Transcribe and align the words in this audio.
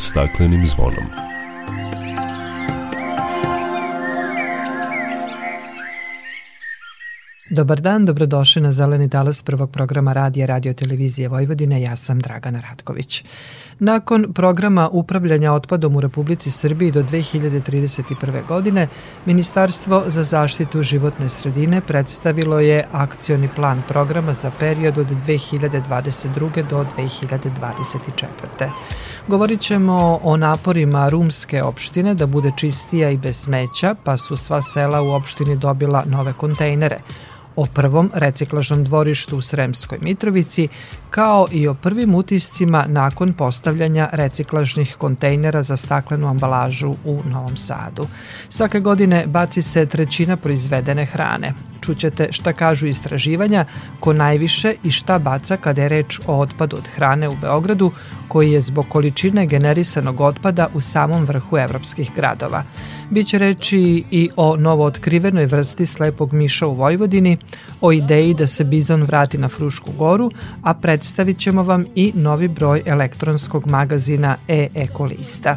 staklenim 0.00 0.66
zvonom. 0.66 1.04
Dobar 7.50 7.80
dan, 7.80 8.04
dobrodošli 8.04 8.62
na 8.62 8.72
Zeleni 8.72 9.10
talas 9.10 9.42
prvog 9.42 9.70
programa 9.70 10.12
radija 10.12 10.46
Radio 10.46 10.72
Televizije 10.72 11.28
Vojvodine. 11.28 11.82
Ja 11.82 11.96
sam 11.96 12.18
Dragana 12.20 12.60
Ratković. 12.60 13.24
Nakon 13.78 14.32
programa 14.34 14.88
upravljanja 14.92 15.52
otpadom 15.52 15.96
u 15.96 16.00
Republici 16.00 16.50
Srbiji 16.50 16.90
do 16.90 17.02
2031. 17.02 18.46
godine, 18.48 18.88
Ministarstvo 19.26 20.04
za 20.06 20.24
zaštitu 20.24 20.82
životne 20.82 21.28
sredine 21.28 21.80
predstavilo 21.80 22.60
je 22.60 22.84
akcioni 22.92 23.48
plan 23.56 23.82
programa 23.88 24.32
za 24.32 24.50
period 24.58 24.98
od 24.98 25.06
2022. 25.26 26.68
do 26.70 26.86
2024. 26.96 28.70
Govorit 29.30 29.60
ćemo 29.60 30.20
o 30.22 30.36
naporima 30.36 31.08
Rumske 31.08 31.62
opštine 31.62 32.14
da 32.14 32.26
bude 32.26 32.50
čistija 32.56 33.10
i 33.10 33.16
bez 33.16 33.36
smeća, 33.36 33.94
pa 34.04 34.16
su 34.16 34.36
sva 34.36 34.62
sela 34.62 35.02
u 35.02 35.10
opštini 35.10 35.56
dobila 35.56 36.02
nove 36.06 36.32
kontejnere– 36.32 36.98
o 37.56 37.66
prvom 37.74 38.10
reciklažnom 38.14 38.84
dvorištu 38.84 39.38
u 39.38 39.40
Sremskoj 39.40 39.98
Mitrovici, 40.02 40.68
kao 41.10 41.46
i 41.52 41.68
o 41.68 41.74
prvim 41.74 42.14
utiscima 42.14 42.84
nakon 42.88 43.32
postavljanja 43.32 44.08
reciklažnih 44.12 44.94
kontejnera 44.98 45.62
za 45.62 45.76
staklenu 45.76 46.28
ambalažu 46.28 46.94
u 47.04 47.20
Novom 47.24 47.56
Sadu. 47.56 48.06
Svake 48.48 48.80
godine 48.80 49.26
baci 49.26 49.62
se 49.62 49.86
trećina 49.86 50.36
proizvedene 50.36 51.04
hrane. 51.06 51.54
Čućete 51.80 52.28
šta 52.30 52.52
kažu 52.52 52.86
istraživanja, 52.86 53.64
ko 54.00 54.12
najviše 54.12 54.74
i 54.84 54.90
šta 54.90 55.18
baca 55.18 55.56
kada 55.56 55.82
je 55.82 55.88
reč 55.88 56.20
o 56.26 56.38
otpadu 56.38 56.76
od 56.76 56.88
hrane 56.88 57.28
u 57.28 57.36
Beogradu, 57.40 57.92
koji 58.28 58.52
je 58.52 58.60
zbog 58.60 58.86
količine 58.88 59.46
generisanog 59.46 60.20
otpada 60.20 60.68
u 60.74 60.80
samom 60.80 61.24
vrhu 61.24 61.58
evropskih 61.58 62.10
gradova. 62.16 62.62
Biće 63.10 63.38
reči 63.38 64.04
i 64.10 64.30
o 64.36 64.56
novootkrivenoj 64.56 65.46
vrsti 65.46 65.86
slepog 65.86 66.32
miša 66.32 66.66
u 66.66 66.74
Vojvodini, 66.74 67.38
o 67.80 67.92
ideji 67.92 68.34
da 68.34 68.46
se 68.46 68.64
bizon 68.64 69.02
vrati 69.02 69.38
na 69.38 69.48
Frušku 69.48 69.92
goru, 69.92 70.30
a 70.62 70.74
predstavit 71.00 71.38
ćemo 71.38 71.62
vam 71.62 71.84
i 71.94 72.12
novi 72.14 72.48
broj 72.48 72.82
elektronskog 72.86 73.66
magazina 73.66 74.36
e-ekolista. 74.48 75.56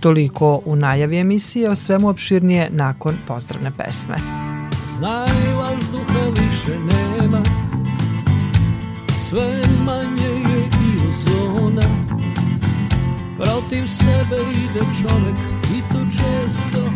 Toliko 0.00 0.62
u 0.64 0.76
najavi 0.76 1.18
emisije, 1.18 1.70
o 1.70 1.74
svemu 1.76 2.08
opširnije 2.08 2.68
nakon 2.70 3.16
pozdravne 3.26 3.70
pesme. 3.76 4.16
Znaj 4.98 5.26
vazduha 5.58 6.28
više 6.28 6.78
nema, 6.78 7.42
sve 9.28 9.62
manje 9.84 10.28
je 10.28 10.58
i 10.58 11.08
ozona, 11.08 11.88
protiv 13.36 13.86
sebe 13.86 14.36
ide 14.50 14.80
čovek 14.80 15.36
i 15.76 15.92
to 15.92 16.04
često 16.10 16.90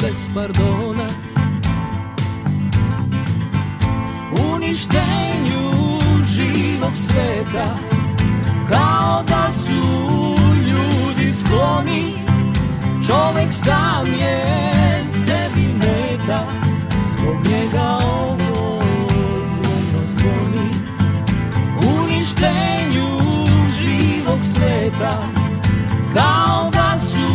bez 0.00 0.28
pardona. 0.34 1.06
uništenju 4.54 5.41
živog 6.92 6.96
sveta 6.96 7.64
Kao 8.70 9.22
da 9.22 9.52
su 9.52 10.34
ljudi 10.66 11.32
skloni. 11.32 12.14
Čovek 13.06 13.52
sam 13.52 14.06
je 14.06 14.44
sebi 15.24 15.66
meta 15.74 16.42
Zbog 17.12 17.36
njega 17.44 17.98
ovo 18.04 18.82
zvono 19.46 20.06
zvoni 20.06 20.70
Uništenju 22.00 23.08
živog 23.80 24.38
sveta 24.54 25.18
Kao 26.14 26.70
da 26.70 27.00
su 27.00 27.32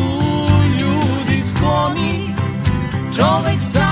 ljudi 0.80 1.44
skloni. 1.50 2.36
Čovek 3.16 3.62
sam 3.74 3.87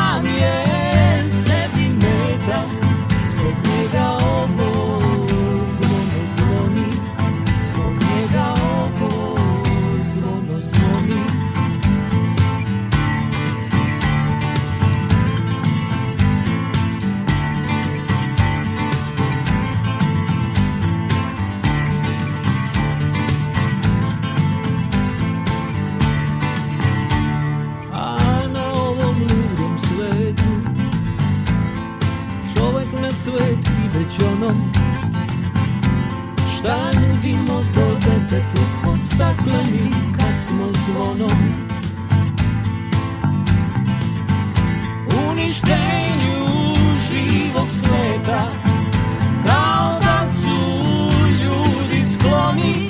zvonom. 40.86 41.66
Uništenju 45.30 46.46
živog 47.08 47.68
sveta 47.70 48.40
Kao 49.46 50.00
da 50.00 50.28
su 50.30 50.58
ljudi 51.30 52.04
skloni 52.14 52.90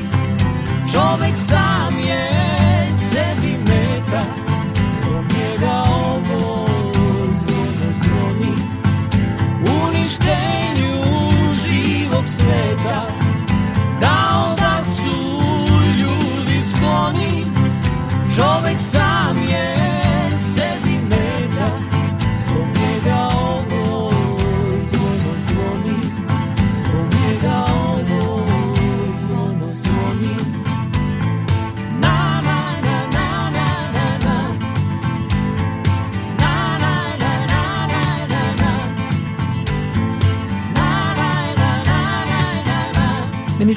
Čovek 0.93 1.37
sam 1.47 1.74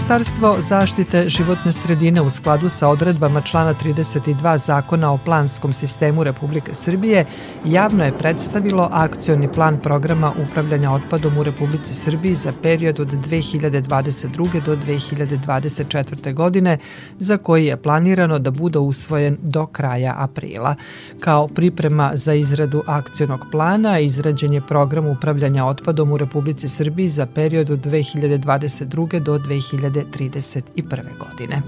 Ministarstvo 0.09 0.57
zaštite 0.61 1.29
životne 1.29 1.73
sredine 1.73 2.23
u 2.23 2.31
skladu 2.31 2.69
sa 2.69 2.89
odredbama 2.89 3.41
člana 3.41 3.75
32 3.75 4.57
Zakona 4.59 5.13
o 5.13 5.19
planskom 5.25 5.73
sistemu 5.73 6.25
Republike 6.25 6.75
Srbije 6.75 7.25
javno 7.65 8.05
je 8.05 8.19
predstavilo 8.19 8.89
akcioni 8.93 9.53
plan 9.53 9.81
programa 9.81 10.33
upravljanja 10.49 10.93
otpadom 10.93 11.39
u 11.39 11.43
Republici 11.43 11.95
Srbiji 11.95 12.35
za 12.35 12.53
period 12.63 13.01
od 13.01 13.09
2022. 13.09 14.63
do 14.63 14.77
2024. 14.77 16.35
godine 16.35 16.79
za 17.19 17.37
koji 17.37 17.67
je 17.67 17.77
planirano 17.77 18.39
da 18.39 18.51
bude 18.51 18.79
usvojen 18.79 19.37
do 19.43 19.67
kraja 19.67 20.15
aprila. 20.19 20.75
Kao 21.21 21.49
priprema 21.49 22.11
za 22.15 22.35
izradu 22.35 22.83
akcionog 22.87 23.41
plana 23.51 23.99
izrađen 24.01 24.53
je 24.53 24.61
program 24.61 25.07
upravljanja 25.07 25.65
otpadom 25.65 26.13
u 26.13 26.17
Republici 26.17 26.69
Srbiji 26.69 27.09
za 27.09 27.27
period 27.27 27.71
od 27.71 27.87
2022. 27.87 29.21
do 29.21 29.39
2024. 29.39 29.98
2031. 30.05 31.03
godine. 31.19 31.63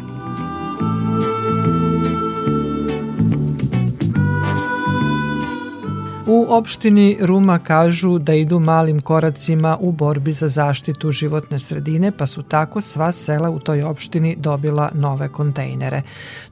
U 6.27 6.40
opštini 6.51 7.17
Ruma 7.21 7.59
kažu 7.59 8.19
da 8.19 8.35
idu 8.35 8.59
malim 8.59 9.01
koracima 9.01 9.77
u 9.81 9.93
borbi 9.93 10.33
za 10.33 10.49
zaštitu 10.49 11.11
životne 11.11 11.59
sredine, 11.59 12.13
pa 12.13 12.27
su 12.27 12.43
tako 12.43 12.81
sva 12.81 13.13
sela 13.13 13.51
u 13.51 13.59
toj 13.59 13.83
opštini 13.83 14.37
dobila 14.39 14.91
nove 14.95 15.29
kontejnere. 15.29 16.03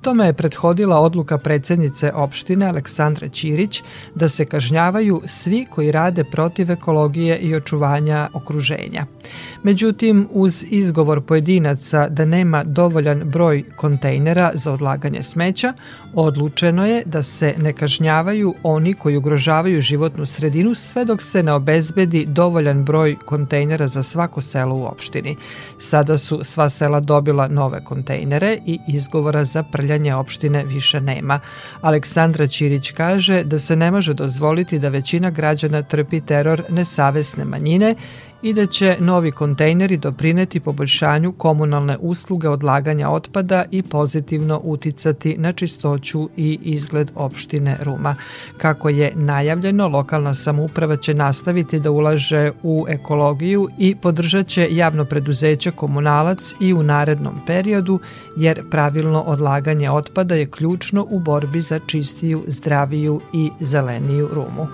Tome 0.00 0.26
je 0.26 0.32
prethodila 0.32 1.00
odluka 1.00 1.38
predsednice 1.38 2.12
opštine 2.12 2.66
Aleksandra 2.66 3.28
Ćirić 3.28 3.82
da 4.14 4.28
se 4.28 4.44
kažnjavaju 4.44 5.22
svi 5.24 5.66
koji 5.70 5.92
rade 5.92 6.24
protiv 6.24 6.70
ekologije 6.70 7.38
i 7.38 7.54
očuvanja 7.54 8.28
okruženja. 8.34 9.06
Međutim, 9.62 10.28
uz 10.30 10.64
izgovor 10.70 11.20
pojedinaca 11.20 12.08
da 12.08 12.24
nema 12.24 12.64
dovoljan 12.64 13.22
broj 13.24 13.64
kontejnera 13.76 14.50
za 14.54 14.72
odlaganje 14.72 15.22
smeća, 15.22 15.72
odlučeno 16.14 16.86
je 16.86 17.02
da 17.06 17.22
se 17.22 17.54
ne 17.58 17.72
kažnjavaju 17.72 18.54
oni 18.62 18.94
koji 18.94 19.16
ugrožavaju 19.16 19.80
životnu 19.88 20.26
sredinu 20.26 20.74
sve 20.74 21.04
dok 21.04 21.22
se 21.22 21.42
ne 21.42 21.52
obezbedi 21.52 22.26
dovoljan 22.26 22.84
broj 22.84 23.16
kontejnera 23.24 23.88
za 23.88 24.02
svako 24.02 24.40
selo 24.40 24.74
u 24.74 24.84
opštini. 24.84 25.36
Sada 25.78 26.18
su 26.18 26.40
sva 26.44 26.68
sela 26.68 27.00
dobila 27.00 27.48
nove 27.48 27.80
kontejnere 27.84 28.58
i 28.66 28.78
izgovora 28.88 29.44
za 29.44 29.62
prljanje 29.62 30.14
opštine 30.14 30.64
više 30.64 31.00
nema. 31.00 31.40
Aleksandra 31.80 32.46
Ćirić 32.46 32.90
kaže 32.90 33.44
da 33.44 33.58
se 33.58 33.76
ne 33.76 33.90
može 33.90 34.14
dozvoliti 34.14 34.78
da 34.78 34.88
većina 34.88 35.30
građana 35.30 35.82
trpi 35.82 36.20
teror 36.20 36.62
nesavesne 36.68 37.44
manjine 37.44 37.94
i 38.42 38.52
da 38.52 38.66
će 38.66 38.96
novi 39.00 39.30
kontejneri 39.30 39.96
doprineti 39.96 40.60
poboljšanju 40.60 41.32
komunalne 41.32 41.96
usluge 42.00 42.48
odlaganja 42.48 43.10
otpada 43.10 43.64
i 43.70 43.82
pozitivno 43.82 44.60
uticati 44.64 45.36
na 45.38 45.52
čistoću 45.52 46.28
i 46.36 46.58
izgled 46.62 47.10
opštine 47.14 47.76
Ruma. 47.82 48.14
Kako 48.58 48.88
je 48.88 49.12
najavljeno, 49.14 49.88
lokalna 49.88 50.34
samouprava 50.34 50.96
će 50.96 51.14
nastaviti 51.14 51.80
da 51.80 51.90
ulaže 51.90 52.52
u 52.62 52.86
ekologiju 52.88 53.68
i 53.78 53.94
podržat 54.02 54.46
će 54.46 54.68
javno 54.70 55.04
preduzeće 55.04 55.70
Komunalac 55.70 56.54
i 56.60 56.74
u 56.74 56.82
narednom 56.82 57.34
periodu, 57.46 58.00
jer 58.36 58.62
pravilno 58.70 59.20
odlaganje 59.20 59.90
otpada 59.90 60.34
je 60.34 60.50
ključno 60.50 61.06
u 61.10 61.18
borbi 61.18 61.62
za 61.62 61.78
čistiju, 61.86 62.44
zdraviju 62.46 63.20
i 63.32 63.50
zeleniju 63.60 64.28
Rumu. 64.32 64.66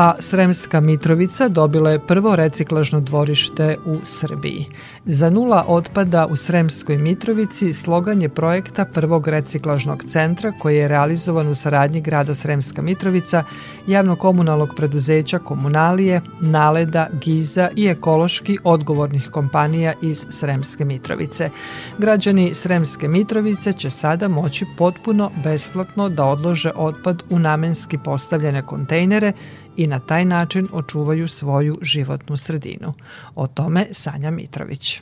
A 0.00 0.14
Sremska 0.18 0.80
Mitrovica 0.80 1.48
dobila 1.48 1.90
je 1.90 1.98
prvo 1.98 2.36
reciklažno 2.36 3.00
dvorište 3.00 3.76
u 3.84 3.96
Srbiji. 4.02 4.66
Za 5.04 5.30
nula 5.30 5.64
otpada 5.68 6.26
u 6.26 6.36
Sremskoj 6.36 6.98
Mitrovici 6.98 7.72
slogan 7.72 8.22
je 8.22 8.28
projekta 8.28 8.84
prvog 8.84 9.28
reciklažnog 9.28 10.04
centra 10.08 10.52
koji 10.60 10.76
je 10.76 10.88
realizovan 10.88 11.48
u 11.48 11.54
saradnji 11.54 12.00
grada 12.00 12.34
Sremska 12.34 12.82
Mitrovica, 12.82 13.44
javno-komunalnog 13.86 14.74
preduzeća 14.76 15.38
Komunalije, 15.38 16.20
Naleda, 16.40 17.06
Giza 17.24 17.68
i 17.76 17.86
ekološki 17.86 18.58
odgovornih 18.64 19.28
kompanija 19.30 19.92
iz 20.02 20.26
Sremske 20.30 20.84
Mitrovice. 20.84 21.50
Građani 21.98 22.54
Sremske 22.54 23.08
Mitrovice 23.08 23.72
će 23.72 23.90
sada 23.90 24.28
moći 24.28 24.66
potpuno 24.78 25.30
besplatno 25.44 26.08
da 26.08 26.24
odlože 26.24 26.70
otpad 26.76 27.22
u 27.30 27.38
namenski 27.38 27.98
postavljene 28.04 28.62
kontejnere 28.62 29.32
i 29.76 29.86
na 29.86 29.98
taj 29.98 30.24
način 30.24 30.68
očuvaju 30.72 31.28
svoju 31.28 31.78
životnu 31.82 32.36
sredinu. 32.36 32.92
O 33.34 33.46
tome 33.46 33.86
Sanja 33.90 34.30
Mitrović. 34.30 35.00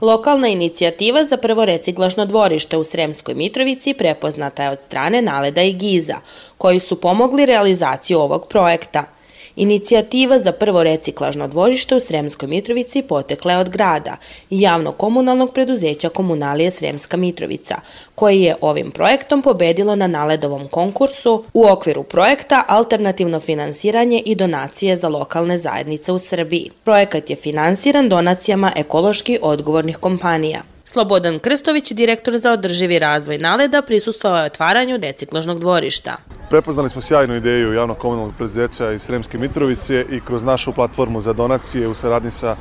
Lokalna 0.00 0.48
inicijativa 0.48 1.24
za 1.24 1.36
prvo 1.36 1.64
reciklažno 1.64 2.26
dvorište 2.26 2.76
u 2.76 2.84
Sremskoj 2.84 3.34
Mitrovici 3.34 3.94
prepoznata 3.94 4.64
je 4.64 4.70
od 4.70 4.78
strane 4.86 5.22
Naleda 5.22 5.62
i 5.62 5.72
Giza, 5.72 6.16
koji 6.58 6.80
su 6.80 7.00
pomogli 7.00 7.46
realizaciju 7.46 8.18
ovog 8.18 8.46
projekta– 8.48 9.04
Inicijativa 9.58 10.38
za 10.38 10.52
prvo 10.52 10.82
reciklažno 10.82 11.48
dvorište 11.48 11.94
u 11.94 12.00
Sremskoj 12.00 12.48
Mitrovici 12.48 13.02
potekla 13.02 13.52
je 13.52 13.58
od 13.58 13.70
grada 13.70 14.16
i 14.50 14.60
javno-komunalnog 14.60 15.52
preduzeća 15.52 16.08
Komunalije 16.08 16.70
Sremska 16.70 17.16
Mitrovica, 17.16 17.76
koje 18.14 18.42
je 18.42 18.54
ovim 18.60 18.90
projektom 18.90 19.42
pobedilo 19.42 19.96
na 19.96 20.06
naledovom 20.06 20.68
konkursu 20.68 21.44
u 21.54 21.66
okviru 21.66 22.02
projekta 22.02 22.64
Alternativno 22.68 23.40
finansiranje 23.40 24.22
i 24.26 24.34
donacije 24.34 24.96
za 24.96 25.08
lokalne 25.08 25.58
zajednice 25.58 26.12
u 26.12 26.18
Srbiji. 26.18 26.70
Projekat 26.84 27.30
je 27.30 27.36
finansiran 27.36 28.08
donacijama 28.08 28.72
ekološki 28.76 29.38
odgovornih 29.42 29.96
kompanija. 29.96 30.77
Slobodan 30.88 31.38
Krstović, 31.38 31.92
direktor 31.92 32.38
za 32.38 32.52
održivi 32.52 32.98
razvoj 32.98 33.38
Naleda, 33.38 33.82
prisustvao 33.82 34.36
je 34.36 34.44
otvaranju 34.44 34.96
reciklažnog 34.96 35.60
dvorišta. 35.60 36.16
Prepoznali 36.50 36.90
smo 36.90 37.02
sjajnu 37.02 37.36
ideju 37.36 37.72
javnog 37.72 37.98
komunalnog 37.98 38.34
preduzeća 38.36 38.92
iz 38.92 39.02
Sremske 39.02 39.38
Mitrovice 39.38 40.04
i 40.10 40.20
kroz 40.20 40.44
našu 40.44 40.72
platformu 40.72 41.20
za 41.20 41.32
donacije 41.32 41.88
u 41.88 41.94
saradnji 41.94 42.30
sa 42.30 42.56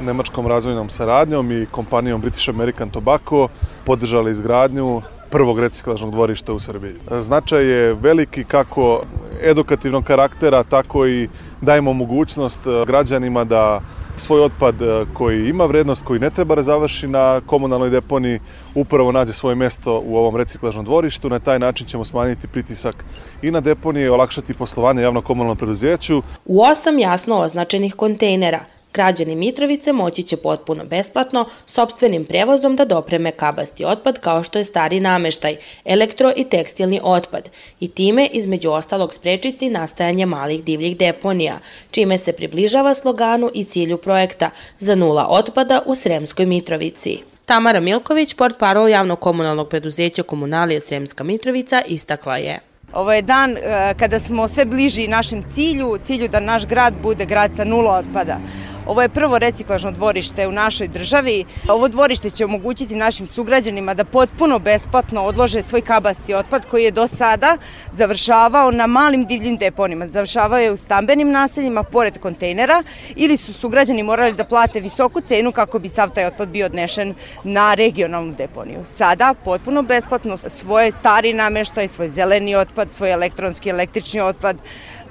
Nemačkom 0.00 0.46
razvojnom 0.46 0.90
saradnjom 0.90 1.52
i 1.52 1.66
kompanijom 1.70 2.20
British 2.20 2.48
American 2.48 2.90
Tobacco 2.90 3.48
podržali 3.84 4.30
izgradnju 4.30 5.02
prvog 5.32 5.60
reciklažnog 5.60 6.10
dvorišta 6.10 6.52
u 6.52 6.60
Srbiji. 6.60 6.94
Značaj 7.20 7.64
je 7.64 7.94
veliki 7.94 8.44
kako 8.44 9.02
edukativnog 9.42 10.04
karaktera, 10.04 10.62
tako 10.62 11.06
i 11.06 11.28
dajemo 11.60 11.92
mogućnost 11.92 12.60
građanima 12.86 13.44
da 13.44 13.80
svoj 14.16 14.44
otpad 14.44 14.82
e, 14.82 15.04
koji 15.12 15.48
ima 15.48 15.64
vrednost, 15.64 16.04
koji 16.04 16.20
ne 16.20 16.30
treba 16.30 16.54
da 16.54 16.62
završi 16.62 17.08
na 17.08 17.40
komunalnoj 17.46 17.90
deponiji, 17.90 18.40
upravo 18.74 19.12
nađe 19.12 19.32
svoje 19.32 19.56
mesto 19.56 20.02
u 20.04 20.16
ovom 20.16 20.36
reciklažnom 20.36 20.84
dvorištu. 20.84 21.30
Na 21.30 21.38
taj 21.38 21.58
način 21.58 21.86
ćemo 21.86 22.04
smanjiti 22.04 22.46
pritisak 22.46 23.04
i 23.42 23.50
na 23.50 23.60
deponije, 23.60 24.10
olakšati 24.10 24.54
poslovanje 24.54 25.02
javno-komunalnom 25.02 25.56
preduzeću. 25.56 26.22
U 26.44 26.62
osam 26.62 26.98
jasno 26.98 27.38
označenih 27.38 27.94
kontejnera 27.94 28.60
Građani 28.94 29.36
Mitrovice 29.36 29.92
moći 29.92 30.22
će 30.22 30.36
potpuno 30.36 30.84
besplatno 30.84 31.48
sobstvenim 31.66 32.24
prevozom 32.24 32.76
da 32.76 32.84
dopreme 32.84 33.30
kabasti 33.30 33.84
otpad 33.84 34.18
kao 34.20 34.42
što 34.42 34.58
je 34.58 34.64
stari 34.64 35.00
nameštaj, 35.00 35.56
elektro 35.84 36.32
i 36.36 36.44
tekstilni 36.44 37.00
otpad 37.02 37.50
i 37.80 37.88
time 37.88 38.28
između 38.32 38.70
ostalog 38.70 39.14
sprečiti 39.14 39.70
nastajanje 39.70 40.26
malih 40.26 40.64
divljih 40.64 40.96
deponija, 40.96 41.58
čime 41.90 42.18
se 42.18 42.32
približava 42.32 42.94
sloganu 42.94 43.50
i 43.54 43.64
cilju 43.64 43.98
projekta 43.98 44.50
za 44.78 44.94
nula 44.94 45.26
otpada 45.28 45.82
u 45.86 45.94
Sremskoj 45.94 46.46
Mitrovici. 46.46 47.18
Tamara 47.46 47.80
Milković, 47.80 48.34
port 48.34 48.58
parol 48.58 48.88
javno-komunalnog 48.88 49.68
preduzeća 49.68 50.22
Komunalije 50.22 50.80
Sremska 50.80 51.24
Mitrovica, 51.24 51.82
istakla 51.86 52.36
je. 52.36 52.60
Ovo 52.92 53.12
je 53.12 53.22
dan 53.22 53.56
e, 53.56 53.94
kada 53.98 54.20
smo 54.20 54.48
sve 54.48 54.64
bliži 54.64 55.08
našem 55.08 55.44
cilju, 55.54 55.98
cilju 56.04 56.28
da 56.28 56.40
naš 56.40 56.66
grad 56.66 56.94
bude 57.02 57.24
grad 57.24 57.56
sa 57.56 57.64
nula 57.64 57.96
otpada. 57.96 58.38
Ovo 58.86 59.02
je 59.02 59.08
prvo 59.08 59.38
reciklažno 59.38 59.90
dvorište 59.90 60.48
u 60.48 60.52
našoj 60.52 60.88
državi. 60.88 61.44
Ovo 61.68 61.88
dvorište 61.88 62.30
će 62.30 62.44
omogućiti 62.44 62.96
našim 62.96 63.26
sugrađanima 63.26 63.94
da 63.94 64.04
potpuno 64.04 64.58
besplatno 64.58 65.24
odlože 65.24 65.62
svoj 65.62 65.80
kabasti 65.80 66.34
otpad 66.34 66.66
koji 66.70 66.84
je 66.84 66.90
do 66.90 67.06
sada 67.06 67.56
završavao 67.92 68.70
na 68.70 68.86
malim 68.86 69.26
divljim 69.26 69.56
deponima. 69.56 70.08
Završavao 70.08 70.58
je 70.58 70.70
u 70.70 70.76
stambenim 70.76 71.30
naseljima 71.30 71.82
pored 71.82 72.18
kontejnera 72.18 72.82
ili 73.16 73.36
su 73.36 73.52
sugrađani 73.52 74.02
morali 74.02 74.32
da 74.32 74.44
plate 74.44 74.80
visoku 74.80 75.20
cenu 75.20 75.52
kako 75.52 75.78
bi 75.78 75.88
sav 75.88 76.10
taj 76.10 76.26
otpad 76.26 76.48
bio 76.48 76.66
odnešen 76.66 77.14
na 77.44 77.74
regionalnu 77.74 78.34
deponiju. 78.34 78.80
Sada 78.84 79.34
potpuno 79.44 79.82
besplatno 79.82 80.36
svoje 80.36 80.90
stari 80.92 81.32
nameštaj, 81.32 81.88
svoj 81.88 82.08
zeleni 82.08 82.54
otpad, 82.54 82.92
svoj 82.92 83.12
elektronski 83.12 83.68
električni 83.68 84.20
otpad, 84.20 84.56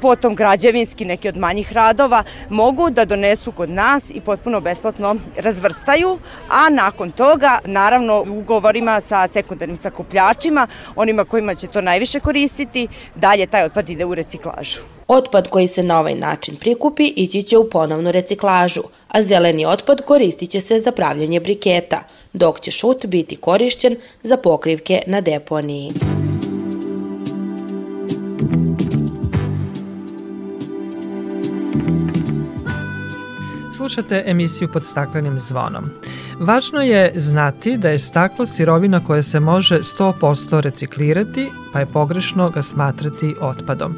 potom 0.02 0.36
građevinski, 0.36 1.06
neki 1.06 1.30
od 1.30 1.38
manjih 1.38 1.74
radova, 1.74 2.24
mogu 2.50 2.90
da 2.90 3.06
donesu 3.06 3.52
kod 3.52 3.70
nas 3.70 4.10
i 4.10 4.22
potpuno 4.22 4.60
besplatno 4.60 5.16
razvrstaju, 5.38 6.20
a 6.50 6.70
nakon 6.70 7.12
toga, 7.12 7.60
naravno, 7.66 8.24
u 8.28 8.40
ugovorima 8.40 9.02
sa 9.02 9.28
sekundarnim 9.28 9.78
sakupljačima, 9.78 10.68
onima 10.96 11.26
kojima 11.26 11.56
će 11.56 11.68
to 11.68 11.82
najviše 11.82 12.20
koristiti, 12.20 12.88
dalje 13.16 13.46
taj 13.48 13.66
otpad 13.66 13.90
ide 13.90 14.06
u 14.06 14.16
reciklažu. 14.16 14.80
Otpad 15.08 15.50
koji 15.50 15.68
se 15.68 15.84
na 15.84 16.00
ovaj 16.00 16.16
način 16.16 16.56
prikupi 16.56 17.06
ići 17.06 17.44
će 17.44 17.58
u 17.58 17.70
ponovnu 17.70 18.12
reciklažu, 18.12 18.82
a 19.08 19.22
zeleni 19.22 19.66
otpad 19.66 20.02
koristit 20.02 20.50
će 20.50 20.62
se 20.62 20.80
za 20.80 20.92
pravljanje 20.92 21.40
briketa, 21.40 22.04
dok 22.34 22.60
će 22.60 22.72
šut 22.72 23.06
biti 23.06 23.36
korišćen 23.36 23.96
za 24.24 24.38
pokrivke 24.38 25.02
na 25.08 25.22
deponiji. 25.22 26.21
Slušate 33.92 34.24
emisiju 34.26 34.68
pod 34.74 34.86
staklenim 34.86 35.40
zvonom. 35.40 35.84
Važno 36.40 36.82
je 36.82 37.14
znati 37.16 37.78
da 37.78 37.90
je 37.90 38.00
staklo 38.00 38.46
sirovina 38.46 39.00
koja 39.04 39.24
se 39.24 39.40
može 39.40 39.80
100% 39.80 40.62
reciklirati, 40.62 41.50
pa 41.74 41.80
je 41.80 41.86
pogrešno 41.86 42.50
ga 42.50 42.62
smatrati 42.62 43.36
otpadom. 43.42 43.96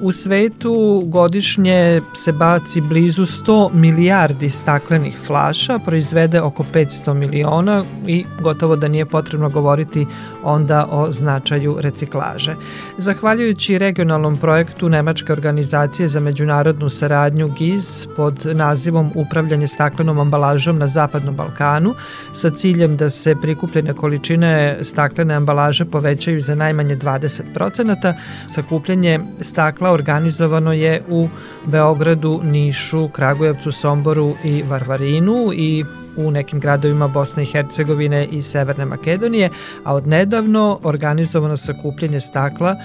U 0.00 0.12
svetu 0.12 1.02
godišnje 1.06 2.00
se 2.14 2.32
baci 2.32 2.80
blizu 2.80 3.22
100 3.22 3.70
milijardi 3.74 4.50
staklenih 4.50 5.18
flaša, 5.26 5.78
proizvede 5.78 6.40
oko 6.40 6.64
500 6.74 7.14
miliona 7.14 7.84
i 8.06 8.24
gotovo 8.40 8.76
da 8.76 8.88
nije 8.88 9.06
potrebno 9.06 9.48
govoriti 9.48 10.06
onda 10.44 10.86
o 10.90 11.12
značaju 11.12 11.76
reciklaže. 11.80 12.54
Zahvaljujući 12.98 13.78
regionalnom 13.78 14.36
projektu 14.36 14.88
Nemačke 14.88 15.32
organizacije 15.32 16.08
za 16.08 16.20
međunarodnu 16.20 16.88
saradnju 16.90 17.48
GIZ 17.48 18.06
pod 18.16 18.46
nazivom 18.46 19.10
Upravljanje 19.14 19.66
staklenom 19.66 20.18
ambalažom 20.18 20.78
na 20.78 20.86
Zapadnom 20.86 21.36
Balkanu 21.36 21.94
sa 22.34 22.50
ciljem 22.50 22.96
da 22.96 23.10
se 23.10 23.34
prikupljene 23.42 23.94
količine 23.94 24.78
staklene 24.82 25.34
ambalaže 25.34 25.84
povećaju 25.84 26.40
za 26.40 26.54
najmanje 26.54 26.96
20%, 26.96 28.14
sakupljanje 28.46 29.20
stakla 29.40 29.92
organizovano 29.92 30.72
je 30.72 31.02
u 31.08 31.28
Beogradu, 31.66 32.40
Nišu, 32.44 33.08
Kragujevcu, 33.08 33.72
Somboru 33.72 34.34
i 34.44 34.62
Varvarinu 34.62 35.52
i 35.52 35.84
u 36.16 36.30
nekim 36.30 36.60
gradovima 36.60 37.08
Bosne 37.08 37.42
i 37.42 37.46
Hercegovine 37.46 38.26
i 38.26 38.42
Severne 38.42 38.84
Makedonije, 38.84 39.50
a 39.84 39.94
odnedavno 39.94 40.78
organizovano 40.82 41.56
sakupljanje 41.56 42.20
stakla 42.20 42.76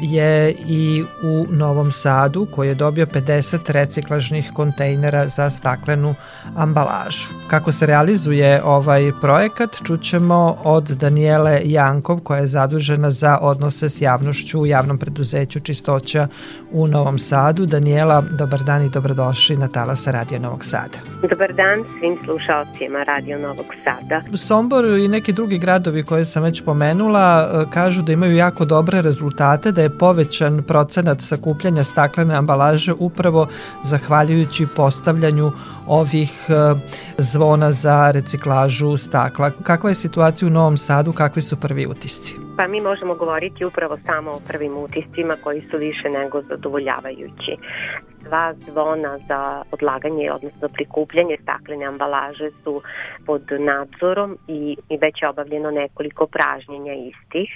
je 0.00 0.54
i 0.66 1.04
u 1.22 1.46
Novom 1.50 1.92
Sadu 1.92 2.46
koji 2.54 2.68
je 2.68 2.74
dobio 2.74 3.06
50 3.06 3.58
reciklažnih 3.72 4.50
kontejnera 4.54 5.28
za 5.28 5.50
staklenu 5.50 6.14
ambalažu. 6.56 7.28
Kako 7.50 7.72
se 7.72 7.86
realizuje 7.86 8.62
ovaj 8.64 9.12
projekat 9.20 9.70
čućemo 9.86 10.56
od 10.64 10.84
Daniele 10.84 11.60
Jankov 11.64 12.20
koja 12.20 12.40
je 12.40 12.46
zadužena 12.46 13.10
za 13.10 13.38
odnose 13.38 13.88
s 13.88 14.00
javnošću 14.00 14.60
u 14.60 14.66
javnom 14.66 14.98
preduzeću 14.98 15.60
Čistoća 15.60 16.28
u 16.72 16.86
Novom 16.86 17.18
Sadu. 17.18 17.66
Daniela, 17.66 18.22
dobar 18.38 18.60
dan 18.66 18.82
i 18.82 18.90
dobrodošli 18.90 19.56
na 19.56 19.68
Talasa 19.68 20.10
Radio 20.10 20.38
Novog 20.38 20.64
Sada. 20.64 20.98
Dobar 21.30 21.52
dan 21.52 21.84
svim 21.98 22.16
slušalcima 22.24 23.02
Radio 23.02 23.38
Novog 23.38 23.66
Sada. 23.84 24.36
Sombor 24.36 24.84
i 24.84 25.08
neki 25.08 25.32
drugi 25.32 25.58
gradovi 25.58 26.02
koje 26.02 26.24
sam 26.24 26.42
već 26.42 26.62
pomenula 26.64 27.48
e, 27.52 27.64
kažu 27.72 28.02
da 28.02 28.12
imaju 28.12 28.36
jako 28.36 28.64
dobre 28.64 29.02
rezultate, 29.02 29.63
da 29.72 29.82
je 29.82 29.98
povećan 29.98 30.62
procenat 30.62 31.20
sakupljanja 31.20 31.84
staklene 31.84 32.34
ambalaže 32.34 32.92
upravo 32.92 33.48
zahvaljujući 33.84 34.66
postavljanju 34.76 35.52
ovih 35.86 36.32
e, 36.48 36.54
zvona 37.18 37.72
za 37.72 38.10
reciklažu 38.10 38.96
stakla. 38.96 39.50
Kakva 39.62 39.90
je 39.90 39.94
situacija 39.94 40.48
u 40.48 40.50
Novom 40.50 40.76
Sadu, 40.76 41.12
kakvi 41.12 41.42
su 41.42 41.56
prvi 41.56 41.86
utisci? 41.86 42.43
Pa 42.56 42.66
mi 42.66 42.80
možemo 42.80 43.14
govoriti 43.14 43.64
upravo 43.64 43.98
samo 44.06 44.30
o 44.30 44.40
prvim 44.48 44.76
utiscima 44.76 45.36
koji 45.44 45.60
su 45.70 45.76
više 45.76 46.08
nego 46.08 46.42
zadovoljavajući 46.42 47.56
sva 48.26 48.52
zvona 48.52 49.18
za 49.28 49.62
odlaganje, 49.72 50.32
odnosno 50.32 50.68
prikupljanje 50.68 51.36
staklene 51.42 51.84
ambalaže 51.84 52.50
su 52.50 52.82
pod 53.26 53.42
nadzorom 53.58 54.38
i, 54.48 54.76
i 54.90 54.96
već 54.96 55.22
je 55.22 55.28
obavljeno 55.28 55.70
nekoliko 55.70 56.26
pražnjenja 56.26 56.94
istih. 56.94 57.48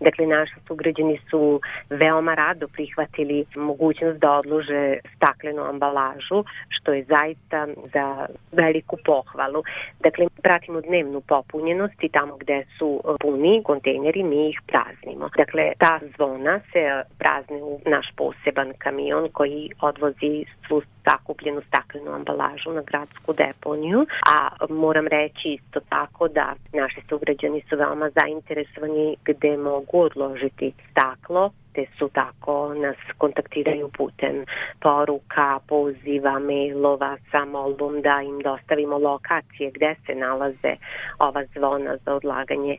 Dakle, 0.00 0.26
naši 0.26 0.54
sugrađani 0.66 1.18
su 1.30 1.60
veoma 1.90 2.34
rado 2.34 2.68
prihvatili 2.68 3.44
mogućnost 3.56 4.18
da 4.18 4.32
odlože 4.32 4.96
staklenu 5.16 5.62
ambalažu, 5.62 6.44
što 6.68 6.92
je 6.92 7.04
zaista 7.04 7.66
za 7.92 8.26
veliku 8.52 8.96
pohvalu. 9.04 9.62
Dakle, 10.00 10.26
pratimo 10.42 10.80
dnevnu 10.80 11.20
popunjenost 11.20 12.04
i 12.04 12.08
tamo 12.08 12.36
gde 12.36 12.64
su 12.78 13.00
puni 13.20 13.62
kontejneri, 13.64 14.22
mi 14.22 14.37
ih 14.38 14.60
praznimo. 14.66 15.28
Dakle, 15.36 15.72
ta 15.78 16.00
zvona 16.16 16.60
se 16.72 17.02
prazne 17.18 17.56
u 17.62 17.80
naš 17.86 18.06
poseban 18.16 18.72
kamion 18.78 19.28
koji 19.32 19.70
odvozi 19.80 20.44
svu 20.66 20.82
sakupljenu 21.04 21.60
staklenu 21.60 22.10
ambalažu 22.10 22.72
na 22.72 22.82
gradsku 22.82 23.32
deponiju, 23.32 24.06
a 24.26 24.48
moram 24.68 25.06
reći 25.06 25.48
isto 25.48 25.80
tako 25.88 26.28
da 26.28 26.54
naši 26.72 27.00
sugrađani 27.08 27.62
su 27.68 27.76
veoma 27.76 28.10
zainteresovani 28.10 29.16
gde 29.24 29.56
mogu 29.56 30.00
odložiti 30.00 30.72
staklo, 30.90 31.50
te 31.74 31.86
su 31.98 32.08
tako 32.08 32.74
nas 32.74 32.96
kontaktiraju 33.18 33.90
putem 33.96 34.44
poruka, 34.80 35.58
poziva, 35.68 36.38
mailova 36.38 37.16
sa 37.30 37.44
molbom 37.44 38.02
da 38.02 38.22
im 38.22 38.40
dostavimo 38.40 38.98
lokacije 38.98 39.70
gde 39.70 39.94
se 40.06 40.14
nalaze 40.14 40.72
ova 41.18 41.44
zvona 41.54 41.96
za 41.96 42.14
odlaganje 42.14 42.76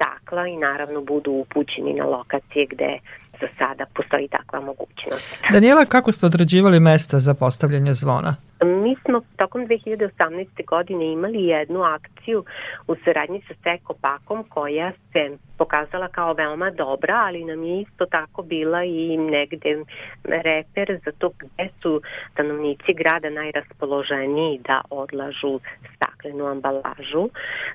stakla 0.00 0.46
i 0.46 0.56
naravno 0.56 1.00
budu 1.00 1.30
upućeni 1.30 1.94
na 1.94 2.04
lokacije 2.04 2.66
gde 2.66 2.98
za 3.40 3.46
sada 3.58 3.84
postoji 3.94 4.28
takva 4.28 4.60
mogućnost. 4.60 5.42
Daniela, 5.52 5.84
kako 5.84 6.12
ste 6.12 6.26
određivali 6.26 6.80
mesta 6.80 7.18
za 7.18 7.34
postavljanje 7.34 7.94
zvona? 7.94 8.36
Mi 8.64 8.96
smo 9.04 9.20
tokom 9.36 9.66
2018. 9.66 10.66
godine 10.66 11.12
imali 11.12 11.44
jednu 11.44 11.82
akciju 11.82 12.44
u 12.88 12.94
saradnji 13.04 13.40
sa 13.48 13.54
Seko 13.54 13.94
Pakom 14.00 14.44
koja 14.48 14.92
se 15.12 15.36
pokazala 15.58 16.08
kao 16.08 16.32
veoma 16.32 16.70
dobra, 16.70 17.14
ali 17.26 17.44
nam 17.44 17.64
je 17.64 17.80
isto 17.80 18.06
tako 18.06 18.42
bila 18.42 18.84
i 18.84 19.16
negde 19.16 19.84
reper 20.24 20.98
za 21.04 21.12
to 21.18 21.30
gde 21.38 21.68
su 21.82 22.00
stanovnici 22.32 22.94
grada 22.94 23.30
najraspoloženiji 23.30 24.60
da 24.66 24.80
odlažu 24.90 25.60
staklenu 25.96 26.46
ambalažu. 26.46 27.28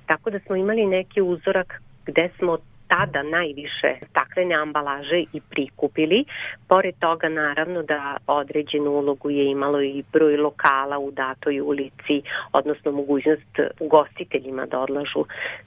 Tako 0.05 0.29
da 0.29 0.39
smo 0.39 0.55
imali 0.55 0.85
neki 0.85 1.21
uzorak 1.21 1.81
gde 2.05 2.29
smo 2.37 2.57
tada 2.95 3.23
najviše 3.23 3.91
staklene 4.09 4.55
ambalaže 4.55 5.19
i 5.33 5.41
prikupili. 5.49 6.25
Pored 6.67 6.95
toga 6.99 7.29
naravno 7.29 7.83
da 7.83 8.17
određenu 8.27 8.91
ulogu 8.91 9.29
je 9.29 9.45
imalo 9.45 9.81
i 9.81 10.03
broj 10.13 10.37
lokala 10.37 10.99
u 10.99 11.11
datoj 11.11 11.61
ulici, 11.61 12.21
odnosno 12.53 12.91
mogućnost 12.91 13.59
ugostiteljima 13.79 14.65
da 14.65 14.79
odlažu 14.79 15.25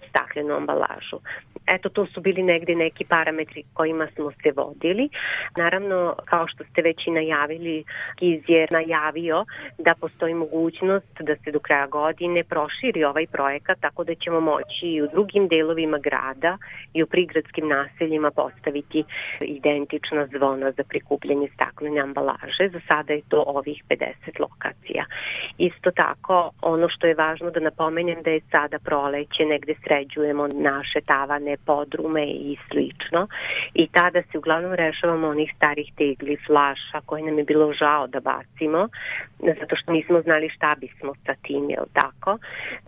staklenu 0.09 0.55
ambalažu. 0.55 1.19
Eto, 1.67 1.89
to 1.89 2.07
su 2.07 2.21
bili 2.21 2.43
negde 2.43 2.75
neki 2.75 3.05
parametri 3.05 3.63
kojima 3.75 4.07
smo 4.15 4.31
se 4.31 4.53
vodili. 4.57 5.09
Naravno, 5.57 6.15
kao 6.25 6.49
što 6.49 6.65
ste 6.65 6.83
već 6.83 7.07
i 7.07 7.11
najavili, 7.11 7.85
Giz 8.21 8.43
je 8.49 8.67
najavio 8.71 9.45
da 9.79 9.95
postoji 10.01 10.35
mogućnost 10.35 11.21
da 11.21 11.37
se 11.37 11.51
do 11.53 11.59
kraja 11.59 11.87
godine 11.87 12.45
proširi 12.45 13.05
ovaj 13.05 13.27
projekat, 13.27 13.79
tako 13.81 14.05
da 14.05 14.15
ćemo 14.15 14.41
moći 14.41 14.87
i 14.87 15.03
u 15.03 15.09
drugim 15.09 15.49
delovima 15.49 15.99
grada 15.99 16.59
i 16.95 17.03
u 17.03 17.07
prigradskim 17.19 17.69
naseljima 17.69 18.31
postaviti 18.31 19.05
identična 19.41 20.27
zvona 20.27 20.71
za 20.71 20.83
prikupljanje 20.89 21.49
staklene 21.55 22.01
ambalaže. 22.01 22.69
Za 22.73 22.81
sada 22.89 23.13
je 23.13 23.29
to 23.29 23.45
ovih 23.47 23.83
50 23.89 24.41
lokacija. 24.41 25.05
Isto 25.59 25.91
tako, 25.91 26.51
ono 26.63 26.89
što 26.89 27.07
je 27.07 27.15
važno 27.15 27.51
da 27.51 27.61
napomenem 27.61 28.23
da 28.23 28.31
je 28.31 28.41
sada 28.41 28.79
proleće, 28.79 29.45
negde 29.45 29.75
sređujemo 29.85 30.47
naše 30.47 31.01
tavane, 31.07 31.57
podrume 31.67 32.25
i 32.27 32.57
slično 32.69 33.27
i 33.75 33.89
tada 33.89 34.23
se 34.23 34.39
uglavnom 34.39 34.73
rešavamo 34.73 35.29
onih 35.29 35.53
starih 35.57 35.93
tegli, 35.97 36.37
flaša 36.47 37.01
koje 37.07 37.23
nam 37.23 37.39
je 37.39 37.45
bilo 37.45 37.73
žao 37.73 38.07
da 38.07 38.21
bacimo 38.21 38.89
zato 39.39 39.77
što 39.77 39.93
nismo 39.93 40.21
znali 40.21 40.49
šta 40.49 40.75
bismo 40.81 41.15
sa 41.27 41.35
tim, 41.43 41.71
jel 41.71 41.85
tako? 41.93 42.39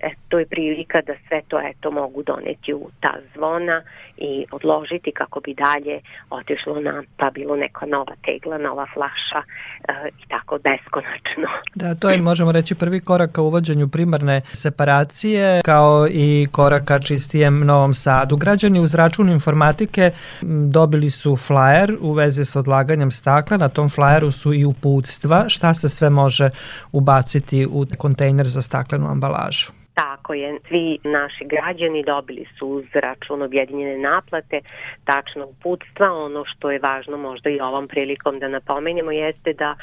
E, 0.01 0.11
to 0.29 0.39
je 0.39 0.47
prilika 0.47 1.01
da 1.01 1.15
sve 1.29 1.41
to 1.49 1.61
eto 1.61 1.91
mogu 1.91 2.23
doneti 2.23 2.75
u 2.75 2.89
ta 3.01 3.15
zvona 3.35 3.83
i 4.21 4.47
odložiti 4.51 5.13
kako 5.13 5.41
bi 5.41 5.55
dalje 5.55 6.01
otišlo 6.31 6.81
na 6.81 7.03
pa 7.17 7.31
bilo 7.31 7.57
neka 7.57 7.87
nova 7.87 8.15
tegla, 8.25 8.59
nova 8.59 8.87
flaša 8.95 9.41
e, 9.89 10.09
i 10.09 10.29
tako 10.29 10.59
beskonačno. 10.59 11.49
Da, 11.75 11.95
to 11.95 12.11
je 12.11 12.19
možemo 12.19 12.53
reći 12.53 12.75
prvi 12.75 13.01
korak 13.01 13.33
ka 13.33 13.43
uvođenju 13.43 13.89
primarne 13.89 14.41
separacije 14.53 15.61
kao 15.65 16.09
i 16.11 16.47
korak 16.53 16.85
ka 16.85 16.99
čistijem 16.99 17.67
Novom 17.67 17.95
Sadu. 17.95 18.37
Građani 18.37 18.81
uz 18.81 18.95
račun 18.95 19.29
informatike 19.29 20.11
dobili 20.73 21.11
su 21.11 21.31
flyer 21.31 21.97
u 22.01 22.13
vezi 22.13 22.45
sa 22.45 22.59
odlaganjem 22.59 23.11
stakla, 23.11 23.57
na 23.57 23.69
tom 23.69 23.89
flyeru 23.89 24.31
su 24.31 24.55
i 24.55 24.65
uputstva 24.65 25.45
šta 25.49 25.75
se 25.75 25.89
sve 25.89 26.11
može 26.11 26.51
ubaciti 26.93 27.67
u 27.67 27.87
kontejner 27.99 28.47
za 28.47 28.63
staklenu 28.63 29.07
ambalažu. 29.07 29.80
Tako 30.03 30.35
je, 30.35 30.59
svi 30.69 30.99
naši 31.05 31.45
građani 31.45 32.05
dobili 32.05 32.47
su 32.59 32.69
uz 32.69 32.85
račun 32.95 33.43
objedinjene 33.43 33.99
naplate 33.99 34.61
tačno 35.05 35.47
uputstva. 35.47 36.13
Ono 36.13 36.45
što 36.45 36.71
je 36.71 36.79
važno 36.79 37.17
možda 37.17 37.51
i 37.51 37.61
ovom 37.61 37.89
prilikom 37.89 38.39
da 38.39 38.49
napomenemo 38.49 39.11
jeste 39.11 39.53
da 39.53 39.75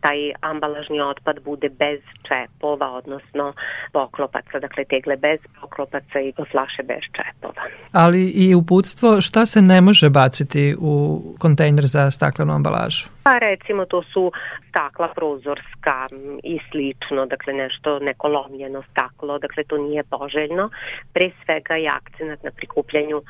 taj 0.00 0.32
ambalažni 0.40 1.00
otpad 1.00 1.36
bude 1.44 1.68
bez 1.68 2.00
čepova, 2.28 2.90
odnosno 2.90 3.52
poklopaca, 3.92 4.58
dakle 4.58 4.84
tegle 4.84 5.16
bez 5.16 5.40
poklopaca 5.60 6.20
i 6.20 6.32
flaše 6.50 6.82
bez 6.82 7.02
čepova. 7.16 7.62
Ali 7.92 8.30
i 8.30 8.54
uputstvo 8.54 9.20
šta 9.20 9.46
se 9.46 9.62
ne 9.62 9.80
može 9.80 10.10
baciti 10.10 10.76
u 10.80 11.22
kontejner 11.38 11.84
za 11.86 12.10
staklenu 12.10 12.52
ambalažu? 12.54 13.08
Pa 13.22 13.38
recimo 13.38 13.84
to 13.84 14.02
su 14.02 14.32
stakla 14.76 15.08
prozorska 15.08 16.06
i 16.42 16.58
slično, 16.70 17.26
dakle 17.26 17.52
nešto 17.52 17.98
neko 17.98 18.28
lomljeno 18.28 18.82
staklo, 18.90 19.38
dakle 19.38 19.64
to 19.64 19.76
nije 19.76 20.02
poželjno. 20.10 20.70
Pre 21.12 21.30
svega 21.44 21.74
je 21.74 21.88
akcenat 21.88 22.42
na 22.42 22.50
prikupljanju 22.50 23.22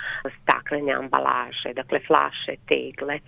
staklene 0.42 0.92
ambalaže, 0.92 1.72
dakle 1.74 1.98
flaše, 2.06 2.54
tegle 2.68 3.18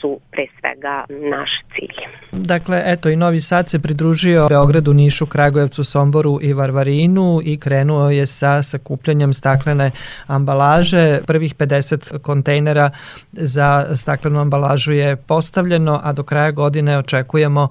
su 0.00 0.20
pre 0.32 0.46
svega 0.60 1.04
naš 1.08 1.50
cilj. 1.74 2.29
Dakle, 2.44 2.82
eto 2.86 3.08
i 3.08 3.16
Novi 3.16 3.40
Sad 3.40 3.70
se 3.70 3.78
pridružio 3.78 4.48
Beogradu, 4.48 4.92
Nišu, 4.92 5.26
Kragujevcu, 5.26 5.84
Somboru 5.84 6.38
i 6.42 6.52
Varvarinu 6.52 7.40
i 7.44 7.56
krenuo 7.56 8.10
je 8.10 8.26
sa 8.26 8.62
sakupljanjem 8.62 9.34
staklene 9.34 9.90
ambalaže. 10.26 11.20
Prvih 11.26 11.56
50 11.56 12.18
kontejnera 12.18 12.90
za 13.32 13.96
staklenu 13.96 14.40
ambalažu 14.40 14.92
je 14.92 15.16
postavljeno, 15.16 16.00
a 16.04 16.12
do 16.12 16.22
kraja 16.22 16.50
godine 16.50 16.98
očekujemo 16.98 17.68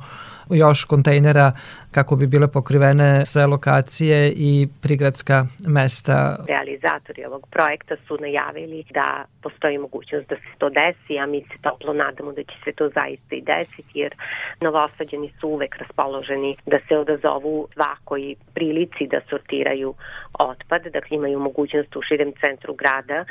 još 0.49 0.83
kontejnera 0.83 1.51
kako 1.91 2.15
bi 2.15 2.27
bile 2.27 2.47
pokrivene 2.47 3.25
sve 3.25 3.45
lokacije 3.45 4.33
i 4.35 4.67
prigradska 4.81 5.45
mesta. 5.67 6.37
Realizatori 6.47 7.25
ovog 7.25 7.47
projekta 7.51 7.95
su 8.07 8.17
najavili 8.21 8.83
da 8.93 9.25
postoji 9.43 9.77
mogućnost 9.77 10.29
da 10.29 10.35
se 10.35 10.57
to 10.57 10.69
desi, 10.69 11.19
a 11.19 11.25
mi 11.25 11.41
se 11.41 11.57
toplo 11.61 11.93
nadamo 11.93 12.31
da 12.31 12.43
će 12.43 12.55
se 12.63 12.71
to 12.71 12.89
zaista 12.89 13.35
i 13.35 13.41
desiti, 13.41 13.99
jer 13.99 14.15
novosađeni 14.61 15.31
su 15.39 15.47
uvek 15.47 15.75
raspoloženi 15.77 16.55
da 16.65 16.77
se 16.87 16.97
odazovu 16.97 17.67
svakoj 17.73 18.35
prilici 18.53 19.07
da 19.07 19.19
sortiraju 19.29 19.93
otpad, 20.39 20.83
dakle 20.83 21.17
imaju 21.17 21.39
mogućnost 21.39 21.95
u 21.95 22.01
širem 22.01 22.33
centru 22.41 22.73
grada 22.73 23.25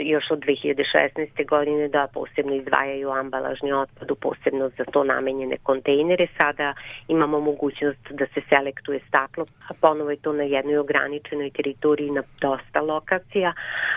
još 0.00 0.30
od 0.30 0.38
2016. 0.38 1.46
godine 1.48 1.88
da 1.88 2.08
posebno 2.14 2.54
izdvajaju 2.54 3.10
ambalažni 3.10 3.72
otpad 3.72 4.10
u 4.10 4.14
posebno 4.14 4.68
za 4.68 4.84
to 4.84 5.04
namenjene 5.04 5.56
kontejnere. 5.62 6.26
Sada 6.40 6.74
imamo 7.08 7.40
mogućnost 7.40 8.10
da 8.10 8.26
se 8.26 8.40
selektuje 8.48 9.00
staklo, 9.08 9.46
a 9.68 9.74
ponovo 9.80 10.10
je 10.10 10.16
to 10.16 10.32
na 10.32 10.42
jednoj 10.42 10.78
ograničenoj 10.78 11.50
teritoriji 11.50 12.10
na 12.10 12.22
dosta 12.40 12.80
lokacija, 12.80 13.52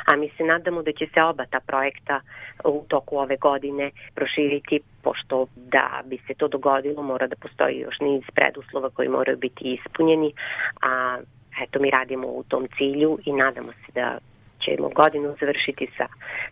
a 0.05 0.15
mi 0.15 0.29
se 0.37 0.43
nadamo 0.43 0.81
da 0.83 0.91
će 0.91 1.07
se 1.13 1.23
oba 1.23 1.45
ta 1.45 1.59
projekta 1.67 2.21
u 2.63 2.85
toku 2.87 3.17
ove 3.17 3.37
godine 3.37 3.91
proširiti, 4.15 4.79
pošto 5.03 5.47
da 5.55 6.01
bi 6.05 6.17
se 6.17 6.33
to 6.33 6.47
dogodilo 6.47 7.03
mora 7.03 7.27
da 7.27 7.35
postoji 7.35 7.79
još 7.79 7.99
niz 7.99 8.23
preduslova 8.33 8.89
koji 8.89 9.09
moraju 9.09 9.37
biti 9.37 9.73
ispunjeni, 9.73 10.33
a 10.81 11.17
eto 11.61 11.79
mi 11.79 11.89
radimo 11.89 12.27
u 12.27 12.43
tom 12.43 12.67
cilju 12.77 13.19
i 13.25 13.31
nadamo 13.33 13.71
se 13.71 13.91
da 13.91 14.17
ćemo 14.65 14.89
godinu 14.89 15.35
završiti 15.39 15.87
sa 15.97 16.05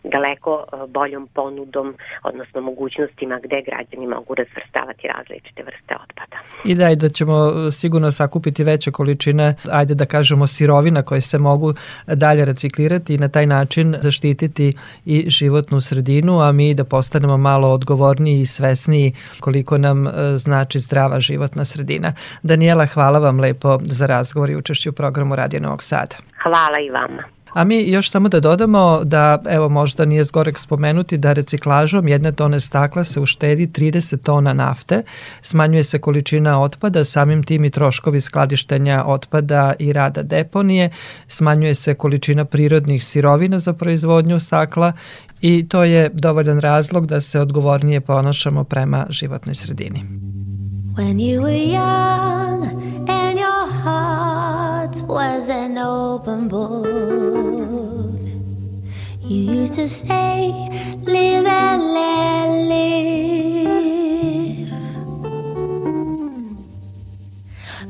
daleko 0.04 0.64
e, 0.64 0.76
boljom 0.88 1.28
ponudom, 1.34 1.94
odnosno 2.22 2.60
mogućnostima 2.60 3.40
gde 3.44 3.62
građani 3.68 4.06
mogu 4.06 4.34
razvrstavati 4.34 5.08
različite 5.14 5.62
vrste 5.62 5.94
otpada. 6.02 6.36
I 6.64 6.74
da, 6.74 6.94
da 6.94 7.08
ćemo 7.08 7.36
e, 7.68 7.72
sigurno 7.72 8.12
sakupiti 8.12 8.64
veće 8.64 8.90
količine, 8.90 9.54
ajde 9.70 9.94
da 9.94 10.06
kažemo, 10.06 10.46
sirovina 10.46 11.02
koje 11.02 11.20
se 11.20 11.38
mogu 11.38 11.74
dalje 12.06 12.44
reciklirati 12.44 13.14
i 13.14 13.18
na 13.18 13.28
taj 13.28 13.46
način 13.46 13.96
zaštititi 14.00 14.76
i 15.04 15.24
životnu 15.30 15.80
sredinu, 15.80 16.40
a 16.40 16.52
mi 16.52 16.74
da 16.74 16.84
postanemo 16.84 17.36
malo 17.36 17.68
odgovorniji 17.68 18.40
i 18.40 18.46
svesniji 18.46 19.12
koliko 19.40 19.78
nam 19.78 20.06
e, 20.06 20.10
znači 20.36 20.78
zdrava 20.78 21.20
životna 21.20 21.64
sredina. 21.64 22.12
Daniela, 22.42 22.86
hvala 22.86 23.18
vam 23.18 23.40
lepo 23.40 23.78
za 23.82 24.06
razgovor 24.06 24.50
i 24.50 24.56
učešću 24.56 24.90
u 24.90 24.92
programu 24.92 25.36
Radio 25.36 25.60
Novog 25.60 25.82
Sada. 25.82 26.16
Hvala 26.42 26.80
i 26.86 26.90
vama. 26.90 27.37
A 27.52 27.64
mi 27.64 27.90
još 27.90 28.10
samo 28.10 28.28
da 28.28 28.40
dodamo 28.40 29.00
da, 29.04 29.42
evo 29.48 29.68
možda 29.68 30.04
nije 30.04 30.24
zgorek 30.24 30.58
spomenuti, 30.58 31.16
da 31.16 31.32
reciklažom 31.32 32.08
jedne 32.08 32.32
tone 32.32 32.60
stakla 32.60 33.04
se 33.04 33.20
uštedi 33.20 33.66
30 33.66 34.22
tona 34.22 34.52
nafte, 34.52 35.02
smanjuje 35.42 35.84
se 35.84 35.98
količina 35.98 36.62
otpada, 36.62 37.04
samim 37.04 37.42
tim 37.42 37.64
i 37.64 37.70
troškovi 37.70 38.20
skladištenja 38.20 39.04
otpada 39.06 39.74
i 39.78 39.92
rada 39.92 40.22
deponije, 40.22 40.90
smanjuje 41.26 41.74
se 41.74 41.94
količina 41.94 42.44
prirodnih 42.44 43.04
sirovina 43.04 43.58
za 43.58 43.72
proizvodnju 43.72 44.40
stakla 44.40 44.92
i 45.40 45.68
to 45.68 45.84
je 45.84 46.10
dovoljan 46.12 46.60
razlog 46.60 47.06
da 47.06 47.20
se 47.20 47.40
odgovornije 47.40 48.00
ponašamo 48.00 48.64
prema 48.64 49.06
životnoj 49.08 49.54
sredini. 49.54 50.04
When 50.96 51.18
you 51.20 51.42
were 51.42 51.64
young 51.78 52.64
and 53.08 53.38
your 53.38 53.66
heart 53.84 54.96
was 55.06 55.48
an 55.50 55.78
open 55.78 56.48
book 56.48 56.87
You 59.28 59.60
used 59.60 59.74
to 59.74 59.86
say, 59.86 60.48
live 61.04 61.44
and 61.44 61.82
let 61.92 62.48
live 62.72 62.88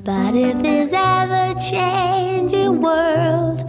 But 0.02 0.34
if 0.34 0.58
this 0.60 0.92
ever-changing 0.92 2.82
world 2.82 3.60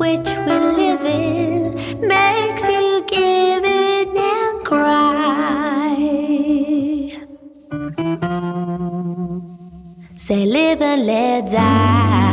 which 0.00 0.36
we 0.36 0.52
live 0.80 1.04
in 1.04 1.74
makes 2.08 2.66
you 2.66 3.04
give 3.06 3.64
in 3.66 4.16
and 4.16 4.64
cry 4.64 5.94
Say, 10.16 10.44
live 10.44 10.82
and 10.82 11.06
let 11.06 11.52
die. 11.52 12.31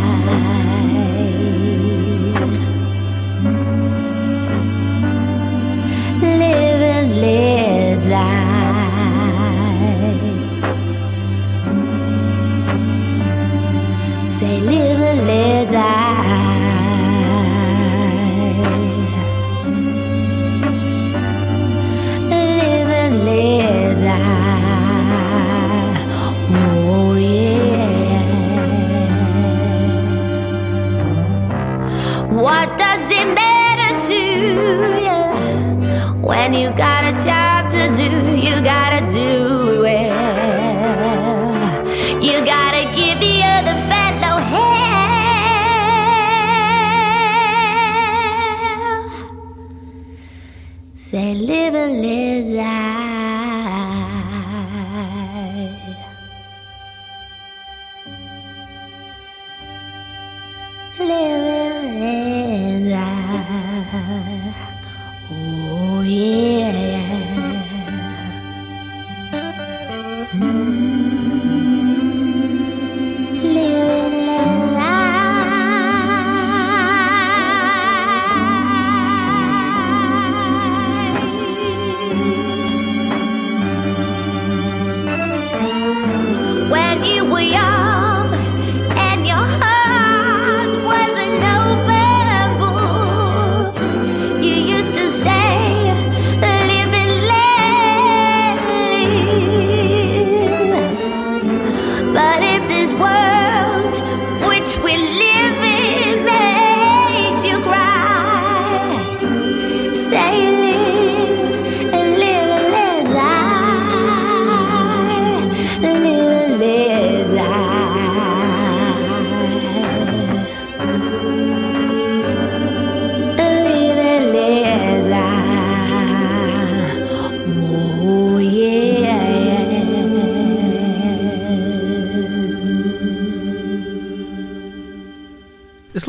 When 36.30 36.54
you 36.54 36.70
got 36.72 37.04
a 37.12 37.14
job 37.26 37.70
to 37.72 37.82
do? 38.02 38.10
You 38.46 38.62
gotta 38.62 39.02
do 39.22 39.84
it. 39.84 40.12
You 42.28 42.46
gotta 42.46 42.84
give 42.98 43.18
the 43.20 43.36
other 43.56 43.76
fellow 43.90 44.38
hell. 44.52 44.80
Say, 50.96 51.34
live 51.34 51.74
and 51.84 51.94
let 52.02 52.44
let 52.44 52.50
die. 52.54 53.80
Oh, 64.02 64.39
yeah. 66.10 66.59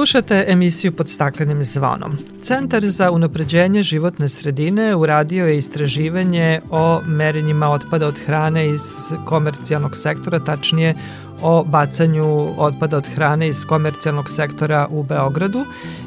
Slušate 0.00 0.44
emisiju 0.48 0.92
pod 0.92 1.08
staklenim 1.08 1.64
zvonom. 1.64 2.16
Centar 2.42 2.90
za 2.90 3.10
unapređenje 3.10 3.82
životne 3.82 4.28
sredine 4.28 4.96
uradio 4.96 5.46
je 5.46 5.58
istraživanje 5.58 6.60
o 6.70 7.00
merenjima 7.06 7.68
otpada 7.68 8.06
od 8.06 8.18
hrane 8.26 8.68
iz 8.68 8.80
komercijalnog 9.24 9.96
sektora, 9.96 10.38
tačnije 10.38 10.94
o 11.42 11.64
bacanju 11.64 12.24
otpada 12.58 12.96
od 12.96 13.06
hrane 13.14 13.48
iz 13.48 13.64
komercijalnog 13.64 14.30
sektora 14.30 14.86
u 14.90 15.02
Beogradu 15.02 15.64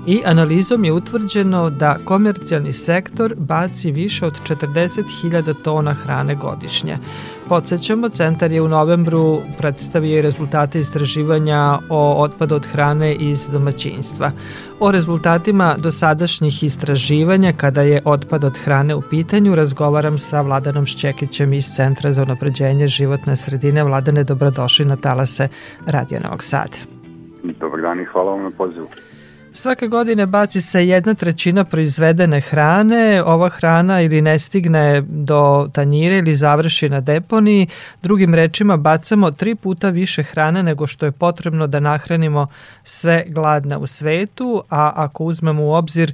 i 0.07 0.21
analizom 0.25 0.85
je 0.85 0.91
utvrđeno 0.91 1.69
da 1.69 1.97
komercijalni 2.05 2.73
sektor 2.73 3.35
baci 3.37 3.91
više 3.91 4.25
od 4.25 4.33
40.000 4.47 5.53
tona 5.63 5.93
hrane 5.93 6.35
godišnje. 6.35 6.97
Podsećamo, 7.53 8.09
centar 8.09 8.51
je 8.51 8.61
u 8.61 8.67
novembru 8.67 9.37
predstavio 9.57 10.21
rezultate 10.21 10.79
istraživanja 10.79 11.77
o 11.89 12.21
otpadu 12.21 12.55
od 12.55 12.65
hrane 12.65 13.15
iz 13.15 13.49
domaćinstva. 13.49 14.31
O 14.79 14.91
rezultatima 14.91 15.75
dosadašnjih 15.83 16.63
istraživanja 16.63 17.53
kada 17.57 17.81
je 17.81 18.01
otpad 18.05 18.43
od 18.43 18.57
hrane 18.57 18.95
u 18.95 19.01
pitanju 19.09 19.55
razgovaram 19.55 20.17
sa 20.17 20.41
Vladanom 20.41 20.85
Šćekićem 20.85 21.53
iz 21.53 21.65
Centra 21.75 22.11
za 22.11 22.23
unapređenje 22.23 22.87
životne 22.87 23.35
sredine. 23.35 23.83
Vladane, 23.83 24.23
dobrodošli 24.23 24.85
na 24.85 24.95
talase 24.95 25.47
Radio 25.87 26.19
Novog 26.23 26.43
Sada. 26.43 26.77
Dobar 27.43 27.81
dan 27.81 27.99
i 27.99 28.05
hvala 28.05 28.31
vam 28.31 28.43
na 28.43 28.51
pozivu. 28.51 28.87
Svake 29.55 29.87
godine 29.87 30.25
baci 30.25 30.61
se 30.61 30.87
jedna 30.87 31.13
trećina 31.13 31.63
proizvedene 31.63 32.41
hrane, 32.41 33.23
ova 33.23 33.49
hrana 33.49 34.01
ili 34.01 34.21
ne 34.21 34.39
stigne 34.39 35.01
do 35.01 35.69
tanjire 35.73 36.17
ili 36.17 36.35
završi 36.35 36.89
na 36.89 37.01
deponiji, 37.01 37.67
drugim 38.03 38.35
rečima 38.35 38.77
bacamo 38.77 39.31
tri 39.31 39.55
puta 39.55 39.89
više 39.89 40.23
hrane 40.23 40.63
nego 40.63 40.87
što 40.87 41.05
je 41.05 41.11
potrebno 41.11 41.67
da 41.67 41.79
nahranimo 41.79 42.47
sve 42.83 43.25
gladne 43.27 43.77
u 43.77 43.87
svetu, 43.87 44.63
a 44.69 44.91
ako 44.95 45.23
uzmemo 45.23 45.63
u 45.63 45.71
obzir 45.71 46.13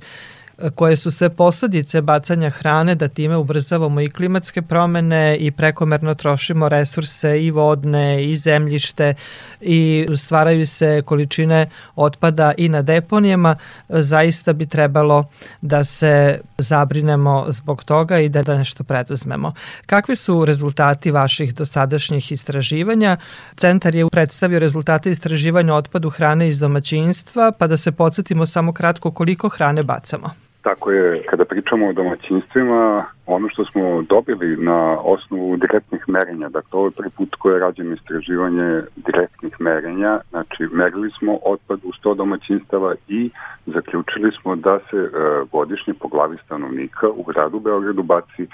koje 0.75 0.97
su 0.97 1.11
sve 1.11 1.29
posledice 1.29 2.01
bacanja 2.01 2.49
hrane 2.49 2.95
da 2.95 3.07
time 3.07 3.37
ubrzavamo 3.37 4.01
i 4.01 4.09
klimatske 4.09 4.61
promene 4.61 5.37
i 5.39 5.51
prekomerno 5.51 6.15
trošimo 6.15 6.69
resurse 6.69 7.43
i 7.43 7.51
vodne 7.51 8.23
i 8.23 8.37
zemljište 8.37 9.13
i 9.61 10.07
stvaraju 10.15 10.67
se 10.67 11.01
količine 11.05 11.69
otpada 11.95 12.53
i 12.57 12.69
na 12.69 12.81
deponijama, 12.81 13.55
zaista 13.89 14.53
bi 14.53 14.65
trebalo 14.65 15.25
da 15.61 15.83
se 15.83 16.39
zabrinemo 16.57 17.45
zbog 17.47 17.83
toga 17.83 18.19
i 18.19 18.29
da, 18.29 18.53
nešto 18.53 18.83
preduzmemo. 18.83 19.53
Kakvi 19.85 20.15
su 20.15 20.45
rezultati 20.45 21.11
vaših 21.11 21.55
dosadašnjih 21.55 22.31
istraživanja? 22.31 23.17
Centar 23.57 23.95
je 23.95 24.09
predstavio 24.09 24.59
rezultate 24.59 25.11
istraživanja 25.11 25.75
otpadu 25.75 26.09
hrane 26.09 26.47
iz 26.47 26.59
domaćinstva, 26.59 27.51
pa 27.51 27.67
da 27.67 27.77
se 27.77 27.91
podsjetimo 27.91 28.45
samo 28.45 28.73
kratko 28.73 29.11
koliko 29.11 29.49
hrane 29.49 29.83
bacamo. 29.83 30.48
Tako 30.61 30.91
je, 30.91 31.23
kada 31.29 31.45
pričamo 31.45 31.87
o 31.87 31.93
domaćinstvima, 31.93 33.05
ono 33.25 33.49
što 33.49 33.65
smo 33.65 34.01
dobili 34.01 34.57
na 34.57 34.97
osnovu 34.99 35.57
direktnih 35.57 36.03
merenja, 36.07 36.49
dakle 36.49 36.79
ovo 36.79 36.87
je 36.87 36.91
prvi 36.91 37.09
put 37.09 37.35
koje 37.35 37.53
je 37.53 37.59
rađeno 37.59 37.93
istraživanje 37.93 38.81
direktnih 38.95 39.53
merenja, 39.59 40.19
znači 40.29 40.67
merili 40.71 41.11
smo 41.19 41.39
otpad 41.45 41.79
u 41.83 41.91
100 42.03 42.15
domaćinstava 42.15 42.95
i 43.07 43.29
zaključili 43.65 44.31
smo 44.41 44.55
da 44.55 44.79
se 44.79 44.97
e, 44.97 45.09
godišnje 45.51 45.93
po 45.93 46.07
glavi 46.07 46.37
stanovnika 46.45 47.07
u 47.09 47.23
gradu 47.23 47.59
Beogradu 47.59 48.03
baci 48.03 48.47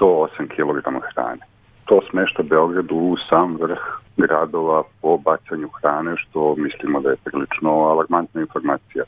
108 0.00 0.28
kg 0.48 0.78
hrane. 1.12 1.42
To 1.84 2.00
smešta 2.10 2.42
Beogradu 2.42 2.94
u 2.94 3.16
sam 3.28 3.56
vrh 3.56 3.80
gradova 4.16 4.82
po 5.02 5.18
bacanju 5.18 5.68
hrane, 5.68 6.16
što 6.16 6.54
mislimo 6.58 7.00
da 7.00 7.10
je 7.10 7.16
prilično 7.24 7.70
alarmantna 7.70 8.40
informacija. 8.40 9.04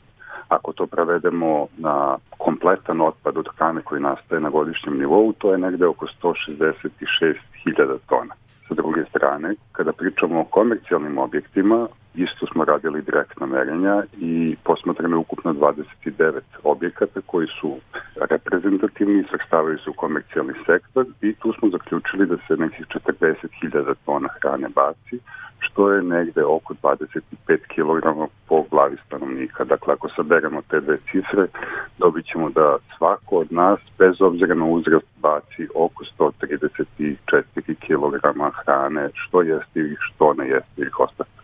Ako 0.49 0.73
to 0.73 0.87
prevedemo 0.87 1.67
na 1.79 2.17
kompletan 2.39 3.01
otpad 3.01 3.37
od 3.37 3.49
hrane 3.57 3.83
koji 3.83 4.01
nastaje 4.01 4.41
na 4.41 4.51
godišnjem 4.51 4.99
nivou, 4.99 5.33
to 5.33 5.53
je 5.53 5.59
negde 5.59 5.87
oko 5.87 6.07
166.000 6.23 7.99
tona. 8.09 8.35
Sa 8.69 8.75
druge 8.75 9.05
strane, 9.05 9.55
kada 9.73 9.93
pričamo 9.93 10.41
o 10.41 10.45
komercijalnim 10.45 11.19
objektima, 11.19 11.89
isto 12.19 12.47
smo 12.47 12.65
radili 12.65 13.03
direktna 13.03 13.47
merenja 13.47 14.03
i 14.21 14.57
posmatrano 14.65 15.17
je 15.17 15.21
ukupno 15.21 15.53
29 15.53 16.41
objekata 16.65 17.21
koji 17.27 17.47
su 17.61 17.77
reprezentativni 18.31 19.21
i 19.21 19.25
svrstavaju 19.31 19.79
se 19.79 19.91
u 19.91 19.93
komercijalni 19.93 20.53
sektor 20.67 21.07
i 21.23 21.33
tu 21.35 21.53
smo 21.53 21.69
zaključili 21.69 22.27
da 22.27 22.37
se 22.37 22.57
nekih 22.57 22.87
40.000 22.87 23.95
tona 24.05 24.29
hrane 24.41 24.69
baci, 24.75 25.19
što 25.59 25.93
je 25.93 26.03
negde 26.03 26.45
oko 26.45 26.75
25 26.83 27.21
kg 27.75 28.31
po 28.49 28.63
glavi 28.71 28.97
stanovnika. 29.07 29.65
Dakle, 29.65 29.95
ako 29.95 30.09
saberemo 30.09 30.63
te 30.71 30.81
dve 30.81 30.97
cifre, 30.97 31.47
dobit 31.99 32.27
ćemo 32.27 32.51
da 32.51 32.77
svako 32.97 33.37
od 33.37 33.53
nas, 33.53 33.81
bez 33.99 34.21
obzira 34.21 34.55
na 34.55 34.65
uzrast, 34.65 35.07
baci 35.23 35.69
oko 35.75 36.05
134 36.19 37.17
kg 37.87 38.15
hrane, 38.65 39.11
što 39.15 39.43
jeste 39.43 39.81
ili 39.81 39.97
što 40.01 40.35
ne 40.35 40.61
ili 40.77 40.91
ostataka. 40.99 41.38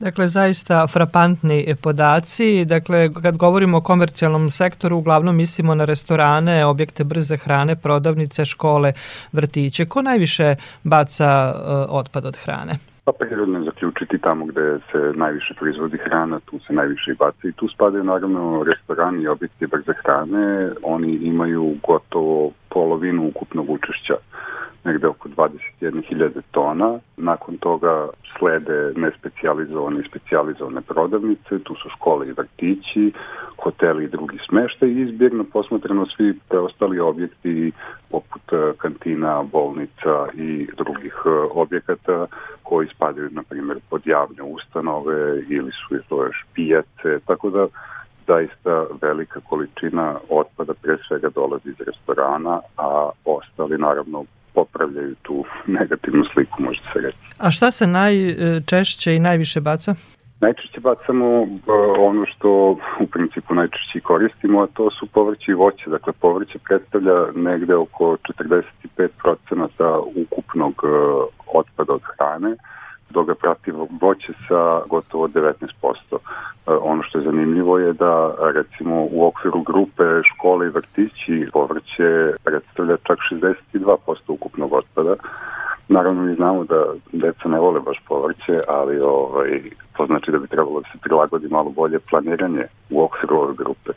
Dakle, 0.00 0.28
zaista 0.28 0.86
frapantni 0.86 1.74
podaci. 1.82 2.64
Dakle, 2.64 3.10
kad 3.22 3.36
govorimo 3.36 3.78
o 3.78 3.80
komercijalnom 3.80 4.50
sektoru, 4.50 4.96
uglavnom 4.96 5.36
mislimo 5.36 5.74
na 5.74 5.84
restorane, 5.84 6.66
objekte 6.66 7.04
brze 7.04 7.36
hrane, 7.36 7.76
prodavnice, 7.76 8.44
škole, 8.44 8.92
vrtiće. 9.32 9.84
Ko 9.84 10.02
najviše 10.02 10.54
baca 10.84 11.52
uh, 11.54 11.60
otpad 11.88 12.24
od 12.24 12.36
hrane? 12.36 12.78
Pa 13.04 13.12
prirodno 13.12 13.58
je 13.58 13.64
zaključiti 13.64 14.18
tamo 14.18 14.46
gde 14.46 14.78
se 14.92 15.12
najviše 15.14 15.54
proizvodi 15.58 15.98
hrana, 15.98 16.40
tu 16.40 16.58
se 16.66 16.72
najviše 16.72 17.10
i 17.10 17.14
baca 17.14 17.48
i 17.48 17.52
tu 17.52 17.68
spadaju 17.68 18.04
naravno 18.04 18.62
restorani 18.62 19.22
i 19.22 19.28
objekti 19.28 19.66
brze 19.66 19.92
hrane, 20.02 20.70
oni 20.82 21.12
imaju 21.12 21.74
gotovo 21.86 22.50
polovinu 22.68 23.28
ukupnog 23.28 23.70
učešća 23.70 24.14
negde 24.84 25.06
oko 25.06 25.28
21.000 25.28 26.40
tona. 26.50 26.98
Nakon 27.16 27.56
toga 27.56 28.08
slede 28.38 28.92
nespecializovane 28.96 30.00
i 30.00 30.08
specializovane 30.08 30.80
prodavnice, 30.80 31.58
tu 31.64 31.74
su 31.74 31.88
škole 31.88 32.28
i 32.28 32.32
vrtići, 32.32 33.12
hoteli 33.62 34.04
i 34.04 34.08
drugi 34.08 34.38
smeštaj 34.48 34.88
i 34.88 35.00
izbjegno 35.00 35.44
posmatrano 35.52 36.06
svi 36.06 36.38
preostali 36.48 37.00
objekti 37.00 37.72
poput 38.10 38.52
e, 38.52 38.72
kantina, 38.78 39.42
bolnica 39.42 40.26
i 40.34 40.68
drugih 40.76 41.14
e, 41.26 41.28
objekata 41.50 42.26
koji 42.62 42.88
spadaju, 42.88 43.28
na 43.30 43.42
primjer, 43.42 43.78
pod 43.90 44.06
javne 44.06 44.42
ustanove 44.42 45.42
ili 45.48 45.70
su 45.72 45.98
to 46.08 46.24
još 46.24 46.44
pijace, 46.54 47.18
tako 47.26 47.50
da 47.50 47.66
zaista 48.26 48.86
velika 49.02 49.40
količina 49.48 50.18
otpada 50.28 50.74
pre 50.82 50.96
svega 51.08 51.28
dolazi 51.28 51.68
iz 51.68 51.80
restorana, 51.86 52.60
a 52.76 53.10
ostali 53.24 53.78
naravno 53.78 54.24
popravljaju 54.54 55.14
tu 55.22 55.44
negativnu 55.66 56.24
sliku, 56.32 56.62
možete 56.62 56.86
se 56.92 57.00
reći. 57.00 57.18
A 57.38 57.50
šta 57.50 57.70
se 57.70 57.86
najčešće 57.86 59.14
i 59.14 59.18
najviše 59.18 59.60
baca? 59.60 59.94
Najčešće 60.40 60.80
bacamo 60.80 61.42
uh, 61.42 61.48
ono 61.98 62.26
što 62.26 62.76
u 63.00 63.06
principu 63.06 63.54
najčešće 63.54 64.00
koristimo, 64.00 64.62
a 64.62 64.66
to 64.66 64.90
su 64.90 65.06
povrće 65.06 65.52
i 65.52 65.54
voće. 65.54 65.90
Dakle, 65.90 66.12
povrće 66.12 66.58
predstavlja 66.58 67.26
negde 67.34 67.74
oko 67.74 68.16
45% 68.98 70.02
ukupnog 70.30 70.84
uh, 70.84 70.90
otpada 71.54 71.92
od 71.92 72.02
hrane, 72.02 72.56
dok 73.10 73.26
ga 73.26 73.34
prati 73.34 73.70
voće 74.00 74.32
sa 74.48 74.82
gotovo 74.88 75.28
19%. 75.28 75.46
Uh, 76.12 76.18
ono 76.82 77.02
što 77.02 77.18
je 77.18 77.24
zanimljivo 77.24 77.78
je 77.78 77.92
da 77.92 78.34
recimo 78.54 79.08
u 79.10 79.26
okviru 79.26 79.62
grupe 79.62 80.02
škole 80.34 80.66
i 80.66 80.70
vrtići 80.70 81.48
povrće 81.52 82.32
predstavlja 82.44 82.96
čak 82.96 83.18
62% 83.30 84.16
ukupnog 84.28 84.72
otpada. 84.72 85.14
Naravno 85.88 86.22
mi 86.22 86.34
znamo 86.34 86.64
da 86.64 86.84
deca 87.12 87.48
ne 87.48 87.58
vole 87.58 87.80
baš 87.80 87.98
povrće, 88.08 88.60
ali 88.68 89.00
ovaj, 89.00 89.62
to 89.96 90.06
znači 90.06 90.30
da 90.30 90.38
bi 90.38 90.46
trebalo 90.46 90.80
da 90.80 90.88
se 90.92 90.98
prilagodi 91.02 91.48
malo 91.48 91.70
bolje 91.70 91.98
planiranje 91.98 92.64
u 92.90 93.02
okviru 93.04 93.36
ove 93.36 93.54
grupe. 93.54 93.90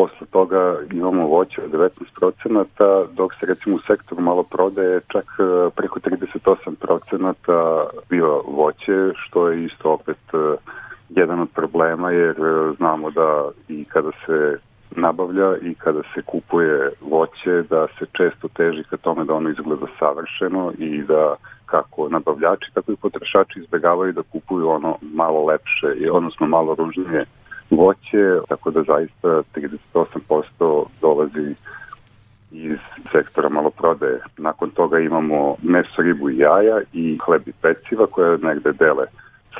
Posle 0.00 0.26
toga 0.30 0.76
imamo 0.92 1.26
voće 1.26 1.62
od 1.62 1.70
19%, 1.70 3.04
dok 3.12 3.34
se 3.34 3.46
recimo 3.46 3.76
u 3.76 3.80
sektoru 3.80 4.22
malo 4.22 4.42
prodaje 4.42 5.00
čak 5.08 5.24
eh, 5.38 5.70
preko 5.76 6.00
38% 6.00 7.84
bio 8.10 8.42
voće, 8.46 9.12
što 9.14 9.48
je 9.48 9.64
isto 9.64 9.90
opet 9.90 10.18
eh, 10.34 10.56
jedan 11.08 11.40
od 11.40 11.48
problema 11.54 12.10
jer 12.10 12.30
eh, 12.30 12.72
znamo 12.76 13.10
da 13.10 13.48
i 13.68 13.84
kada 13.84 14.10
se 14.26 14.58
nabavlja 14.90 15.56
i 15.62 15.74
kada 15.74 16.02
se 16.14 16.22
kupuje 16.22 16.90
voće 17.00 17.62
da 17.70 17.86
se 17.98 18.06
često 18.12 18.48
teži 18.48 18.84
ka 18.90 18.96
tome 18.96 19.24
da 19.24 19.34
ono 19.34 19.50
izgleda 19.50 19.86
savršeno 19.98 20.72
i 20.78 21.02
da 21.02 21.34
kako 21.66 22.08
nabavljači 22.08 22.70
tako 22.74 22.92
i 22.92 22.96
potrošači 22.96 23.58
izbegavaju 23.58 24.12
da 24.12 24.22
kupuju 24.22 24.68
ono 24.68 24.96
malo 25.02 25.44
lepše 25.44 26.10
odnosno 26.12 26.46
malo 26.46 26.74
ružnije 26.74 27.24
voće, 27.70 28.38
tako 28.48 28.70
da 28.70 28.82
zaista 28.82 29.42
38% 29.54 30.84
dolazi 31.00 31.54
iz 32.50 32.78
sektora 33.12 33.48
maloprodaje. 33.48 34.18
Nakon 34.36 34.70
toga 34.70 34.98
imamo 34.98 35.56
meso, 35.62 36.02
ribu 36.02 36.30
i 36.30 36.38
jaja 36.38 36.80
i 36.92 37.18
hleb 37.24 37.48
i 37.48 37.52
peciva 37.62 38.06
koje 38.06 38.38
negde 38.38 38.72
dele 38.72 39.06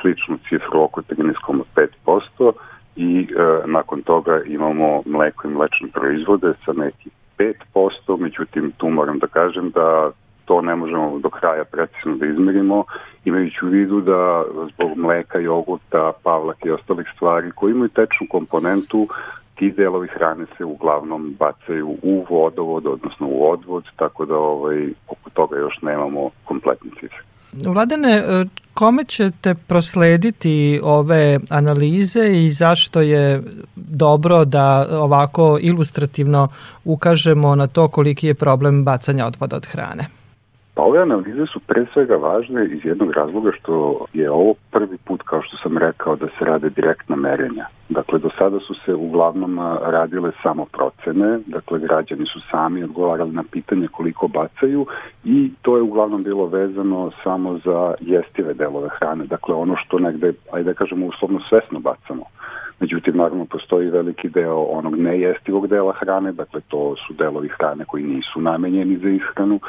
sličnu 0.00 0.38
cifru 0.48 0.82
oko 0.82 1.02
13,5% 1.02 2.52
i 2.96 3.28
e, 3.30 3.66
nakon 3.66 4.02
toga 4.02 4.42
imamo 4.46 5.02
mleko 5.06 5.48
i 5.48 5.50
mlečne 5.50 5.88
proizvode 5.92 6.52
sa 6.64 6.72
nekih 6.72 7.12
5%, 7.38 8.18
međutim 8.18 8.72
tu 8.76 8.88
moram 8.88 9.18
da 9.18 9.26
kažem 9.26 9.70
da 9.70 10.10
to 10.50 10.60
ne 10.60 10.76
možemo 10.76 11.18
do 11.18 11.30
kraja 11.30 11.64
precizno 11.64 12.16
da 12.16 12.26
izmerimo, 12.26 12.84
imajući 13.24 13.58
u 13.64 13.68
vidu 13.68 14.00
da 14.00 14.44
zbog 14.72 14.98
mleka, 14.98 15.38
jogurta, 15.38 16.12
pavlaka 16.22 16.68
i 16.68 16.70
ostalih 16.70 17.06
stvari 17.16 17.50
koji 17.54 17.70
imaju 17.70 17.88
tečnu 17.88 18.26
komponentu, 18.30 19.08
ti 19.54 19.70
delovi 19.76 20.06
hrane 20.14 20.46
se 20.58 20.64
uglavnom 20.64 21.36
bacaju 21.38 21.88
u 22.02 22.26
vodovod, 22.30 22.86
odnosno 22.86 23.26
u 23.26 23.50
odvod, 23.50 23.84
tako 23.96 24.26
da 24.26 24.36
ovaj, 24.36 24.88
oko 25.08 25.30
toga 25.30 25.58
još 25.58 25.82
nemamo 25.82 26.30
kompletni 26.44 26.90
cifre. 26.90 27.22
Vladane, 27.66 28.12
e, 28.12 28.44
kome 28.74 29.04
ćete 29.04 29.54
proslediti 29.54 30.80
ove 30.82 31.38
analize 31.50 32.44
i 32.44 32.50
zašto 32.50 33.00
je 33.00 33.42
dobro 33.76 34.44
da 34.44 34.86
ovako 34.90 35.58
ilustrativno 35.60 36.48
ukažemo 36.84 37.54
na 37.54 37.66
to 37.66 37.88
koliki 37.88 38.26
je 38.26 38.34
problem 38.34 38.84
bacanja 38.84 39.26
otpada 39.26 39.56
od 39.56 39.66
hrane? 39.66 40.19
Pa 40.80 40.84
ove 40.84 41.02
analize 41.02 41.46
su 41.46 41.60
pre 41.60 41.86
svega 41.92 42.16
važne 42.16 42.64
iz 42.64 42.84
jednog 42.84 43.10
razloga 43.12 43.50
što 43.60 44.04
je 44.12 44.30
ovo 44.30 44.54
prvi 44.70 44.96
put, 45.04 45.22
kao 45.22 45.42
što 45.42 45.56
sam 45.56 45.78
rekao, 45.78 46.16
da 46.16 46.26
se 46.26 46.44
rade 46.44 46.70
direktna 46.70 47.16
merenja. 47.16 47.66
Dakle, 47.88 48.18
do 48.18 48.30
sada 48.38 48.58
su 48.60 48.74
se 48.84 48.94
uglavnom 48.94 49.58
radile 49.82 50.30
samo 50.42 50.66
procene, 50.72 51.38
dakle, 51.46 51.78
građani 51.78 52.26
su 52.26 52.40
sami 52.50 52.84
odgovarali 52.84 53.32
na 53.32 53.44
pitanje 53.52 53.88
koliko 53.92 54.28
bacaju 54.28 54.86
i 55.24 55.50
to 55.62 55.76
je 55.76 55.82
uglavnom 55.82 56.22
bilo 56.22 56.46
vezano 56.46 57.10
samo 57.24 57.58
za 57.64 57.94
jestive 58.00 58.54
delove 58.54 58.88
hrane, 58.98 59.24
dakle, 59.24 59.54
ono 59.54 59.76
što 59.76 59.98
negde, 59.98 60.32
ajde 60.52 60.70
da 60.70 60.74
kažemo, 60.74 61.06
uslovno 61.06 61.40
svesno 61.48 61.80
bacamo. 61.80 62.24
Međutim, 62.80 63.16
naravno, 63.16 63.44
postoji 63.44 63.90
veliki 63.90 64.28
deo 64.28 64.62
onog 64.62 64.96
nejestivog 64.96 65.66
dela 65.66 65.92
hrane, 65.92 66.32
dakle, 66.32 66.60
to 66.68 66.94
su 67.06 67.14
delovi 67.14 67.48
hrane 67.48 67.84
koji 67.84 68.04
nisu 68.04 68.40
namenjeni 68.40 68.96
za 68.96 69.08
ishranu 69.08 69.60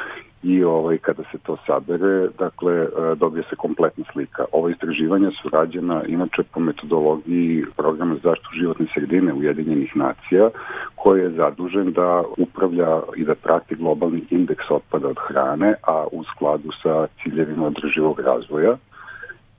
i 0.44 0.64
ovaj, 0.64 0.98
kada 0.98 1.24
se 1.32 1.38
to 1.38 1.58
sabere, 1.68 2.28
dakle, 2.40 2.74
e, 2.74 2.88
dobije 3.16 3.44
se 3.50 3.56
kompletna 3.56 4.06
slika. 4.14 4.46
Ova 4.52 4.72
istraživanja 4.72 5.32
su 5.42 5.50
rađena 5.50 6.04
inače 6.08 6.44
po 6.54 6.60
metodologiji 6.60 7.66
programa 7.78 8.16
za 8.16 8.22
zaštitu 8.24 8.50
životne 8.60 8.86
sredine 8.94 9.34
Ujedinjenih 9.34 9.96
nacija, 9.96 10.50
koji 10.96 11.22
je 11.22 11.30
zadužen 11.30 11.92
da 11.92 12.24
upravlja 12.38 13.02
i 13.16 13.24
da 13.26 13.36
prati 13.36 13.76
globalni 13.76 14.24
indeks 14.30 14.72
otpada 14.72 15.08
od 15.08 15.18
hrane, 15.28 15.74
a 15.88 16.06
u 16.12 16.24
skladu 16.24 16.70
sa 16.84 17.08
ciljevima 17.24 17.66
održivog 17.68 18.20
razvoja. 18.20 18.78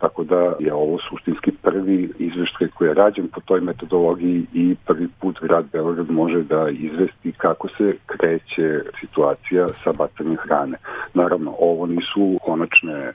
Tako 0.02 0.24
da 0.24 0.54
je 0.58 0.74
ovo 0.74 0.98
suštinski 1.08 1.50
prvi 1.62 2.12
izveštaj 2.18 2.68
koji 2.68 2.88
je 2.88 2.94
rađen 2.94 3.28
po 3.28 3.40
toj 3.40 3.60
metodologiji 3.60 4.46
i 4.52 4.76
prvi 4.86 5.08
put 5.20 5.38
grad 5.42 5.64
Beograd 5.72 6.10
može 6.10 6.42
da 6.42 6.68
izvesti 6.70 7.32
kako 7.32 7.68
se 7.68 7.96
kreće 8.06 8.80
situacija 9.00 9.68
sa 9.68 9.92
bacanjem 9.92 10.36
hrane. 10.36 10.78
Naravno, 11.14 11.54
ovo 11.58 11.86
nisu 11.86 12.38
konačne 12.42 13.12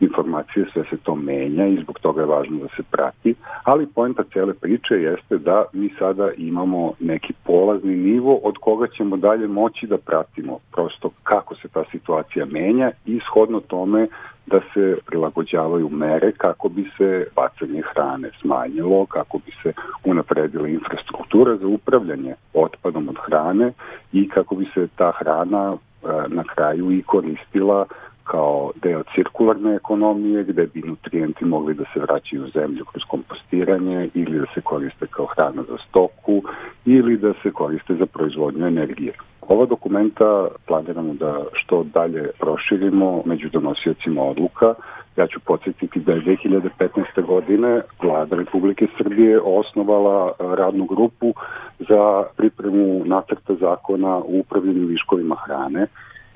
informacije, 0.00 0.66
sve 0.72 0.84
se 0.90 0.96
to 0.96 1.14
menja 1.14 1.66
i 1.66 1.82
zbog 1.82 1.98
toga 1.98 2.20
je 2.20 2.26
važno 2.26 2.58
da 2.58 2.68
se 2.76 2.82
prati, 2.90 3.34
ali 3.64 3.86
poenta 3.86 4.24
cele 4.32 4.54
priče 4.54 4.94
jeste 4.94 5.38
da 5.38 5.64
mi 5.72 5.90
sada 5.98 6.30
imamo 6.36 6.92
neki 7.00 7.32
polazni 7.44 7.96
nivo 7.96 8.34
od 8.34 8.54
koga 8.60 8.86
ćemo 8.86 9.16
dalje 9.16 9.48
moći 9.48 9.86
da 9.86 9.98
pratimo. 9.98 10.58
Prosto 10.72 11.10
kako 11.22 11.54
se 11.54 11.68
ta 11.68 11.84
situacija 11.90 12.46
menja 12.46 12.90
i 13.06 13.20
shodno 13.30 13.60
tome 13.60 14.08
da 14.46 14.60
se 14.74 14.96
prilagođavaju 15.06 15.88
mere 15.88 16.32
kako 16.32 16.68
bi 16.68 16.90
se 16.96 17.26
bacanje 17.36 17.82
hrane 17.92 18.30
smanjilo, 18.40 19.06
kako 19.06 19.38
bi 19.38 19.52
se 19.62 19.72
unapredila 20.04 20.68
infrastruktura 20.68 21.56
za 21.56 21.66
upravljanje 21.66 22.34
otpadom 22.54 23.08
od 23.08 23.16
hrane 23.26 23.72
i 24.12 24.28
kako 24.28 24.54
bi 24.54 24.66
se 24.74 24.88
ta 24.96 25.12
hrana 25.18 25.76
e, 25.76 26.06
na 26.28 26.44
kraju 26.44 26.92
i 26.92 27.02
koristila 27.02 27.86
kao 28.30 28.70
deo 28.82 29.02
cirkularne 29.14 29.74
ekonomije 29.74 30.44
gde 30.44 30.66
bi 30.66 30.82
nutrijenti 30.82 31.44
mogli 31.44 31.74
da 31.74 31.84
se 31.92 32.00
vraćaju 32.00 32.44
u 32.44 32.48
zemlju 32.48 32.84
kroz 32.84 33.02
kompostiranje 33.08 34.08
ili 34.14 34.38
da 34.38 34.46
se 34.54 34.60
koriste 34.60 35.06
kao 35.06 35.26
hrana 35.26 35.62
za 35.68 35.76
stoku 35.88 36.42
ili 36.84 37.16
da 37.16 37.32
se 37.42 37.50
koriste 37.50 37.94
za 37.94 38.06
proizvodnju 38.06 38.66
energije. 38.66 39.12
Ova 39.48 39.66
dokumenta 39.66 40.48
planiramo 40.66 41.14
da 41.14 41.44
što 41.52 41.82
dalje 41.82 42.30
proširimo 42.38 43.22
među 43.24 43.48
donosiocima 43.48 44.22
odluka. 44.22 44.74
Ja 45.16 45.26
ću 45.26 45.40
podsjetiti 45.40 46.00
da 46.00 46.12
je 46.12 46.20
2015. 46.20 47.26
godine 47.26 47.80
vlada 48.02 48.36
Republike 48.36 48.86
Srbije 48.98 49.40
osnovala 49.40 50.32
radnu 50.38 50.84
grupu 50.84 51.34
za 51.78 52.24
pripremu 52.36 53.04
nacrta 53.04 53.54
zakona 53.54 54.18
u 54.18 54.38
upravljanju 54.40 54.86
viškovima 54.86 55.36
hrane 55.46 55.86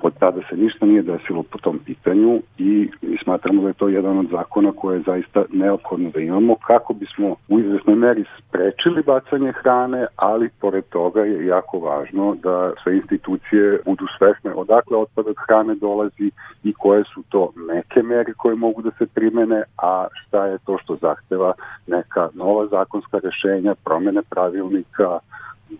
Od 0.03 0.13
tada 0.19 0.41
se 0.49 0.55
ništa 0.55 0.85
nije 0.85 1.01
desilo 1.01 1.43
po 1.43 1.57
tom 1.57 1.79
pitanju 1.85 2.41
i 2.57 2.89
smatramo 3.23 3.61
da 3.61 3.67
je 3.67 3.73
to 3.73 3.87
jedan 3.87 4.17
od 4.17 4.27
zakona 4.31 4.71
koje 4.71 4.97
je 4.97 5.03
zaista 5.05 5.43
neophodno 5.53 6.09
da 6.09 6.19
imamo 6.19 6.55
kako 6.55 6.93
bismo 6.93 7.35
u 7.49 7.59
izvesnoj 7.59 7.95
meri 7.95 8.23
sprečili 8.37 9.03
bacanje 9.03 9.51
hrane, 9.51 10.05
ali 10.15 10.49
pored 10.61 10.83
toga 10.89 11.21
je 11.21 11.45
jako 11.45 11.79
važno 11.79 12.35
da 12.43 12.71
sve 12.83 12.95
institucije 12.95 13.79
budu 13.85 14.05
svesne 14.17 14.53
odakle 14.53 14.97
otpad 14.97 15.27
od 15.27 15.35
hrane 15.47 15.75
dolazi 15.75 16.31
i 16.63 16.73
koje 16.73 17.03
su 17.03 17.23
to 17.29 17.51
neke 17.73 18.03
mere 18.03 18.33
koje 18.33 18.55
mogu 18.55 18.81
da 18.81 18.91
se 18.91 19.05
primene, 19.05 19.63
a 19.77 20.07
šta 20.13 20.45
je 20.45 20.57
to 20.65 20.77
što 20.77 20.95
zahteva 20.95 21.53
neka 21.87 22.29
nova 22.33 22.67
zakonska 22.67 23.19
rešenja, 23.23 23.75
promene 23.85 24.21
pravilnika, 24.29 25.19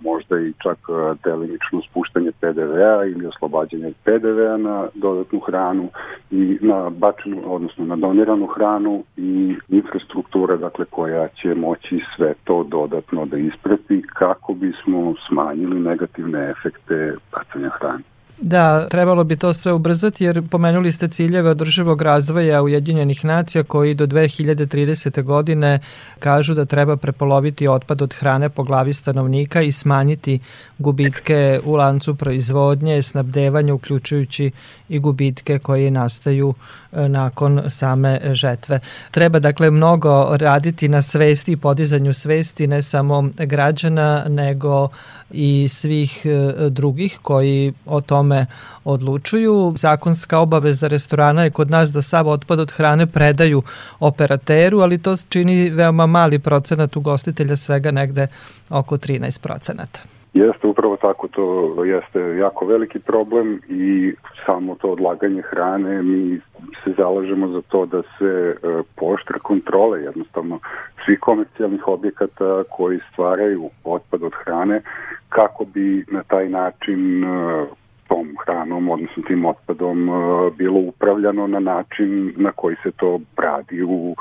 možda 0.02 0.40
i 0.40 0.54
čak 0.64 0.78
e, 0.90 1.16
delimično 1.24 1.82
spuštanje 1.90 2.32
PDV-a 2.40 3.06
ili 3.06 3.28
oslobađanje 3.28 3.94
PDV-a 4.04 4.58
na 4.58 4.88
dodatnu 4.94 5.40
hranu 5.40 5.90
i 6.32 6.58
na 6.62 6.90
bačenu, 6.90 7.42
odnosno 7.46 7.86
na 7.86 7.96
doniranu 7.96 8.48
hranu 8.48 9.04
i 9.18 9.56
infrastruktura 9.70 10.58
dakle 10.58 10.86
koja 10.86 11.28
će 11.28 11.56
moći 11.56 12.02
sve 12.16 12.34
to 12.44 12.64
dodatno 12.64 13.26
da 13.26 13.38
isprati 13.38 14.02
kako 14.14 14.54
bismo 14.54 15.14
smanjili 15.28 15.80
negativne 15.80 16.50
efekte 16.50 17.16
bacanja 17.32 17.70
hrane. 17.70 18.13
Da, 18.42 18.88
trebalo 18.90 19.24
bi 19.24 19.36
to 19.36 19.54
sve 19.54 19.74
ubrzati 19.74 20.24
jer 20.24 20.42
pomenuli 20.50 20.92
ste 20.92 21.08
ciljeve 21.08 21.50
održivog 21.50 22.02
razvoja 22.02 22.62
Ujedinjenih 22.62 23.26
nacija 23.26 23.64
koji 23.64 23.94
do 23.94 24.08
2030. 24.08 25.24
godine 25.24 25.80
kažu 26.20 26.54
da 26.54 26.66
treba 26.66 26.98
prepoloviti 26.98 27.68
otpad 27.68 28.02
od 28.02 28.14
hrane 28.14 28.50
po 28.50 28.64
glavi 28.64 28.94
stanovnika 28.94 29.62
i 29.62 29.72
smanjiti 29.72 30.40
gubitke 30.78 31.60
u 31.64 31.76
lancu 31.76 32.16
proizvodnje, 32.16 33.02
snabdevanja 33.02 33.74
uključujući 33.74 34.52
i 34.90 35.00
gubitke 35.00 35.60
koji 35.60 35.92
nastaju 35.92 36.54
e, 36.92 37.10
nakon 37.10 37.62
same 37.68 38.20
žetve. 38.34 38.80
Treba 39.12 39.40
dakle 39.40 39.72
mnogo 39.72 40.38
raditi 40.38 40.88
na 40.88 41.02
svesti 41.02 41.52
i 41.52 41.58
podizanju 41.58 42.14
svesti 42.14 42.68
ne 42.68 42.82
samo 42.82 43.30
građana 43.38 44.26
nego 44.30 44.90
i 45.32 45.68
svih 45.70 46.26
e, 46.26 46.70
drugih 46.70 47.20
koji 47.22 47.74
o 47.86 48.02
tome 48.02 48.46
odlučuju. 48.84 49.74
Zakonska 49.78 50.40
obaveza 50.40 50.88
restorana 50.88 51.44
je 51.44 51.52
kod 51.52 51.72
nas 51.72 51.92
da 51.92 52.02
sav 52.02 52.28
otpad 52.28 52.60
od 52.60 52.72
hrane 52.72 53.06
predaju 53.08 53.64
operateru, 54.00 54.80
ali 54.80 54.98
to 54.98 55.16
čini 55.30 55.70
veoma 55.70 56.06
mali 56.06 56.40
procenat 56.40 56.96
ugostitelja, 56.96 57.58
svega 57.58 57.92
negde 57.92 58.28
oko 58.70 58.98
13 58.98 59.40
procenata. 59.40 60.13
Jeste 60.34 60.68
upravo 60.68 60.98
tako, 60.98 61.28
to 61.28 61.76
jeste 61.86 62.20
jako 62.20 62.66
veliki 62.66 63.00
problem 63.00 63.62
i 63.70 64.14
samo 64.46 64.76
to 64.76 64.92
odlaganje 64.92 65.42
hrane, 65.42 66.02
mi 66.02 66.40
se 66.84 66.94
zalažemo 66.98 67.48
za 67.48 67.62
to 67.62 67.86
da 67.86 68.02
se 68.02 68.56
e, 68.64 68.82
poštre 68.96 69.40
kontrole 69.40 70.02
jednostavno 70.02 70.60
svih 71.06 71.20
komercijalnih 71.20 71.88
objekata 71.88 72.64
koji 72.70 73.00
stvaraju 73.12 73.70
otpad 73.84 74.24
od 74.24 74.34
hrane 74.44 74.82
kako 75.30 75.66
bi 75.66 76.06
na 76.12 76.24
taj 76.24 76.50
način 76.50 77.24
e, 77.24 77.66
tom 78.08 78.36
hranom, 78.46 78.90
odnosno 78.90 79.24
tim 79.28 79.46
otpadom 79.46 80.10
e, 80.10 80.12
bilo 80.58 80.80
upravljano 80.80 81.48
na 81.48 81.60
način 81.60 82.34
na 82.38 82.52
koji 82.52 82.76
se 82.84 82.92
to 82.92 83.20
radi 83.38 83.84
u 83.84 84.16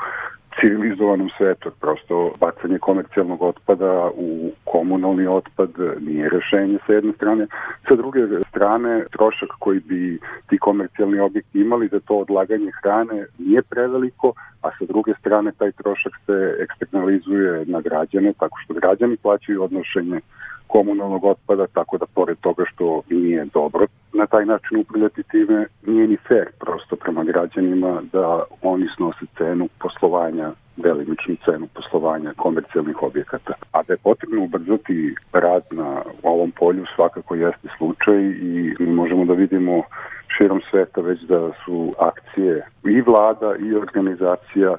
civilizovanom 0.61 1.29
svetu. 1.37 1.71
Prosto 1.81 2.31
bacanje 2.39 2.77
komercijalnog 2.79 3.41
otpada 3.41 4.09
u 4.15 4.51
komunalni 4.63 5.27
otpad 5.27 5.69
nije 5.99 6.29
rešenje 6.29 6.77
sa 6.87 6.93
jedne 6.93 7.13
strane. 7.13 7.47
Sa 7.87 7.95
druge 7.95 8.19
strane, 8.49 9.05
trošak 9.11 9.49
koji 9.59 9.79
bi 9.79 10.19
ti 10.49 10.57
komercijalni 10.57 11.19
objekti 11.19 11.61
imali 11.61 11.87
za 11.87 11.99
to 11.99 12.15
odlaganje 12.15 12.71
hrane 12.81 13.25
nije 13.39 13.61
preveliko, 13.61 14.33
a 14.61 14.69
sa 14.79 14.85
druge 14.85 15.13
strane 15.19 15.51
taj 15.57 15.71
trošak 15.71 16.13
se 16.25 16.55
eksternalizuje 16.59 17.65
na 17.65 17.81
građane, 17.81 18.33
tako 18.39 18.57
što 18.63 18.73
građani 18.73 19.17
plaćaju 19.17 19.63
odnošenje 19.63 20.19
komunalnog 20.73 21.23
otpada, 21.23 21.65
tako 21.67 21.97
da 21.97 22.05
pored 22.05 22.37
toga 22.41 22.63
što 22.71 23.01
nije 23.09 23.45
dobro 23.53 23.85
na 24.13 24.25
taj 24.25 24.45
način 24.45 24.79
upravljati 24.79 25.23
time, 25.23 25.65
nije 25.87 26.07
ni 26.07 26.17
fair 26.27 26.47
prosto 26.59 26.95
prema 26.95 27.23
građanima 27.23 28.01
da 28.13 28.43
oni 28.61 28.87
snose 28.95 29.25
cenu 29.37 29.67
poslovanja 29.79 30.51
delimičnu 30.77 31.35
cenu 31.45 31.67
poslovanja 31.73 32.33
komercijalnih 32.37 33.03
objekata. 33.03 33.53
A 33.71 33.83
da 33.83 33.93
je 33.93 33.97
potrebno 34.03 34.43
ubrzati 34.43 35.15
rad 35.33 35.63
na 35.71 36.01
ovom 36.23 36.51
polju 36.51 36.85
svakako 36.95 37.35
jeste 37.35 37.67
slučaj 37.77 38.21
i 38.21 38.75
možemo 38.79 39.25
da 39.25 39.33
vidimo 39.33 39.81
širom 40.37 40.61
sveta 40.71 41.01
već 41.01 41.21
da 41.21 41.51
su 41.65 41.93
akcije 41.99 42.65
i 42.83 43.01
vlada 43.01 43.55
i 43.59 43.75
organizacija 43.75 44.75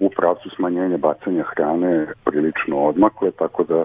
u 0.00 0.10
pravcu 0.16 0.50
smanjenja 0.56 0.96
bacanja 0.96 1.42
hrane 1.42 2.06
prilično 2.24 2.78
odmakle, 2.78 3.30
tako 3.30 3.64
da 3.64 3.84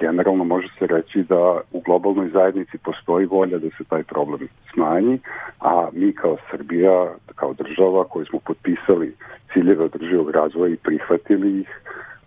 generalno 0.00 0.44
može 0.44 0.68
se 0.78 0.86
reći 0.86 1.22
da 1.22 1.60
u 1.72 1.80
globalnoj 1.80 2.28
zajednici 2.28 2.78
postoji 2.78 3.26
volja 3.26 3.58
da 3.58 3.68
se 3.78 3.84
taj 3.84 4.02
problem 4.02 4.48
smanji, 4.72 5.18
a 5.60 5.88
mi 5.92 6.12
kao 6.12 6.36
Srbija, 6.50 7.14
kao 7.34 7.54
država 7.54 8.04
koji 8.04 8.26
smo 8.26 8.38
potpisali 8.38 9.14
ciljeve 9.52 9.84
održivog 9.84 10.30
razvoja 10.30 10.72
i 10.72 10.76
prihvatili 10.76 11.60
ih, 11.60 11.68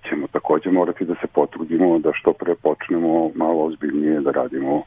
ćemo 0.09 0.27
takođe 0.27 0.71
morati 0.71 1.05
da 1.05 1.15
se 1.15 1.27
potrudimo 1.27 1.99
da 1.99 2.11
što 2.13 2.33
pre 2.33 2.55
počnemo 2.55 3.31
malo 3.35 3.63
ozbiljnije 3.65 4.19
da 4.19 4.31
radimo 4.31 4.83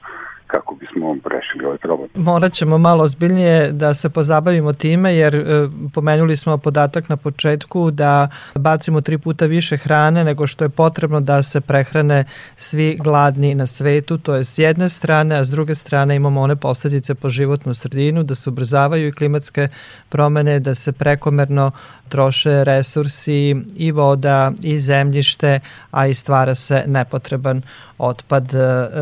kako 0.51 0.75
bismo 0.75 1.17
rešili 1.25 1.65
ovaj 1.65 1.79
problem. 1.79 2.09
Morat 2.15 2.53
ćemo 2.53 2.79
malo 2.79 3.05
ozbiljnije 3.05 3.73
da 3.73 3.95
se 3.95 4.11
pozabavimo 4.11 4.73
time 4.73 5.15
jer 5.15 5.35
e, 5.35 5.69
pomenuli 5.95 6.37
smo 6.37 6.59
podatak 6.59 7.09
na 7.09 7.17
početku 7.17 7.91
da 7.91 8.29
bacimo 8.55 9.01
tri 9.01 9.19
puta 9.19 9.47
više 9.47 9.77
hrane 9.77 10.25
nego 10.25 10.47
što 10.47 10.65
je 10.65 10.69
potrebno 10.69 11.21
da 11.21 11.43
se 11.43 11.61
prehrane 11.61 12.25
svi 12.57 12.97
gladni 13.01 13.55
na 13.55 13.67
svetu, 13.67 14.19
to 14.19 14.35
je 14.35 14.45
s 14.45 14.59
jedne 14.59 14.89
strane, 14.89 15.37
a 15.37 15.45
s 15.45 15.51
druge 15.51 15.75
strane 15.75 16.17
imamo 16.17 16.41
one 16.41 16.57
posledice 16.57 17.15
po 17.15 17.29
životnu 17.29 17.75
sredinu, 17.75 18.23
da 18.23 18.35
se 18.35 18.51
ubrzavaju 18.51 19.09
i 19.09 19.13
klimatske 19.13 19.69
promene, 20.09 20.61
da 20.61 20.75
se 20.75 20.93
prekomerno 20.93 21.71
troše 22.09 22.65
resursi 22.65 23.57
i 23.77 23.93
voda 23.93 24.53
i 24.63 24.81
zemljište, 24.81 25.61
a 25.91 26.07
i 26.07 26.15
stvara 26.15 26.55
se 26.55 26.85
nepotreban 26.87 27.63
otpad 28.01 28.55
e, 28.55 28.59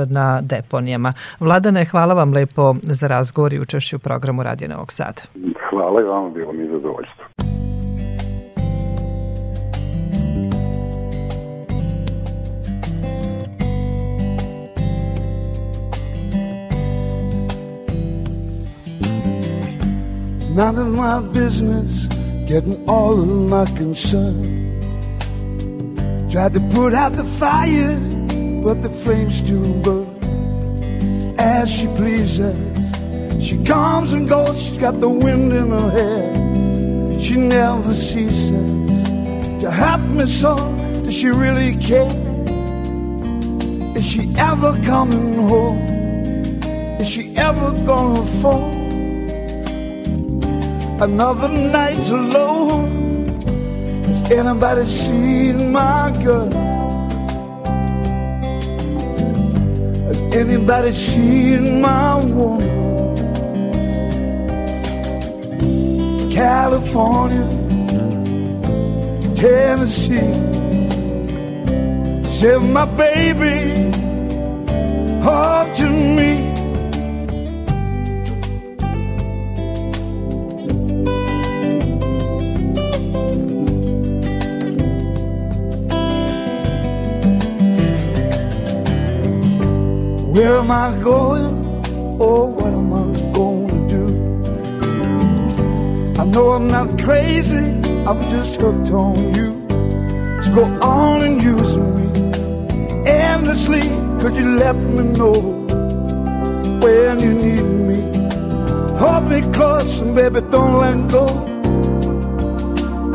na 0.06 0.40
deponijama. 0.42 1.12
Vladane, 1.40 1.84
hvala 1.84 2.14
vam 2.14 2.32
lepo 2.32 2.74
za 2.82 3.06
razgovor 3.06 3.52
i 3.52 3.60
učešću 3.60 3.96
u 3.96 3.98
programu 3.98 4.42
Radio 4.42 4.68
Novog 4.68 4.92
Sada. 4.92 5.22
Hvala 5.70 6.00
i 6.00 6.04
vam, 6.04 6.32
bilo 6.34 6.52
mi 6.52 6.68
zadovoljstvo. 6.68 7.24
None 20.58 20.76
of 20.76 20.88
my 20.88 21.20
business, 21.20 22.08
getting 22.48 22.88
all 22.88 23.12
of 23.12 23.28
my 23.28 23.64
concern. 23.78 24.42
Tried 26.32 26.52
to 26.54 26.60
put 26.74 26.94
out 26.94 27.12
the 27.12 27.22
fire, 27.22 27.94
but 28.62 28.82
the 28.82 28.90
flames 28.90 29.40
do 29.40 29.62
burn. 29.82 30.06
As 31.38 31.70
she 31.70 31.86
pleases, 31.96 32.56
she 33.44 33.56
comes 33.64 34.12
and 34.12 34.28
goes, 34.28 34.60
she's 34.60 34.78
got 34.78 35.00
the 35.00 35.08
wind 35.08 35.52
in 35.52 35.70
her 35.70 35.90
hair. 35.90 37.20
She 37.20 37.36
never 37.36 37.94
ceases 37.94 38.50
to 39.60 39.70
help 39.70 40.00
me 40.02 40.26
so. 40.26 40.56
Does 41.04 41.14
she 41.14 41.28
really 41.28 41.76
care? 41.76 42.10
Is 43.96 44.04
she 44.04 44.32
ever 44.36 44.72
coming 44.84 45.34
home? 45.48 45.78
Is 47.00 47.08
she 47.08 47.36
ever 47.36 47.72
gonna 47.86 48.26
fall? 48.42 48.70
Another 51.00 51.48
night 51.48 52.10
alone. 52.10 53.40
Has 54.04 54.30
anybody 54.30 54.84
seen 54.84 55.72
my 55.72 56.10
girl? 56.22 56.67
Anybody 60.38 60.92
seen 60.92 61.80
my 61.80 62.14
woman? 62.24 62.78
California, 66.30 67.44
Tennessee. 69.34 70.34
Send 72.38 72.72
my 72.72 72.84
baby, 72.84 73.90
hard 75.22 75.74
to 75.76 75.88
me. 75.88 76.47
Where 90.58 90.64
am 90.64 90.72
I 90.72 91.02
going? 91.04 91.54
Oh, 92.20 92.46
what 92.46 92.72
am 92.74 92.92
I 92.92 93.04
to 93.12 93.76
do? 93.88 94.04
I 96.20 96.24
know 96.24 96.50
I'm 96.50 96.66
not 96.66 96.98
crazy, 97.00 97.64
I'm 98.04 98.20
just 98.22 98.60
hooked 98.60 98.90
on 98.90 99.34
you. 99.36 99.54
So 100.42 100.52
go 100.56 100.64
on 100.82 101.22
and 101.22 101.40
use 101.40 101.76
me 101.76 102.06
endlessly. 103.06 103.82
Could 104.18 104.36
you 104.36 104.56
let 104.56 104.74
me 104.74 105.04
know 105.16 105.40
when 106.82 107.20
you 107.20 107.34
need 107.34 107.62
me? 107.62 108.00
Hold 108.98 109.28
me 109.30 109.42
close 109.52 110.00
and 110.00 110.12
baby, 110.16 110.40
don't 110.50 110.80
let 110.80 111.08
go. 111.08 111.28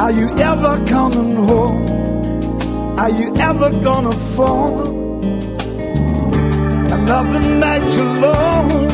Are 0.02 0.14
you 0.14 0.30
ever 0.38 0.82
coming 0.88 1.36
home? 1.36 1.90
Are 2.98 3.10
you 3.10 3.36
ever 3.36 3.70
gonna 3.84 4.14
fall? 4.38 5.03
Another 7.04 7.42
night 7.42 7.84
alone. 8.00 8.90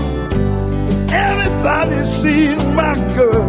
Has 1.09 1.45
anybody 1.45 2.03
seen 2.05 2.57
my 2.75 2.95
girl? 3.15 3.47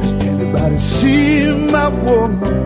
Has 0.00 0.12
anybody 0.26 0.78
seen 0.78 1.70
my 1.70 1.88
woman? 1.88 2.56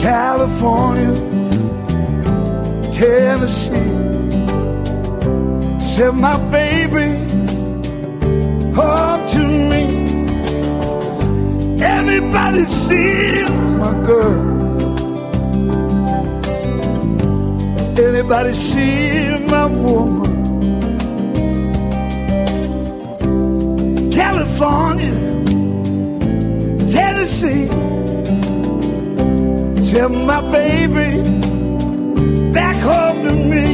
California, 0.00 1.14
Tennessee. 2.94 3.92
Said 5.94 6.14
my 6.14 6.38
baby, 6.50 7.08
hard 8.74 9.20
to 9.32 9.42
me. 9.70 9.84
Anybody 11.84 12.64
seen 12.64 13.78
my 13.78 13.92
girl? 14.06 14.53
Anybody 17.96 18.54
see 18.54 19.38
my 19.46 19.66
woman? 19.66 20.32
California, 24.10 25.14
Tennessee. 26.90 27.68
Tell 29.92 30.08
my 30.08 30.40
baby 30.50 31.22
back 32.52 32.76
home 32.82 33.24
to 33.26 33.32
me. 33.32 33.66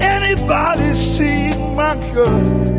Anybody 0.00 0.94
seen 0.94 1.74
my 1.74 1.96
girl? 2.14 2.75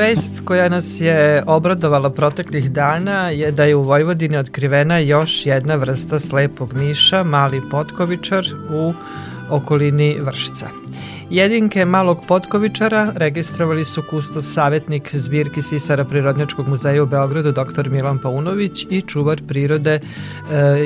Vest 0.00 0.40
koja 0.44 0.68
nas 0.68 1.00
je 1.00 1.42
obradovala 1.46 2.10
proteklih 2.10 2.70
dana 2.70 3.30
je 3.30 3.52
da 3.52 3.64
je 3.64 3.76
u 3.76 3.82
Vojvodini 3.82 4.36
otkrivena 4.36 4.98
još 4.98 5.46
jedna 5.46 5.74
vrsta 5.74 6.20
slepog 6.20 6.74
miša, 6.74 7.22
mali 7.24 7.60
potkovičar 7.70 8.46
u 8.74 8.92
okolini 9.50 10.16
Vršca. 10.20 10.68
Jedinke 11.30 11.84
malog 11.84 12.18
potkovičara 12.28 13.12
registrovali 13.14 13.84
su 13.84 14.02
kustos 14.10 14.52
savjetnik 14.54 15.14
zbirki 15.14 15.62
Sisara 15.62 16.04
Prirodnjačkog 16.04 16.68
muzeja 16.68 17.02
u 17.02 17.06
Beogradu 17.06 17.52
dr. 17.52 17.88
Milan 17.90 18.18
Paunović 18.18 18.86
i 18.90 19.02
čuvar 19.02 19.42
prirode 19.48 19.90
e, 19.90 20.00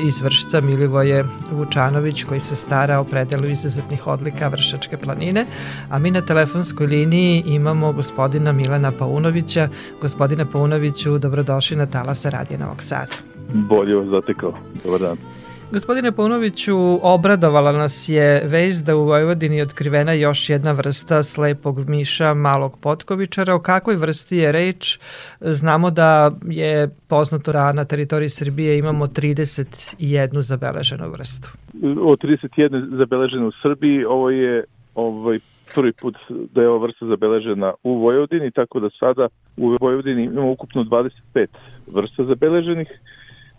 iz 0.06 0.20
Vršca 0.20 0.60
Milivoje 0.60 1.24
Vučanović 1.50 2.24
koji 2.24 2.40
se 2.40 2.56
stara 2.56 2.98
o 3.00 3.04
predelu 3.04 3.46
izuzetnih 3.46 4.06
odlika 4.06 4.48
Vršačke 4.48 4.96
planine. 4.96 5.46
A 5.90 5.98
mi 5.98 6.10
na 6.10 6.20
telefonskoj 6.20 6.86
liniji 6.86 7.42
imamo 7.46 7.92
gospodina 7.92 8.52
Milana 8.52 8.92
Paunovića. 8.98 9.68
Gospodine 10.00 10.44
Paunoviću, 10.52 11.18
dobrodošli 11.18 11.76
na 11.76 11.86
Talasa 11.86 12.30
Radija 12.30 12.58
Novog 12.58 12.82
Sada. 12.82 13.12
Bolje 13.52 13.96
vas 13.96 14.06
zatekao. 14.06 14.52
Dobar 14.84 15.00
dan. 15.00 15.43
Gospodine 15.74 16.12
Paunoviću, 16.12 16.76
obradovala 17.02 17.72
nas 17.72 18.08
je 18.08 18.42
vez 18.44 18.82
da 18.82 18.96
u 18.96 19.04
Vojvodini 19.04 19.56
je 19.56 19.62
otkrivena 19.62 20.12
još 20.12 20.50
jedna 20.50 20.72
vrsta 20.72 21.22
slepog 21.22 21.88
miša 21.88 22.34
malog 22.34 22.78
potkovičara. 22.80 23.54
O 23.54 23.58
kakvoj 23.58 23.96
vrsti 23.96 24.36
je 24.36 24.52
reč? 24.52 24.98
Znamo 25.40 25.90
da 25.90 26.30
je 26.46 26.90
poznato 27.08 27.52
da 27.52 27.72
na 27.72 27.84
teritoriji 27.84 28.28
Srbije 28.28 28.78
imamo 28.78 29.06
31 29.06 30.40
zabeleženu 30.40 31.10
vrstu. 31.10 31.48
O 31.82 32.16
31 32.16 32.96
zabeleženu 32.98 33.48
u 33.48 33.52
Srbiji, 33.62 34.04
ovo 34.04 34.30
je 34.30 34.64
ovaj 34.94 35.38
prvi 35.74 35.92
put 35.92 36.16
da 36.28 36.62
je 36.62 36.68
ova 36.68 36.86
vrsta 36.86 37.06
zabeležena 37.06 37.72
u 37.82 37.98
Vojvodini, 37.98 38.50
tako 38.50 38.80
da 38.80 38.90
sada 39.00 39.28
u 39.56 39.76
Vojvodini 39.80 40.24
imamo 40.24 40.50
ukupno 40.50 40.84
25 40.84 41.46
vrsta 41.86 42.24
zabeleženih 42.24 42.88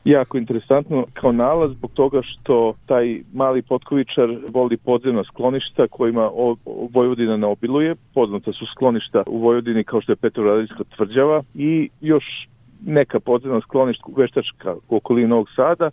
jako 0.06 0.38
interesantno 0.38 1.06
kao 1.14 1.32
nalaz 1.32 1.72
zbog 1.72 1.92
toga 1.92 2.22
što 2.24 2.74
taj 2.86 3.22
mali 3.34 3.62
potkovičar 3.62 4.38
voli 4.54 4.78
podzemna 4.78 5.24
skloništa 5.24 5.88
kojima 5.88 6.30
Vojvodina 6.94 7.38
ne 7.38 7.48
obiluje. 7.48 7.96
Poznata 8.14 8.52
su 8.54 8.66
skloništa 8.66 9.24
u 9.28 9.40
Vojvodini 9.40 9.84
kao 9.84 10.02
što 10.02 10.12
je 10.12 10.16
Petrovaradijska 10.16 10.84
tvrđava 10.96 11.44
i 11.56 11.90
još 12.02 12.24
neka 12.86 13.20
podzemna 13.20 13.62
skloništa 13.62 14.04
veštačka 14.18 14.76
u 14.90 14.96
okolini 14.96 15.28
Novog 15.28 15.48
Sada, 15.56 15.90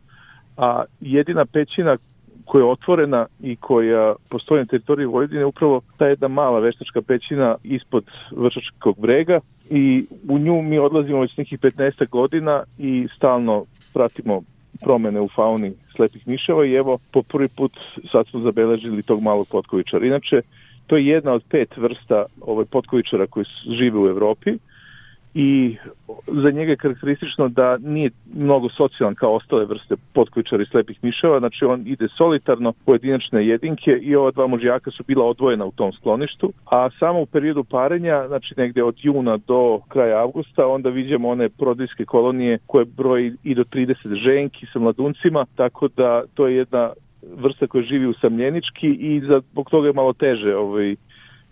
a 0.57 0.85
jedina 1.01 1.45
pećina 1.45 1.97
koja 2.45 2.63
je 2.63 2.71
otvorena 2.71 3.27
i 3.43 3.57
koja 3.57 4.15
postoji 4.29 4.61
na 4.61 4.67
teritoriji 4.67 5.07
Vojvodine 5.07 5.45
upravo 5.45 5.81
ta 5.99 6.07
jedna 6.07 6.29
mala 6.29 6.61
veštačka 6.61 7.03
pećina 7.03 7.57
ispod 7.65 8.05
Vršačkog 8.37 9.01
brega 9.01 9.41
i 9.71 10.07
u 10.29 10.39
nju 10.39 10.63
mi 10.63 10.79
odlazimo 10.79 11.21
već 11.21 11.37
nekih 11.37 11.59
15 11.59 12.09
godina 12.09 12.63
i 12.79 13.09
stalno 13.17 13.65
pratimo 13.93 14.43
promene 14.81 15.21
u 15.21 15.29
fauni 15.29 15.73
slepih 15.97 16.29
miševa 16.29 16.67
i 16.67 16.75
evo 16.75 16.99
po 17.13 17.23
prvi 17.23 17.49
put 17.57 17.73
sad 18.13 18.27
smo 18.27 18.41
zabeležili 18.41 19.03
tog 19.03 19.23
malog 19.23 19.49
potkovičara. 19.51 20.07
Inače, 20.07 20.43
to 20.87 20.97
je 20.97 21.07
jedna 21.07 21.33
od 21.33 21.43
pet 21.51 21.77
vrsta 21.77 22.25
ovaj, 22.41 22.65
potkovičara 22.65 23.27
koji 23.27 23.45
žive 23.79 23.99
u 23.99 24.09
Evropi 24.09 24.51
i 25.35 25.77
za 26.27 26.51
njega 26.51 26.71
je 26.71 26.77
karakteristično 26.77 27.49
da 27.49 27.79
nije 27.79 28.11
mnogo 28.35 28.69
socijalan 28.69 29.15
kao 29.15 29.35
ostale 29.35 29.65
vrste 29.65 29.95
potkvičara 30.13 30.63
i 30.63 30.67
slepih 30.67 30.99
miševa, 31.03 31.39
znači 31.39 31.65
on 31.65 31.83
ide 31.87 32.09
solitarno, 32.19 32.73
pojedinačne 32.87 33.47
jedinke 33.47 33.91
i 33.91 34.17
ova 34.17 34.31
dva 34.31 34.47
mužjaka 34.47 34.91
su 34.91 35.05
bila 35.07 35.27
odvojena 35.27 35.65
u 35.65 35.73
tom 35.73 35.93
skloništu, 35.93 36.53
a 36.71 36.91
samo 36.99 37.21
u 37.21 37.27
periodu 37.27 37.65
parenja, 37.65 38.29
znači 38.29 38.55
negde 38.57 38.83
od 38.83 38.97
juna 39.03 39.37
do 39.37 39.81
kraja 39.89 40.19
avgusta, 40.19 40.67
onda 40.67 40.89
vidimo 40.89 41.29
one 41.29 41.49
prodijske 41.49 42.05
kolonije 42.05 42.59
koje 42.67 42.85
broji 42.85 43.33
i 43.43 43.55
do 43.55 43.65
30 43.65 44.25
ženki 44.25 44.67
sa 44.73 44.79
mladuncima, 44.79 45.45
tako 45.57 45.89
da 45.89 46.23
to 46.35 46.47
je 46.47 46.57
jedna 46.57 46.93
vrsta 47.37 47.67
koja 47.67 47.85
živi 47.85 48.07
usamljenički 48.07 48.89
i 48.89 49.23
zbog 49.51 49.71
toga 49.71 49.87
je 49.87 49.93
malo 49.93 50.13
teže 50.13 50.57
ovaj, 50.57 50.97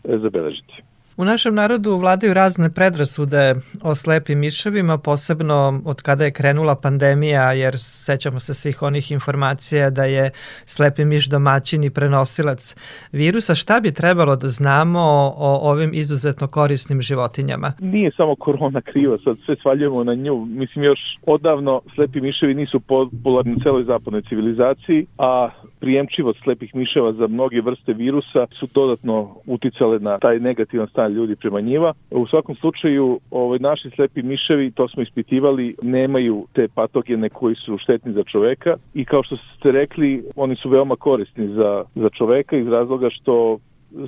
zabeležiti. 0.04 0.82
U 1.20 1.24
našem 1.24 1.54
narodu 1.54 1.96
vladaju 1.96 2.34
razne 2.34 2.70
predrasude 2.74 3.54
o 3.82 3.94
slepim 3.94 4.38
miševima, 4.38 4.98
posebno 4.98 5.82
od 5.84 6.02
kada 6.02 6.24
je 6.24 6.30
krenula 6.30 6.74
pandemija, 6.82 7.52
jer 7.52 7.74
sećamo 7.78 8.40
se 8.40 8.54
svih 8.54 8.82
onih 8.82 9.12
informacija 9.12 9.90
da 9.90 10.04
je 10.04 10.30
slepi 10.64 11.04
miš 11.04 11.28
domaćin 11.28 11.84
i 11.84 11.90
prenosilac 11.90 12.76
virusa. 13.12 13.54
Šta 13.54 13.80
bi 13.80 13.92
trebalo 13.92 14.36
da 14.36 14.48
znamo 14.48 15.00
o 15.36 15.70
ovim 15.70 15.90
izuzetno 15.94 16.48
korisnim 16.48 17.02
životinjama? 17.02 17.72
Nije 17.80 18.10
samo 18.16 18.36
korona 18.36 18.80
kriva, 18.80 19.18
sad 19.24 19.36
sve 19.44 19.56
svaljujemo 19.62 20.04
na 20.04 20.14
nju. 20.14 20.44
Mislim, 20.44 20.84
još 20.84 21.00
odavno 21.26 21.82
slepi 21.94 22.20
miševi 22.20 22.54
nisu 22.54 22.80
popularni 22.80 23.52
u 23.52 23.62
celoj 23.62 23.84
zapadnoj 23.84 24.22
civilizaciji, 24.22 25.06
a 25.18 25.50
prijemčivost 25.80 26.38
slepih 26.42 26.74
miševa 26.74 27.12
za 27.12 27.26
mnoge 27.26 27.60
vrste 27.60 27.92
virusa 27.92 28.46
su 28.58 28.68
dodatno 28.74 29.36
uticale 29.46 29.98
na 29.98 30.18
taj 30.18 30.38
negativan 30.38 30.88
stan 30.88 31.09
ljudi 31.10 31.36
prema 31.36 31.60
njiva. 31.60 31.92
U 32.10 32.26
svakom 32.26 32.54
slučaju, 32.54 33.20
ovaj, 33.30 33.58
naši 33.58 33.90
slepi 33.90 34.22
miševi, 34.22 34.70
to 34.70 34.88
smo 34.88 35.02
ispitivali, 35.02 35.76
nemaju 35.82 36.46
te 36.52 36.68
patogene 36.74 37.28
koji 37.28 37.54
su 37.54 37.78
štetni 37.78 38.12
za 38.12 38.22
čoveka 38.24 38.76
i 38.94 39.04
kao 39.04 39.22
što 39.22 39.36
ste 39.36 39.72
rekli, 39.72 40.24
oni 40.36 40.56
su 40.56 40.68
veoma 40.68 40.96
korisni 40.96 41.48
za, 41.48 41.84
za 41.94 42.08
čoveka 42.08 42.56
iz 42.56 42.68
razloga 42.68 43.10
što 43.10 43.58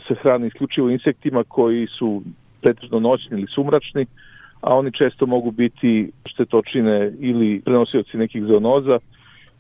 se 0.09 0.15
hrane 0.15 0.47
isključivo 0.47 0.91
insektima 0.91 1.45
koji 1.45 1.87
su 1.87 2.23
pretežno 2.61 3.01
noćni 3.01 3.39
ili 3.39 3.47
sumračni, 3.55 4.07
a 4.61 4.75
oni 4.75 4.93
često 4.93 5.27
mogu 5.27 5.51
biti 5.51 6.11
štetočine 6.27 7.13
ili 7.19 7.61
prenosioci 7.65 8.17
nekih 8.17 8.43
zoonoza 8.45 8.99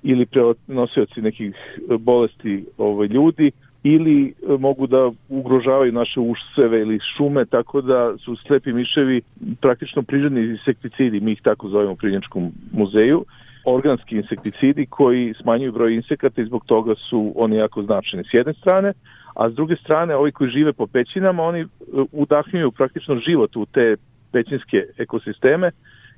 ili 0.02 0.26
prenosioci 0.66 1.20
nekih 1.20 1.54
bolesti 1.98 2.64
ovaj, 2.78 3.06
ljudi 3.06 3.50
ili 3.82 4.28
e, 4.28 4.56
mogu 4.58 4.86
da 4.86 5.10
ugrožavaju 5.28 5.92
naše 5.92 6.20
useve 6.20 6.80
ili 6.80 6.98
šume, 7.16 7.44
tako 7.44 7.80
da 7.80 8.14
su 8.18 8.36
slepi 8.36 8.72
miševi 8.72 9.22
praktično 9.60 10.02
prirodni 10.02 10.40
insekticidi, 10.40 11.20
mi 11.20 11.32
ih 11.32 11.42
tako 11.42 11.68
zovemo 11.68 11.92
u 11.92 11.96
Prinjačkom 11.96 12.52
muzeju, 12.72 13.24
organski 13.64 14.16
insekticidi 14.16 14.86
koji 14.86 15.34
smanjuju 15.42 15.72
broj 15.72 15.94
insekata 15.94 16.42
i 16.42 16.44
zbog 16.44 16.64
toga 16.66 16.94
su 16.94 17.32
oni 17.36 17.56
jako 17.56 17.82
značajni 17.82 18.24
s 18.24 18.34
jedne 18.34 18.52
strane, 18.52 18.92
a 19.34 19.50
s 19.50 19.54
druge 19.54 19.76
strane 19.76 20.16
ovi 20.16 20.32
koji 20.32 20.50
žive 20.50 20.72
po 20.72 20.86
pećinama, 20.86 21.42
oni 21.42 21.60
e, 21.60 21.66
udahnjuju 22.12 22.70
praktično 22.70 23.16
život 23.16 23.56
u 23.56 23.66
te 23.66 23.96
pećinske 24.32 24.84
ekosisteme, 24.98 25.70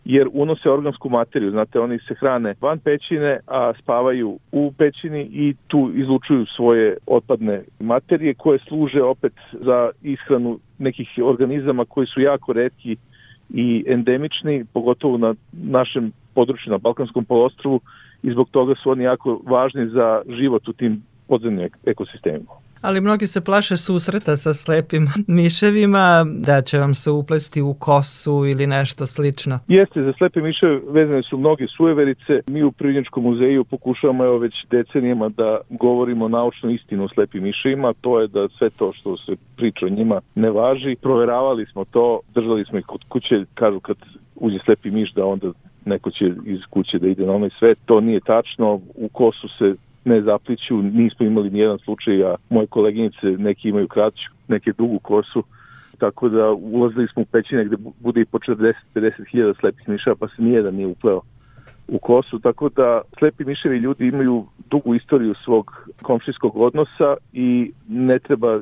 jer 0.04 0.28
unose 0.32 0.70
organsku 0.70 1.08
materiju. 1.08 1.50
Znate, 1.50 1.80
oni 1.80 1.98
se 1.98 2.14
hrane 2.14 2.54
van 2.60 2.78
pećine, 2.78 3.38
a 3.46 3.72
spavaju 3.82 4.38
u 4.52 4.72
pećini 4.78 5.22
i 5.32 5.54
tu 5.66 5.90
izlučuju 5.94 6.46
svoje 6.46 6.96
otpadne 7.06 7.62
materije 7.80 8.34
koje 8.34 8.58
služe 8.58 9.02
opet 9.02 9.32
za 9.52 9.90
ishranu 10.02 10.58
nekih 10.78 11.08
organizama 11.22 11.84
koji 11.84 12.06
su 12.06 12.20
jako 12.20 12.52
redki 12.52 12.96
i 13.50 13.84
endemični, 13.86 14.64
pogotovo 14.72 15.18
na 15.18 15.34
našem 15.52 16.12
području 16.34 16.70
na 16.70 16.78
Balkanskom 16.78 17.24
polostrovu 17.24 17.80
i 18.22 18.30
zbog 18.30 18.50
toga 18.50 18.74
su 18.74 18.90
oni 18.90 19.04
jako 19.04 19.40
važni 19.46 19.86
za 19.86 20.22
život 20.28 20.68
u 20.68 20.72
tim 20.72 21.02
podzemnim 21.28 21.68
ekosistemima 21.86 22.63
ali 22.84 23.00
mnogi 23.00 23.26
se 23.26 23.44
plaše 23.44 23.76
susreta 23.76 24.36
sa 24.36 24.54
slepim 24.54 25.06
miševima, 25.38 26.24
da 26.46 26.62
će 26.62 26.78
vam 26.78 26.94
se 26.94 27.10
uplesti 27.10 27.62
u 27.62 27.74
kosu 27.74 28.44
ili 28.46 28.66
nešto 28.66 29.06
slično. 29.06 29.58
Jeste, 29.68 30.02
za 30.02 30.12
slepe 30.18 30.40
miševe 30.40 30.80
vezane 30.88 31.22
su 31.22 31.38
mnoge 31.38 31.66
sujeverice. 31.76 32.32
Mi 32.46 32.62
u 32.62 32.72
Privinječkom 32.72 33.22
muzeju 33.22 33.64
pokušavamo 33.64 34.24
evo 34.24 34.38
već 34.38 34.54
decenijama 34.70 35.28
da 35.28 35.60
govorimo 35.70 36.28
naučnu 36.28 36.70
istinu 36.70 37.04
o 37.04 37.08
slepim 37.14 37.42
miševima, 37.42 37.92
to 38.00 38.20
je 38.20 38.28
da 38.28 38.48
sve 38.58 38.70
to 38.70 38.92
što 38.92 39.16
se 39.16 39.32
priča 39.56 39.86
o 39.86 39.88
njima 39.88 40.20
ne 40.34 40.50
važi. 40.50 40.96
Proveravali 41.02 41.66
smo 41.66 41.84
to, 41.84 42.20
držali 42.34 42.64
smo 42.64 42.78
ih 42.78 42.86
kod 42.86 43.04
kuće, 43.08 43.44
kažu 43.54 43.80
kad 43.80 43.96
uđe 44.36 44.58
slepi 44.64 44.90
miš 44.90 45.12
da 45.12 45.24
onda 45.24 45.52
neko 45.84 46.10
će 46.10 46.24
iz 46.44 46.60
kuće 46.70 46.98
da 46.98 47.08
ide 47.08 47.26
na 47.26 47.32
onaj 47.32 47.50
svet. 47.58 47.78
To 47.84 48.00
nije 48.00 48.20
tačno, 48.20 48.80
u 48.94 49.08
kosu 49.08 49.48
se 49.58 49.74
ne 50.04 50.22
zapliću, 50.22 50.82
nismo 50.82 51.26
imali 51.26 51.50
nijedan 51.50 51.78
slučaj, 51.78 52.24
a 52.24 52.34
moje 52.50 52.66
koleginice 52.66 53.26
neki 53.26 53.68
imaju 53.68 53.88
kraću, 53.88 54.30
neke 54.48 54.72
dugu 54.72 54.98
kosu, 54.98 55.42
tako 55.98 56.28
da 56.28 56.50
ulazili 56.52 57.08
smo 57.08 57.22
u 57.22 57.24
pećine 57.24 57.64
gde 57.64 57.76
bude 58.00 58.20
i 58.20 58.24
po 58.24 58.38
40-50 58.38 58.74
hiljada 59.30 59.54
slepih 59.54 59.88
miša, 59.88 60.14
pa 60.14 60.28
se 60.28 60.42
nijedan 60.42 60.74
nije 60.74 60.86
upleo 60.86 61.20
u 61.88 61.98
kosu, 61.98 62.38
tako 62.38 62.68
da 62.68 63.00
slepi 63.18 63.44
miševi 63.44 63.78
ljudi 63.78 64.06
imaju 64.06 64.46
dugu 64.70 64.94
istoriju 64.94 65.34
svog 65.44 65.88
komšijskog 66.02 66.56
odnosa 66.56 67.16
i 67.32 67.72
ne 67.88 68.18
treba 68.18 68.60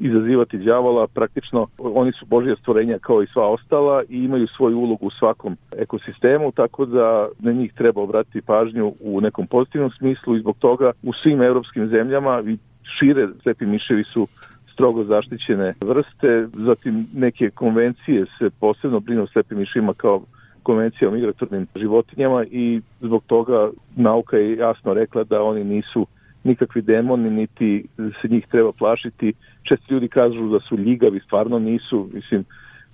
izazivati 0.00 0.58
đavola, 0.58 1.06
praktično 1.06 1.66
oni 1.78 2.12
su 2.12 2.26
božja 2.26 2.56
stvorenja 2.56 2.98
kao 2.98 3.22
i 3.22 3.26
sva 3.26 3.48
ostala 3.48 4.02
i 4.08 4.24
imaju 4.24 4.46
svoju 4.46 4.78
ulogu 4.78 5.06
u 5.06 5.10
svakom 5.10 5.56
ekosistemu, 5.76 6.52
tako 6.52 6.86
da 6.86 7.28
na 7.38 7.52
njih 7.52 7.72
treba 7.72 8.02
obratiti 8.02 8.40
pažnju 8.40 8.94
u 9.00 9.20
nekom 9.20 9.46
pozitivnom 9.46 9.90
smislu 9.90 10.36
i 10.36 10.40
zbog 10.40 10.56
toga 10.58 10.92
u 11.02 11.12
svim 11.12 11.42
evropskim 11.42 11.88
zemljama 11.88 12.42
i 12.46 12.58
šire 12.98 13.28
slepi 13.42 13.66
miševi 13.66 14.04
su 14.04 14.26
strogo 14.72 15.04
zaštićene 15.04 15.74
vrste, 15.80 16.48
zatim 16.52 17.06
neke 17.14 17.50
konvencije 17.50 18.26
se 18.38 18.50
posebno 18.60 19.00
brinu 19.00 19.22
o 19.22 19.26
slepim 19.26 19.58
mišima 19.58 19.94
kao 19.94 20.22
konvencija 20.62 21.08
o 21.08 21.12
migratornim 21.12 21.66
životinjama 21.76 22.44
i 22.44 22.80
zbog 23.00 23.22
toga 23.26 23.70
nauka 23.96 24.36
je 24.36 24.56
jasno 24.56 24.94
rekla 24.94 25.24
da 25.24 25.42
oni 25.42 25.64
nisu 25.64 26.06
nikakvi 26.46 26.82
demoni, 26.82 27.30
niti 27.30 27.84
se 27.96 28.28
njih 28.28 28.46
treba 28.46 28.72
plašiti. 28.72 29.32
Često 29.62 29.94
ljudi 29.94 30.08
kažu 30.08 30.48
da 30.48 30.60
su 30.60 30.76
ljigavi, 30.76 31.20
stvarno 31.20 31.58
nisu. 31.58 32.08
Mislim, 32.12 32.44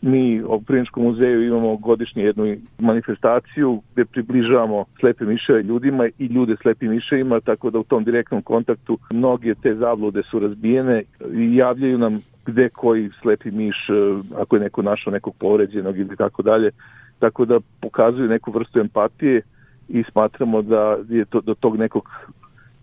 mi 0.02 0.42
u 0.42 0.60
Priničkom 0.60 1.02
muzeju 1.02 1.46
imamo 1.46 1.76
godišnje 1.76 2.22
jednu 2.22 2.56
manifestaciju 2.78 3.82
gde 3.92 4.04
približavamo 4.04 4.84
slepe 5.00 5.24
miševe 5.24 5.62
ljudima 5.62 6.08
i 6.18 6.26
ljude 6.26 6.56
slepim 6.62 6.90
miševima, 6.90 7.40
tako 7.40 7.70
da 7.70 7.78
u 7.78 7.84
tom 7.84 8.04
direktnom 8.04 8.42
kontaktu 8.42 8.98
mnoge 9.12 9.54
te 9.54 9.74
zablude 9.74 10.22
su 10.30 10.38
razbijene 10.38 11.02
i 11.34 11.56
javljaju 11.56 11.98
nam 11.98 12.20
gde 12.46 12.68
koji 12.68 13.10
slepi 13.22 13.50
miš, 13.50 13.76
e, 13.88 13.92
ako 14.40 14.56
je 14.56 14.60
neko 14.60 14.82
našao 14.82 15.12
nekog 15.12 15.34
povređenog 15.38 15.98
ili 15.98 16.16
tako 16.16 16.42
dalje, 16.42 16.70
tako 17.18 17.44
da 17.44 17.60
pokazuju 17.80 18.28
neku 18.28 18.50
vrstu 18.50 18.80
empatije 18.80 19.42
i 19.88 20.04
smatramo 20.12 20.62
da 20.62 20.96
je 21.08 21.24
to 21.24 21.40
do 21.40 21.54
tog 21.54 21.76
nekog 21.76 22.08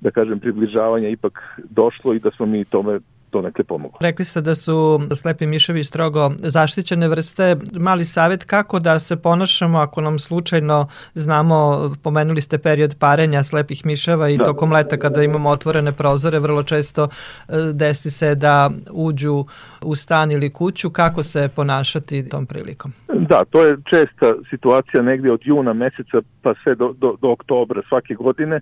da 0.02 0.12
kažem, 0.12 0.40
približavanja 0.40 1.10
ipak 1.10 1.40
došlo 1.70 2.14
i 2.14 2.20
da 2.20 2.32
smo 2.32 2.46
mi 2.46 2.66
tome 2.66 3.00
to 3.30 3.42
nekle 3.42 3.64
pomoglo. 3.64 3.98
Rekli 4.02 4.26
ste 4.26 4.42
da 4.42 4.56
su 4.56 5.00
slepi 5.16 5.46
miševi 5.46 5.84
strogo 5.84 6.32
zaštićene 6.38 7.08
vrste. 7.08 7.56
Mali 7.74 8.06
savet 8.06 8.44
kako 8.46 8.80
da 8.80 9.00
se 9.00 9.22
ponašamo 9.22 9.78
ako 9.78 10.02
nam 10.02 10.20
slučajno 10.20 10.88
znamo, 11.14 11.90
pomenuli 12.04 12.42
ste 12.42 12.58
period 12.58 12.96
parenja 13.00 13.44
slepih 13.44 13.86
miševa 13.86 14.30
i 14.30 14.38
da. 14.38 14.44
tokom 14.44 14.72
leta 14.72 14.98
kada 14.98 15.24
imamo 15.24 15.50
otvorene 15.50 15.92
prozore, 15.92 16.40
vrlo 16.40 16.64
često 16.64 17.04
e, 17.04 17.54
desi 17.74 18.12
se 18.12 18.36
da 18.36 18.70
uđu 18.92 19.46
u 19.82 19.96
stan 19.96 20.32
ili 20.32 20.54
kuću. 20.54 20.90
Kako 20.90 21.24
se 21.24 21.50
ponašati 21.56 22.30
tom 22.30 22.46
prilikom? 22.46 22.94
Da, 23.14 23.46
to 23.46 23.66
je 23.66 23.78
česta 23.90 24.34
situacija 24.50 25.04
negde 25.04 25.32
od 25.32 25.42
juna 25.44 25.74
meseca 25.74 26.22
pa 26.42 26.54
sve 26.64 26.76
do, 26.76 26.94
do, 26.98 27.16
do 27.22 27.30
oktobra 27.30 27.82
svake 27.90 28.14
godine 28.14 28.62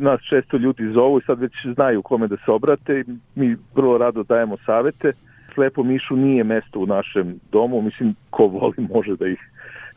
nas 0.00 0.20
često 0.28 0.56
ljudi 0.56 0.92
zovu 0.92 1.18
i 1.18 1.22
sad 1.26 1.40
već 1.40 1.52
znaju 1.74 2.02
kome 2.02 2.26
da 2.28 2.36
se 2.36 2.50
obrate 2.50 3.00
i 3.00 3.04
mi 3.34 3.56
vrlo 3.74 3.98
rado 3.98 4.22
dajemo 4.22 4.56
savete. 4.66 5.12
Slepo 5.54 5.82
mišu 5.82 6.16
nije 6.16 6.44
mesto 6.44 6.80
u 6.80 6.86
našem 6.86 7.38
domu, 7.52 7.82
mislim 7.82 8.14
ko 8.30 8.46
voli 8.46 8.88
može 8.94 9.16
da 9.16 9.26
ih 9.26 9.38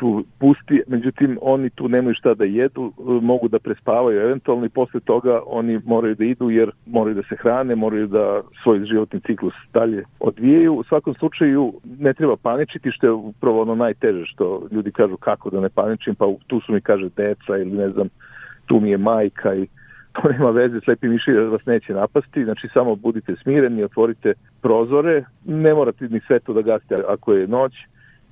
tu 0.02 0.24
pusti, 0.40 0.82
međutim 0.88 1.38
oni 1.42 1.70
tu 1.70 1.90
nemaju 1.90 2.16
šta 2.16 2.34
da 2.34 2.46
jedu, 2.46 2.94
mogu 3.22 3.48
da 3.48 3.60
prespavaju 3.60 4.22
eventualno 4.22 4.66
i 4.66 4.70
posle 4.70 5.00
toga 5.00 5.42
oni 5.46 5.80
moraju 5.86 6.16
da 6.16 6.26
idu 6.26 6.50
jer 6.50 6.72
moraju 6.86 7.16
da 7.16 7.22
se 7.30 7.36
hrane, 7.36 7.76
moraju 7.76 8.08
da 8.08 8.42
svoj 8.64 8.86
životni 8.86 9.20
ciklus 9.20 9.54
dalje 9.74 10.04
odvijaju. 10.20 10.74
U 10.74 10.84
svakom 10.84 11.14
slučaju 11.14 11.74
ne 12.00 12.14
treba 12.14 12.36
paničiti 12.36 12.92
što 12.92 13.08
je 13.08 13.12
upravo 13.12 13.62
ono 13.62 13.76
najteže 13.76 14.26
što 14.26 14.68
ljudi 14.72 14.92
kažu 14.92 15.18
kako 15.18 15.50
da 15.50 15.60
ne 15.60 15.70
paničim, 15.70 16.16
pa 16.16 16.26
tu 16.48 16.60
su 16.60 16.74
mi 16.74 16.82
kaže 16.82 17.10
deca 17.18 17.58
ili 17.58 17.72
ne 17.72 17.90
znam 17.90 18.08
tu 18.66 18.80
mi 18.80 18.90
je 18.90 18.98
majka 18.98 19.56
i 19.56 19.68
to 20.22 20.30
nema 20.30 20.50
veze, 20.50 20.80
slepi 20.80 21.08
miši 21.08 21.32
da 21.32 21.42
vas 21.42 21.66
neće 21.66 21.94
napasti, 21.94 22.44
znači 22.44 22.68
samo 22.74 22.96
budite 22.96 23.36
smireni, 23.44 23.84
otvorite 23.84 24.34
prozore, 24.62 25.24
ne 25.46 25.74
morate 25.74 26.08
ni 26.10 26.20
sve 26.28 26.40
to 26.40 26.54
da 26.54 26.62
gasite 26.62 26.96
ako 27.08 27.34
je 27.34 27.48
noć 27.48 27.74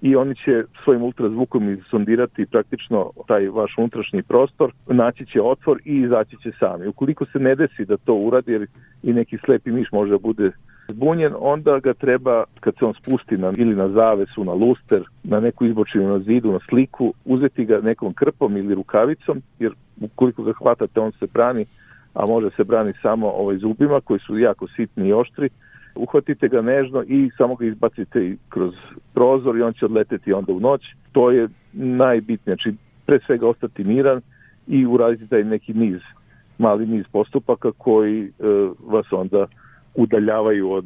i 0.01 0.15
oni 0.15 0.35
će 0.35 0.63
svojim 0.83 1.03
ultrazvukom 1.03 1.77
sondirati 1.89 2.45
praktično 2.45 3.11
taj 3.27 3.47
vaš 3.47 3.75
unutrašnji 3.77 4.23
prostor, 4.23 4.71
naći 4.87 5.25
će 5.25 5.41
otvor 5.41 5.79
i 5.85 5.95
izaći 5.95 6.37
će 6.43 6.51
sami. 6.59 6.87
Ukoliko 6.87 7.25
se 7.25 7.39
ne 7.39 7.55
desi 7.55 7.85
da 7.85 7.97
to 7.97 8.13
uradi, 8.13 8.51
jer 8.51 8.67
i 9.03 9.13
neki 9.13 9.37
slepi 9.45 9.71
miš 9.71 9.91
može 9.91 10.11
da 10.11 10.17
bude 10.17 10.51
zbunjen, 10.89 11.33
onda 11.39 11.79
ga 11.79 11.93
treba, 11.93 12.43
kad 12.59 12.73
se 12.79 12.85
on 12.85 12.93
spusti 12.93 13.37
na, 13.37 13.53
ili 13.57 13.75
na 13.75 13.89
zavesu, 13.89 14.43
na 14.43 14.53
luster, 14.53 15.03
na 15.23 15.39
neku 15.39 15.65
izbočinu 15.65 16.09
na 16.09 16.19
zidu, 16.19 16.51
na 16.51 16.59
sliku, 16.69 17.13
uzeti 17.25 17.65
ga 17.65 17.81
nekom 17.81 18.13
krpom 18.13 18.57
ili 18.57 18.75
rukavicom, 18.75 19.41
jer 19.59 19.73
ukoliko 20.01 20.43
ga 20.43 20.53
hvatate, 20.53 20.99
on 20.99 21.11
se 21.11 21.27
brani, 21.33 21.65
a 22.13 22.25
može 22.27 22.49
se 22.55 22.63
brani 22.63 22.93
samo 23.01 23.29
ovaj 23.29 23.57
zubima 23.57 24.01
koji 24.01 24.19
su 24.19 24.37
jako 24.37 24.67
sitni 24.67 25.07
i 25.07 25.13
oštri, 25.13 25.49
uhvatite 25.95 26.47
ga 26.47 26.61
nežno 26.61 27.03
i 27.03 27.29
samo 27.37 27.55
ga 27.55 27.65
izbacite 27.65 28.35
kroz 28.49 28.73
prozor 29.13 29.57
i 29.57 29.61
on 29.61 29.73
će 29.73 29.85
odleteti 29.85 30.33
onda 30.33 30.53
u 30.53 30.59
noć. 30.59 30.81
To 31.11 31.31
je 31.31 31.47
najbitnije, 31.73 32.55
znači 32.55 32.77
pre 33.05 33.19
svega 33.25 33.47
ostati 33.47 33.83
miran 33.83 34.21
i 34.67 34.85
uraditi 34.85 35.27
taj 35.27 35.43
neki 35.43 35.73
niz, 35.73 36.01
mali 36.57 36.87
niz 36.87 37.05
postupaka 37.11 37.71
koji 37.77 38.23
e, 38.23 38.29
vas 38.87 39.05
onda 39.11 39.45
udaljavaju 39.99 40.71
od 40.71 40.85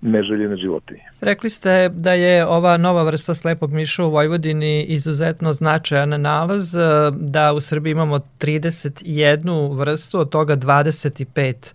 neželjene 0.00 0.56
životinje. 0.56 1.00
Rekli 1.20 1.50
ste 1.50 1.88
da 1.88 2.12
je 2.12 2.46
ova 2.46 2.76
nova 2.76 3.02
vrsta 3.02 3.34
slepog 3.34 3.72
miša 3.72 4.04
u 4.04 4.10
Vojvodini 4.10 4.84
izuzetno 4.88 5.52
značajan 5.52 6.20
nalaz, 6.20 6.76
e, 6.76 6.80
da 7.12 7.52
u 7.52 7.60
Srbiji 7.60 7.92
imamo 7.92 8.18
31 8.18 9.78
vrstu, 9.78 10.20
od 10.20 10.30
toga 10.30 10.56
25 10.56 11.74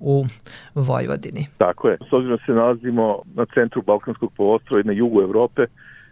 u 0.00 0.24
Vojvodini. 0.74 1.46
Tako 1.58 1.88
je. 1.88 1.98
S 2.10 2.12
obzirom 2.12 2.38
da 2.38 2.44
se 2.46 2.52
nalazimo 2.52 3.22
na 3.34 3.46
centru 3.54 3.82
Balkanskog 3.82 4.32
polostrova 4.36 4.80
i 4.80 4.86
na 4.86 4.92
jugu 4.92 5.22
Evrope, 5.22 5.66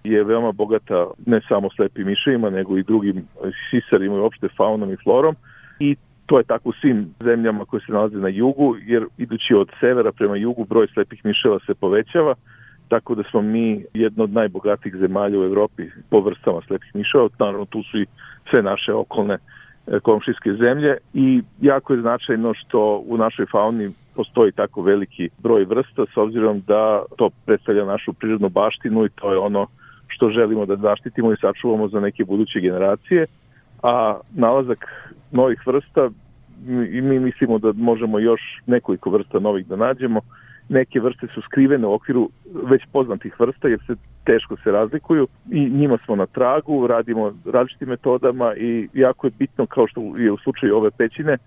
je 0.04 0.24
veoma 0.24 0.52
bogata 0.52 1.06
ne 1.26 1.40
samo 1.48 1.68
slepim 1.76 2.06
miševima, 2.06 2.50
nego 2.50 2.78
i 2.78 2.82
drugim 2.82 3.28
sisarima 3.70 4.16
i 4.16 4.18
uopšte 4.18 4.48
faunom 4.56 4.92
i 4.92 4.96
florom. 5.04 5.36
I 5.80 5.96
to 6.26 6.38
je 6.38 6.44
tako 6.44 6.68
u 6.68 6.72
svim 6.72 7.14
zemljama 7.20 7.64
koje 7.64 7.80
se 7.80 7.92
nalaze 7.92 8.16
na 8.16 8.28
jugu, 8.28 8.76
jer 8.86 9.06
idući 9.18 9.54
od 9.54 9.68
severa 9.80 10.12
prema 10.12 10.36
jugu 10.36 10.64
broj 10.64 10.86
slepih 10.94 11.24
miševa 11.24 11.58
se 11.66 11.74
povećava, 11.74 12.34
tako 12.88 13.14
da 13.14 13.22
smo 13.30 13.42
mi 13.42 13.84
jedna 13.94 14.24
od 14.24 14.32
najbogatijih 14.32 14.96
zemalja 14.96 15.40
u 15.40 15.44
Evropi 15.44 15.82
po 16.10 16.20
vrstama 16.20 16.60
slepih 16.66 16.90
miševa, 16.94 17.28
naravno 17.38 17.64
tu 17.64 17.82
su 17.82 17.98
i 17.98 18.06
sve 18.50 18.62
naše 18.62 18.92
okolne 18.92 19.34
e, 19.34 20.00
komšijske 20.00 20.52
zemlje 20.52 20.96
i 21.14 21.42
jako 21.60 21.92
je 21.92 22.00
značajno 22.00 22.54
što 22.54 23.04
u 23.06 23.16
našoj 23.16 23.46
fauni 23.46 23.92
postoji 24.14 24.52
tako 24.52 24.82
veliki 24.82 25.28
broj 25.38 25.64
vrsta 25.64 26.04
s 26.14 26.16
obzirom 26.16 26.62
da 26.66 27.02
to 27.16 27.30
predstavlja 27.46 27.84
našu 27.84 28.12
prirodnu 28.12 28.48
baštinu 28.48 29.04
i 29.04 29.08
to 29.08 29.32
je 29.32 29.38
ono 29.38 29.66
što 30.08 30.30
želimo 30.30 30.66
da 30.66 30.76
zaštitimo 30.76 31.32
i 31.32 31.36
sačuvamo 31.40 31.88
za 31.88 32.00
neke 32.00 32.24
buduće 32.24 32.60
generacije, 32.60 33.26
a 33.86 34.20
nalazak 34.34 34.84
novih 35.32 35.66
vrsta 35.66 36.10
i 36.90 37.00
mi 37.00 37.18
mislimo 37.18 37.58
da 37.58 37.72
možemo 37.72 38.18
još 38.18 38.40
nekoliko 38.66 39.10
vrsta 39.10 39.38
novih 39.38 39.66
da 39.66 39.76
nađemo. 39.76 40.20
Neke 40.68 41.00
vrste 41.00 41.26
su 41.34 41.42
skrivene 41.42 41.86
u 41.86 41.92
okviru 41.92 42.30
već 42.70 42.82
poznatih 42.92 43.40
vrsta 43.40 43.68
jer 43.68 43.78
se 43.86 43.94
teško 44.24 44.56
se 44.56 44.70
razlikuju 44.70 45.28
i 45.50 45.70
njima 45.70 45.98
smo 46.04 46.16
na 46.16 46.26
tragu, 46.26 46.86
radimo 46.86 47.32
različitim 47.44 47.88
metodama 47.88 48.54
i 48.56 48.88
jako 48.92 49.26
je 49.26 49.32
bitno 49.38 49.66
kao 49.66 49.86
što 49.86 50.00
je 50.18 50.32
u 50.32 50.38
slučaju 50.38 50.76
ove 50.76 50.90
pećine 50.90 51.38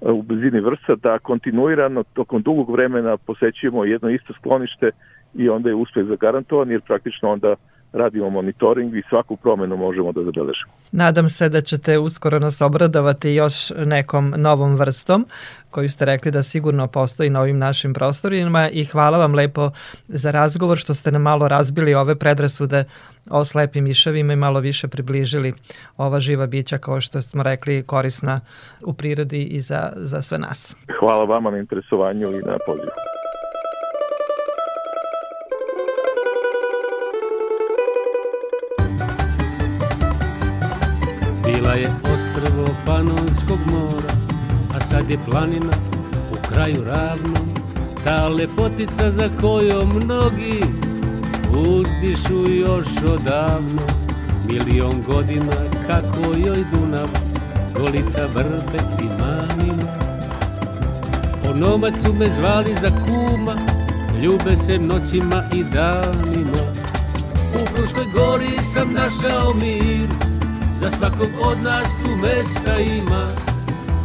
u 0.00 0.22
blizini 0.22 0.60
vrsta 0.60 0.94
da 0.94 1.18
kontinuirano 1.18 2.02
tokom 2.02 2.42
dugog 2.42 2.70
vremena 2.70 3.16
posećujemo 3.16 3.84
jedno 3.84 4.10
isto 4.10 4.32
sklonište 4.32 4.90
i 5.34 5.48
onda 5.48 5.68
je 5.68 5.74
uspeh 5.74 6.04
zagarantovan 6.06 6.70
jer 6.70 6.80
praktično 6.80 7.30
onda 7.30 7.54
radimo 7.92 8.30
monitoring 8.30 8.96
i 8.96 9.02
svaku 9.08 9.36
promenu 9.36 9.76
možemo 9.76 10.12
da 10.12 10.20
zabeležimo. 10.20 10.72
Nadam 10.92 11.28
se 11.28 11.48
da 11.48 11.60
ćete 11.60 11.98
uskoro 11.98 12.38
nas 12.38 12.60
obradovati 12.60 13.30
još 13.30 13.70
nekom 13.70 14.34
novom 14.36 14.76
vrstom 14.76 15.26
koju 15.70 15.88
ste 15.88 16.04
rekli 16.04 16.30
da 16.30 16.42
sigurno 16.42 16.86
postoji 16.86 17.30
na 17.30 17.40
ovim 17.40 17.58
našim 17.58 17.94
prostorima 17.94 18.68
i 18.72 18.84
hvala 18.84 19.18
vam 19.18 19.34
lepo 19.34 19.70
za 20.08 20.30
razgovor 20.30 20.78
što 20.78 20.94
ste 20.94 21.12
nam 21.12 21.22
malo 21.22 21.48
razbili 21.48 21.94
ove 21.94 22.14
predrasude 22.14 22.84
o 23.30 23.44
slepim 23.44 23.84
miševima 23.84 24.32
i 24.32 24.36
malo 24.36 24.60
više 24.60 24.88
približili 24.88 25.54
ova 25.96 26.20
živa 26.20 26.46
bića 26.46 26.78
kao 26.78 27.00
što 27.00 27.22
smo 27.22 27.42
rekli 27.42 27.82
korisna 27.82 28.40
u 28.86 28.92
prirodi 28.92 29.42
i 29.42 29.60
za, 29.60 29.92
za 29.96 30.22
sve 30.22 30.38
nas. 30.38 30.76
Hvala 31.00 31.24
vama 31.24 31.50
na 31.50 31.58
interesovanju 31.58 32.30
i 32.30 32.42
na 32.42 32.56
pozivu. 32.66 32.90
Bila 41.66 41.78
je 41.78 41.88
ostrvo 42.14 42.64
Panonskog 42.86 43.58
mora, 43.66 44.12
a 44.76 44.84
sad 44.84 45.10
je 45.10 45.18
planina 45.24 45.72
u 46.30 46.48
kraju 46.48 46.84
ravno. 46.84 47.38
Ta 48.04 48.28
lepotica 48.28 49.10
za 49.10 49.28
kojom 49.40 49.88
mnogi 49.88 50.62
uzdišu 51.50 52.50
još 52.54 52.86
odavno. 53.04 53.82
Milion 54.44 55.02
godina 55.06 55.56
kako 55.86 56.20
joj 56.36 56.64
Dunav, 56.72 57.08
golica 57.76 58.26
vrbe 58.34 58.82
i 59.02 59.08
manima. 59.20 59.92
Onomac 61.50 61.94
su 62.02 62.12
me 62.12 62.26
zvali 62.28 62.74
za 62.80 62.90
kuma, 62.90 63.54
ljube 64.22 64.56
se 64.56 64.78
noćima 64.78 65.42
i 65.54 65.64
danima. 65.64 66.62
U 67.54 67.66
Fruškoj 67.66 68.04
gori 68.14 68.64
sam 68.74 68.92
našao 68.92 69.54
mir, 69.54 70.25
Za 70.76 70.90
svakog 70.90 71.28
od 71.40 71.58
nas 71.64 71.96
tu 72.02 72.16
mesta 72.16 72.78
ima. 72.78 73.26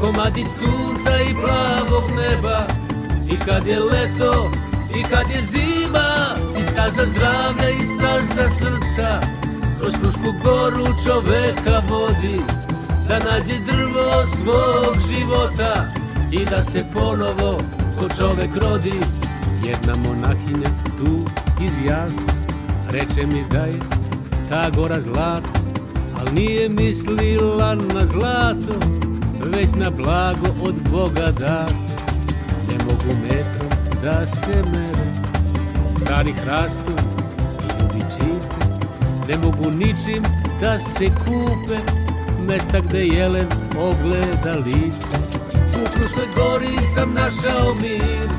Komadić 0.01 0.47
sunca 0.47 1.17
i 1.29 1.33
plavog 1.33 2.03
neba. 2.09 2.67
I 3.27 3.35
kad 3.45 3.67
je 3.67 3.79
leto 3.79 4.51
i 4.99 5.03
kad 5.03 5.29
je 5.29 5.43
zima. 5.43 6.09
I 6.61 6.63
staza 6.63 7.05
zdravlja 7.05 7.69
i 7.69 7.85
staza 7.85 8.49
srca. 8.49 9.21
Kroz 9.79 9.93
Frušku 10.01 10.33
goru 10.43 10.85
čoveka 11.05 11.81
vodi. 11.89 12.41
Da 13.07 13.19
nađe 13.19 13.59
drvo 13.67 14.25
svog 14.25 14.95
života. 15.09 15.85
I 16.31 16.45
da 16.45 16.63
se 16.63 16.85
ponovo 16.93 17.57
ko 17.99 18.15
čovek 18.17 18.55
rodi. 18.55 18.99
Jedna 19.65 19.93
monahinja 19.95 20.69
tu 20.97 21.25
iz 21.65 21.73
jazma 21.85 22.33
Reče 22.89 23.25
mi 23.25 23.43
da 23.51 23.65
je 23.65 23.79
ta 24.49 24.69
gora 24.69 24.99
zlata 24.99 25.60
nije 26.33 26.69
mislila 26.69 27.75
na 27.75 28.05
zlato 28.05 28.73
Već 29.53 29.69
na 29.75 29.89
blago 29.89 30.47
od 30.63 30.75
Boga 30.91 31.31
dato 31.31 31.73
Ne 32.69 32.83
mogu 32.83 33.21
metrom 33.21 33.69
da 34.03 34.25
se 34.25 34.63
mere 34.73 35.13
Stari 35.95 36.31
hrastovi 36.31 37.01
i 37.63 37.81
ljubičice 37.81 38.55
Ne 39.29 39.37
mogu 39.37 39.71
ničim 39.71 40.23
da 40.61 40.79
se 40.79 41.05
kupe 41.05 42.01
Mesta 42.47 42.79
gde 42.79 43.05
jelen 43.05 43.47
ogleda 43.79 44.59
lice. 44.65 45.17
U 45.83 45.87
Fruškoj 45.87 46.27
gori 46.35 46.85
sam 46.95 47.13
našao 47.13 47.73
mir 47.81 48.29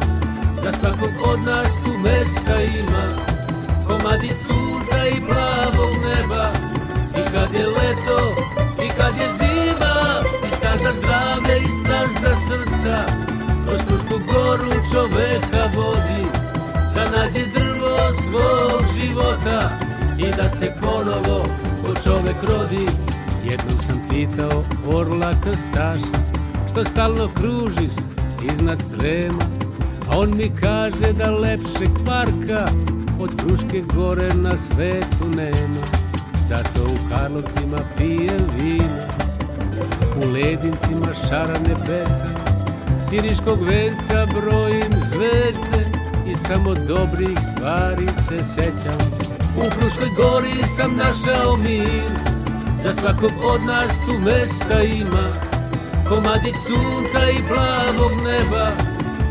Za 0.63 0.73
svakog 0.73 1.11
od 1.25 1.47
nas 1.47 1.75
tu 1.85 1.91
mesta 1.99 2.63
ima. 2.63 3.05
Komadi 3.89 4.29
sunca 4.29 5.07
i 5.07 5.17
I 5.17 5.21
kad 7.53 7.61
je 7.61 7.67
leto, 7.67 8.35
i 8.85 8.89
kad 8.97 9.15
je 9.17 9.29
zima 9.39 9.95
I 10.45 10.49
staza 10.49 10.93
zdravlja 10.99 11.57
i 11.57 11.67
staza 11.67 12.37
srca 12.37 13.07
Kroz 13.67 13.81
Frušku 13.87 14.21
goru 14.27 14.73
čoveka 14.93 15.71
vodi 15.77 16.25
Da 16.95 17.05
nađe 17.05 17.47
drvo 17.55 18.13
svog 18.13 18.83
života 19.01 19.71
I 20.19 20.37
da 20.37 20.49
se 20.49 20.75
ponovo 20.81 21.43
ko 21.85 21.95
čovek 22.05 22.37
rodi. 22.43 22.87
Jednom 23.45 23.81
sam 23.81 24.01
pitao 24.11 24.65
orla 24.87 25.33
krstaša 25.45 26.19
Što 26.71 26.85
stalno 26.85 27.29
kružiš 27.35 27.95
iznad 28.53 28.79
srema 28.83 29.45
A 30.11 30.19
on 30.19 30.37
mi 30.37 30.51
kaže 30.61 31.13
da 31.13 31.31
lepšeg 31.31 31.91
parka 32.07 32.69
Od 33.21 33.31
Fruške 33.41 33.83
gore 33.95 34.35
na 34.35 34.57
svetu 34.57 35.25
nema 35.37 36.02
Zato 36.53 36.85
u 36.85 37.09
Karlovcima 37.09 37.79
pije 37.97 38.37
vino 38.59 38.99
U 40.17 40.31
ledincima 40.33 41.07
šarane 41.29 41.75
peca 41.87 42.27
Siriškog 43.09 43.63
venca 43.63 44.27
brojim 44.35 44.93
zvezde 45.07 45.91
I 46.27 46.35
samo 46.37 46.75
dobrih 46.75 47.39
stvari 47.41 48.09
se 48.29 48.45
sećam. 48.45 49.01
U 49.57 49.61
Fruškoj 49.61 50.09
gori 50.17 50.67
sam 50.77 50.97
našao 50.97 51.57
mir 51.57 52.19
Za 52.79 52.95
svakog 52.95 53.33
od 53.45 53.61
nas 53.67 53.99
tu 53.99 54.21
mesta 54.25 54.83
ima. 54.83 55.31
Komadić 56.09 56.57
sunca 56.67 57.31
i 57.31 57.47
plavog 57.49 58.13
neba 58.13 58.71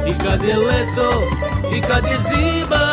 I 0.08 0.14
kad 0.24 0.44
je 0.44 0.58
leto 0.58 1.12
i 1.78 1.82
kad 1.82 2.04
je 2.04 2.18
zima 2.30 2.88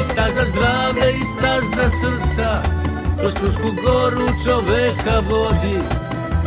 I 0.00 0.04
staza 0.04 0.44
zdravlja 0.44 1.10
i 1.10 1.24
staza 1.24 1.90
srca 1.90 2.83
Kroz 3.24 3.34
Frušku 3.34 3.68
goru 3.82 4.26
čoveka 4.44 5.20
vodi 5.30 5.78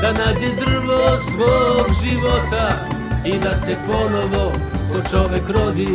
Da 0.01 0.11
nađe 0.11 0.55
drvo 0.55 1.17
svog 1.19 1.85
života 2.03 2.89
I 3.25 3.39
da 3.43 3.55
se 3.55 3.75
ponovo 3.87 4.51
ko 4.91 5.09
čovek 5.09 5.49
rodi 5.49 5.87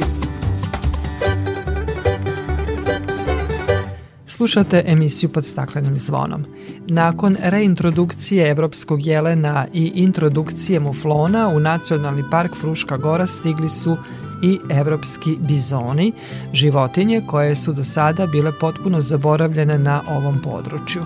Slušate 4.27 4.85
emisiju 4.87 5.31
pod 5.31 5.47
staklenim 5.47 5.97
zvonom. 5.97 6.45
Nakon 6.89 7.37
reintrodukcije 7.41 8.51
evropskog 8.51 9.07
jelena 9.07 9.67
i 9.73 9.93
introdukcije 9.95 10.81
muflona 10.81 11.49
u 11.49 11.61
Nacionalni 11.61 12.23
park 12.31 12.53
Fruška 12.61 12.97
Gora 12.97 13.27
stigli 13.27 13.69
su 13.69 13.97
i 14.43 14.59
evropski 14.71 15.37
bizoni, 15.41 16.13
životinje 16.53 17.23
koje 17.27 17.57
su 17.57 17.73
do 17.73 17.85
sada 17.85 18.27
bile 18.27 18.53
potpuno 18.61 19.01
zaboravljene 19.01 19.79
na 19.79 20.01
ovom 20.11 20.39
području. 20.45 21.03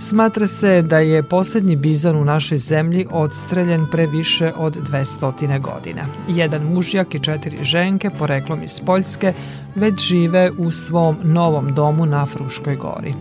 Smatra 0.00 0.46
se 0.46 0.82
da 0.82 0.98
je 0.98 1.22
poslednji 1.22 1.76
bizon 1.76 2.16
u 2.16 2.24
našoj 2.24 2.58
zemlji 2.58 3.06
odstreljen 3.10 3.86
pre 3.92 4.06
više 4.06 4.52
od 4.56 4.76
200 4.90 5.60
godina. 5.60 6.02
Jedan 6.28 6.62
mužjak 6.62 7.14
i 7.14 7.22
četiri 7.22 7.64
ženke, 7.64 8.10
poreklom 8.18 8.62
iz 8.62 8.80
Poljske, 8.86 9.32
već 9.74 10.00
žive 10.00 10.50
u 10.58 10.70
svom 10.70 11.16
novom 11.22 11.74
domu 11.74 12.06
na 12.06 12.26
Fruškoj 12.26 12.76
gori. 12.76 13.14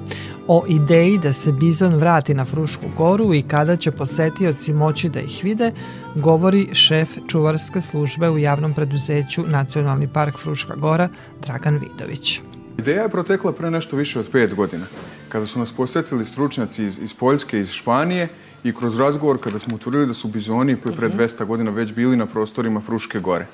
O 0.48 0.64
ideji 0.68 1.18
da 1.18 1.34
se 1.34 1.52
bizon 1.52 1.96
vrati 1.96 2.34
na 2.34 2.46
Frušku 2.46 2.86
goru 2.98 3.34
i 3.34 3.41
kada 3.41 3.78
će 3.78 3.91
posetioci 3.91 4.74
moći 4.74 5.10
da 5.10 5.20
ih 5.20 5.39
vide, 5.43 5.72
govori 6.16 6.70
šef 6.74 7.10
čuvarske 7.28 7.82
službe 7.82 8.30
u 8.30 8.38
javnom 8.38 8.74
preduzeću 8.74 9.43
Nacionalni 9.48 10.08
park 10.14 10.38
Fruška 10.38 10.76
gora, 10.76 11.10
Dragan 11.41 11.78
Vidović. 11.78 12.41
Ideja 12.78 13.02
je 13.02 13.10
protekla 13.10 13.54
pre 13.54 13.72
nešto 13.72 13.96
više 13.96 14.20
od 14.20 14.30
pet 14.32 14.56
godina, 14.56 14.86
kada 15.30 15.46
su 15.46 15.60
nas 15.60 15.72
posetili 15.72 16.26
stručnjaci 16.26 16.86
iz, 16.86 17.00
iz 17.00 17.14
Poljske, 17.14 17.60
iz 17.60 17.70
Španije 17.70 18.28
i 18.64 18.74
kroz 18.74 19.00
razgovor 19.00 19.39
kada 19.39 19.60
smo 19.60 19.76
utvrdili 19.76 20.08
da 20.08 20.14
su 20.14 20.28
bizoni 20.28 20.76
pre 20.76 21.10
200 21.10 21.36
mhm. 21.36 21.48
godina 21.48 21.72
već 21.72 21.93
bili 21.93 22.18
na 22.18 22.26
prostorima 22.26 22.82
Fruške 22.82 23.20
gore. 23.20 23.46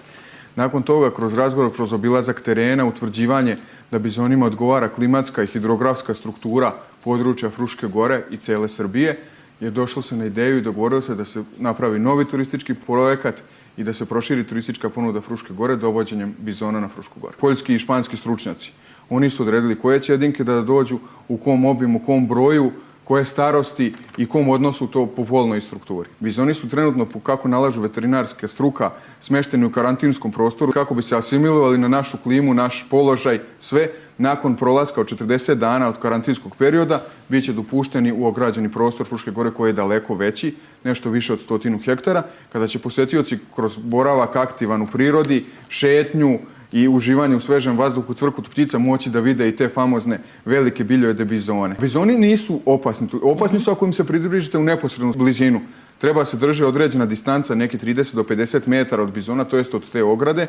Nakon 0.56 0.84
toga, 0.84 1.16
kroz 1.16 1.34
razgovor, 1.34 1.76
kroz 1.76 1.94
obilazak 1.94 2.42
terena, 2.42 2.86
utvrđivanje 2.86 3.58
da 3.92 4.00
bizonima 4.00 4.46
odgovara 4.46 4.90
klimatska 4.90 5.44
i 5.44 5.48
hidrografska 5.48 6.16
struktura 6.16 6.74
područja 7.04 7.50
Fruške 7.50 7.88
gore 7.88 8.24
i 8.30 8.38
cele 8.38 8.68
Srbije, 8.68 9.18
je 9.60 9.72
došlo 9.72 10.02
se 10.02 10.16
na 10.18 10.26
ideju 10.26 10.58
i 10.58 10.62
dogovorilo 10.62 11.02
se 11.02 11.16
da 11.16 11.26
se 11.26 11.44
napravi 11.60 12.00
novi 12.00 12.26
turistički 12.26 12.74
projekat 12.74 13.44
i 13.78 13.84
da 13.84 13.94
se 13.94 14.06
proširi 14.06 14.44
turistička 14.44 14.90
ponuda 14.90 15.22
Fruške 15.22 15.54
gore 15.54 15.76
dovođenjem 15.76 16.36
bizona 16.40 16.80
na 16.80 16.88
Frušku 16.88 17.20
gore. 17.20 17.36
Poljski 17.40 17.76
i 17.76 17.80
španski 17.80 18.18
stručnjaci, 18.18 18.72
oni 19.10 19.30
su 19.30 19.44
odredili 19.44 19.80
koje 19.80 20.02
će 20.02 20.14
jedinke 20.14 20.44
da 20.44 20.62
dođu, 20.62 21.00
u 21.28 21.38
kom 21.38 21.66
obimu, 21.66 22.00
u 22.00 22.06
kom 22.06 22.28
broju, 22.28 22.72
koje 23.12 23.26
starosti 23.26 23.94
i 24.18 24.26
kom 24.26 24.50
odnosu 24.50 24.88
to 24.88 25.06
po 25.06 25.26
polnoj 25.26 25.62
strukturi. 25.62 26.10
Bizoni 26.20 26.54
su 26.54 26.70
trenutno, 26.70 27.08
kako 27.24 27.48
nalažu 27.48 27.82
veterinarske 27.82 28.48
struka, 28.48 28.92
smešteni 29.22 29.66
u 29.66 29.72
karantinskom 29.72 30.32
prostoru 30.32 30.72
kako 30.72 30.96
bi 30.96 31.04
se 31.04 31.18
asimilovali 31.18 31.78
na 31.78 31.88
našu 31.88 32.18
klimu, 32.24 32.54
naš 32.54 32.86
položaj, 32.90 33.40
sve 33.60 33.90
nakon 34.18 34.56
prolaska 34.56 35.02
od 35.02 35.12
40 35.12 35.54
dana 35.54 35.90
od 35.90 36.00
karantinskog 36.00 36.56
perioda 36.56 37.04
bit 37.30 37.46
će 37.46 37.54
dopušteni 37.54 38.12
u 38.12 38.26
ograđeni 38.26 38.72
prostor 38.72 39.08
Fruške 39.08 39.32
gore 39.32 39.52
koji 39.52 39.70
je 39.70 39.74
daleko 39.74 40.16
veći, 40.16 40.56
nešto 40.84 41.10
više 41.10 41.34
od 41.34 41.40
stotinu 41.40 41.80
hektara, 41.84 42.24
kada 42.52 42.68
će 42.68 42.80
posetioci 42.80 43.40
kroz 43.56 43.78
boravak 43.78 44.36
aktivan 44.36 44.82
u 44.82 44.88
prirodi, 44.88 45.46
šetnju, 45.70 46.40
i 46.72 46.88
uživanje 46.88 47.36
u 47.36 47.40
svežem 47.40 47.78
vazduhu 47.78 48.14
cvrkut 48.14 48.50
ptica 48.50 48.78
moći 48.78 49.10
da 49.10 49.20
vide 49.20 49.50
i 49.50 49.56
te 49.56 49.70
famozne 49.70 50.20
velike 50.46 50.84
biljojede 50.84 51.26
bizone. 51.26 51.76
Bizoni 51.80 52.18
nisu 52.18 52.62
opasni. 52.66 53.08
Opasni 53.22 53.60
su 53.60 53.72
ako 53.72 53.86
im 53.86 53.94
se 53.94 54.08
pridružite 54.08 54.58
u 54.58 54.64
neposrednu 54.64 55.14
blizinu. 55.14 55.62
Treba 56.02 56.26
se 56.26 56.38
drži 56.38 56.64
određena 56.64 57.06
distanca, 57.06 57.56
neki 57.56 57.78
30 57.78 58.16
do 58.16 58.24
50 58.24 58.68
metara 58.68 59.04
od 59.04 59.12
bizona, 59.12 59.44
to 59.44 59.58
jest 59.58 59.74
od 59.74 59.90
te 59.90 60.04
ograde. 60.04 60.48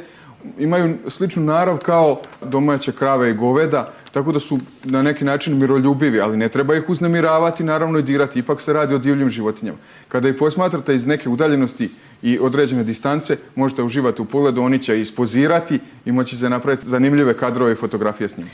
Imaju 0.58 0.94
sličnu 1.08 1.42
narav 1.42 1.76
kao 1.78 2.20
domaće 2.42 2.92
krave 2.92 3.30
i 3.30 3.34
goveda, 3.34 3.92
tako 4.12 4.32
da 4.32 4.40
su 4.40 4.58
na 4.84 5.02
neki 5.02 5.24
način 5.24 5.58
miroljubivi, 5.58 6.20
ali 6.20 6.36
ne 6.36 6.48
treba 6.48 6.76
ih 6.76 6.88
uznemiravati, 6.88 7.64
naravno 7.64 7.98
i 7.98 8.02
dirati. 8.02 8.38
Ipak 8.38 8.60
se 8.60 8.72
radi 8.72 8.94
o 8.94 8.98
divljim 8.98 9.30
životinjama. 9.30 9.78
Kada 10.08 10.28
ih 10.28 10.34
posmatrate 10.38 10.94
iz 10.94 11.06
neke 11.06 11.28
udaljenosti 11.28 11.90
i 12.22 12.38
određene 12.38 12.84
distance, 12.84 13.36
možete 13.56 13.82
uživati 13.82 14.22
u 14.22 14.24
pogledu, 14.24 14.62
oni 14.62 14.78
će 14.78 15.00
ispozirati 15.00 15.78
i 16.04 16.12
moći 16.12 16.36
ćete 16.36 16.50
napraviti 16.50 16.88
zanimljive 16.88 17.34
kadrove 17.34 17.72
i 17.72 17.76
fotografije 17.76 18.28
s 18.28 18.36
njima. 18.36 18.50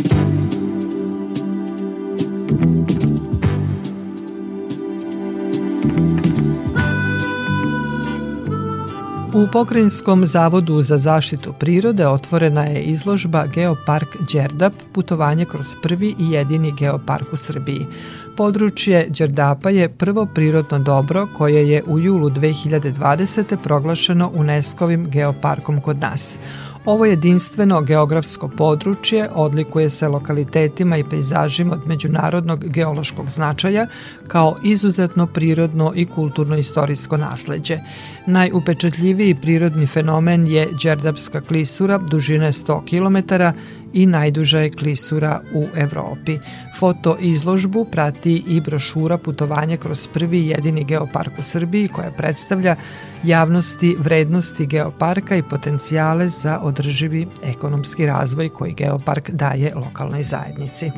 U 9.34 9.46
Pokrajinskom 9.52 10.26
zavodu 10.26 10.82
za 10.82 10.98
zaštitu 10.98 11.52
prirode 11.60 12.06
otvorena 12.06 12.64
je 12.64 12.82
izložba 12.82 13.46
Geopark 13.46 14.16
Đerdap, 14.32 14.72
putovanje 14.92 15.44
kroz 15.44 15.66
prvi 15.82 16.14
i 16.18 16.30
jedini 16.30 16.72
geopark 16.78 17.32
u 17.32 17.36
Srbiji. 17.36 17.86
Područje 18.38 19.06
Đerdapa 19.08 19.70
je 19.70 19.88
prvo 19.88 20.26
prirodno 20.34 20.78
dobro 20.78 21.26
koje 21.38 21.70
je 21.70 21.82
u 21.86 21.98
julu 21.98 22.30
2020. 22.30 23.56
proglašeno 23.62 24.30
UNESCO-vim 24.34 25.10
geoparkom 25.10 25.80
kod 25.80 25.98
nas. 25.98 26.38
Ovo 26.84 27.04
jedinstveno 27.04 27.80
geografsko 27.80 28.48
područje 28.48 29.28
odlikuje 29.34 29.90
se 29.90 30.08
lokalitetima 30.08 30.96
i 30.96 31.04
pejzažima 31.10 31.74
od 31.74 31.86
međunarodnog 31.86 32.64
geološkog 32.64 33.30
značaja 33.30 33.86
kao 34.28 34.56
izuzetno 34.62 35.26
prirodno 35.26 35.92
i 35.96 36.06
kulturno-istorijsko 36.06 37.16
nasleđe. 37.16 37.78
Najupečetljiviji 38.26 39.34
prirodni 39.34 39.86
fenomen 39.86 40.46
je 40.46 40.68
Đerdapska 40.82 41.40
klisura 41.40 41.98
dužine 41.98 42.52
100 42.52 42.80
km 42.84 43.34
i 43.92 44.06
najduža 44.06 44.58
je 44.58 44.70
klisura 44.70 45.40
u 45.54 45.66
Evropi. 45.76 46.38
Foto 46.78 47.16
izložbu 47.20 47.86
prati 47.92 48.44
i 48.48 48.60
brošura 48.60 49.18
putovanje 49.18 49.76
kroz 49.76 50.06
prvi 50.06 50.46
jedini 50.46 50.84
geopark 50.84 51.32
u 51.38 51.42
Srbiji 51.42 51.88
koja 51.88 52.10
predstavlja 52.10 52.76
javnosti 53.24 53.96
vrednosti 53.98 54.66
geoparka 54.66 55.36
i 55.36 55.42
potencijale 55.42 56.28
za 56.28 56.58
održivi 56.62 57.26
ekonomski 57.44 58.06
razvoj 58.06 58.48
koji 58.48 58.72
geopark 58.72 59.30
daje 59.30 59.74
lokalnoj 59.74 60.22
zajednici. 60.22 60.90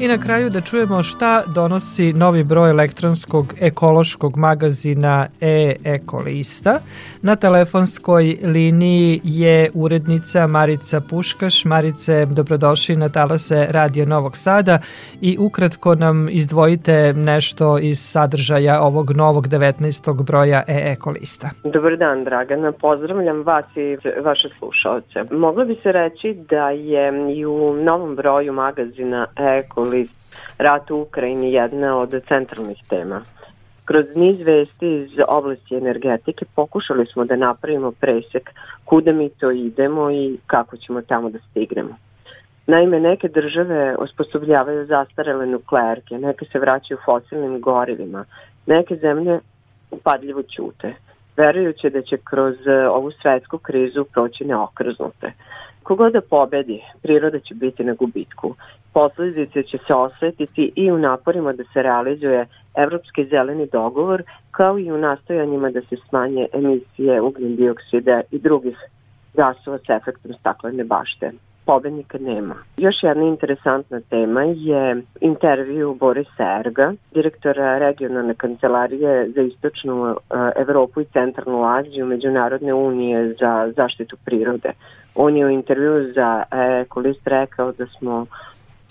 I 0.00 0.08
na 0.08 0.18
kraju 0.18 0.50
da 0.50 0.60
čujemo 0.60 1.02
šta 1.02 1.42
donosi 1.54 2.12
novi 2.12 2.44
broj 2.44 2.70
elektronskog 2.70 3.54
ekološkog 3.60 4.36
magazina 4.36 5.26
e-ekolista. 5.40 6.80
Na 7.22 7.36
telefonskoj 7.36 8.36
liniji 8.42 9.20
je 9.24 9.70
urednica 9.74 10.46
Marica 10.46 11.00
Puškaš. 11.10 11.64
Marice, 11.64 12.26
dobrodošli 12.26 12.96
na 12.96 13.08
talase 13.08 13.66
Radio 13.70 14.06
Novog 14.06 14.36
Sada 14.36 14.78
i 15.20 15.36
ukratko 15.40 15.94
nam 15.94 16.28
izdvojite 16.28 17.12
nešto 17.16 17.78
iz 17.78 17.98
sadržaja 18.00 18.80
ovog 18.80 19.10
novog 19.10 19.46
19. 19.46 20.24
broja 20.24 20.62
e-ekolista. 20.68 21.50
Dobar 21.64 21.96
dan, 21.96 22.24
Dragana. 22.24 22.72
Pozdravljam 22.72 23.42
vas 23.42 23.66
i 23.76 23.96
vaše 24.22 24.48
slušalce. 24.58 25.34
Moglo 25.34 25.64
bi 25.64 25.76
se 25.82 25.92
reći 25.92 26.36
da 26.50 26.70
je 26.70 27.32
i 27.36 27.46
u 27.46 27.76
novom 27.82 28.16
broju 28.16 28.52
magazina 28.52 29.26
e-ekolista 29.36 29.87
list 29.88 30.12
rat 30.58 30.90
u 30.90 31.00
Ukrajini 31.00 31.52
jedna 31.52 31.98
od 31.98 32.22
centralnih 32.28 32.78
tema. 32.88 33.22
Kroz 33.84 34.06
niz 34.14 34.40
vesti 34.40 34.96
iz 34.96 35.10
oblasti 35.28 35.76
energetike 35.76 36.44
pokušali 36.54 37.06
smo 37.06 37.24
da 37.24 37.36
napravimo 37.36 37.92
presek 37.92 38.50
kuda 38.84 39.12
mi 39.12 39.28
to 39.28 39.50
idemo 39.50 40.10
i 40.10 40.38
kako 40.46 40.76
ćemo 40.76 41.02
tamo 41.02 41.30
da 41.30 41.38
stignemo. 41.50 41.96
Naime, 42.66 43.00
neke 43.00 43.28
države 43.28 43.96
osposobljavaju 43.98 44.86
zastarele 44.86 45.46
nuklearke, 45.46 46.18
neke 46.18 46.44
se 46.44 46.58
vraćaju 46.58 46.98
fosilnim 47.04 47.60
gorivima, 47.60 48.24
neke 48.66 48.96
zemlje 48.96 49.40
upadljivo 49.90 50.42
ćute. 50.42 50.94
verujući 51.36 51.90
da 51.90 52.02
će 52.02 52.16
kroz 52.16 52.66
e, 52.66 52.88
ovu 52.88 53.10
svetsku 53.10 53.58
krizu 53.58 54.04
proći 54.04 54.44
neokrznute. 54.44 55.32
Kogod 55.82 56.12
da 56.12 56.20
pobedi, 56.20 56.82
priroda 57.02 57.38
će 57.38 57.54
biti 57.54 57.84
na 57.84 57.94
gubitku. 57.94 58.54
Posledice 58.92 59.62
će 59.62 59.78
se 59.86 59.94
osetiti 59.94 60.72
i 60.76 60.90
u 60.90 60.98
naporima 60.98 61.52
da 61.52 61.64
se 61.64 61.82
realizuje 61.82 62.46
Evropski 62.74 63.24
zeleni 63.24 63.66
dogovor, 63.72 64.22
kao 64.50 64.78
i 64.78 64.92
u 64.92 64.98
nastojanjima 64.98 65.70
da 65.70 65.80
se 65.80 65.96
smanje 66.08 66.46
emisije 66.52 67.20
ugljen 67.20 67.56
dioksida 67.56 68.20
i 68.30 68.38
drugih 68.38 68.76
gasova 69.34 69.78
s 69.78 69.90
efektom 69.90 70.32
staklene 70.32 70.84
bašte 70.84 71.30
pobednika 71.68 72.18
nema. 72.18 72.54
Još 72.76 72.96
jedna 73.02 73.24
interesantna 73.24 74.00
tema 74.00 74.42
je 74.42 75.02
intervju 75.20 75.96
Borisa 76.00 76.60
Erga, 76.60 76.92
direktora 77.14 77.78
regionalne 77.78 78.34
kancelarije 78.34 79.28
za 79.28 79.42
istočnu 79.42 80.16
Evropu 80.56 81.00
i 81.00 81.04
centralnu 81.04 81.64
Aziju 81.64 82.06
Međunarodne 82.06 82.74
unije 82.74 83.34
za 83.40 83.72
zaštitu 83.76 84.16
prirode. 84.24 84.72
On 85.14 85.36
je 85.36 85.46
u 85.46 85.50
intervju 85.50 86.12
za 86.14 86.42
Ekolist 86.82 87.26
rekao 87.26 87.72
da 87.72 87.86
smo 87.86 88.26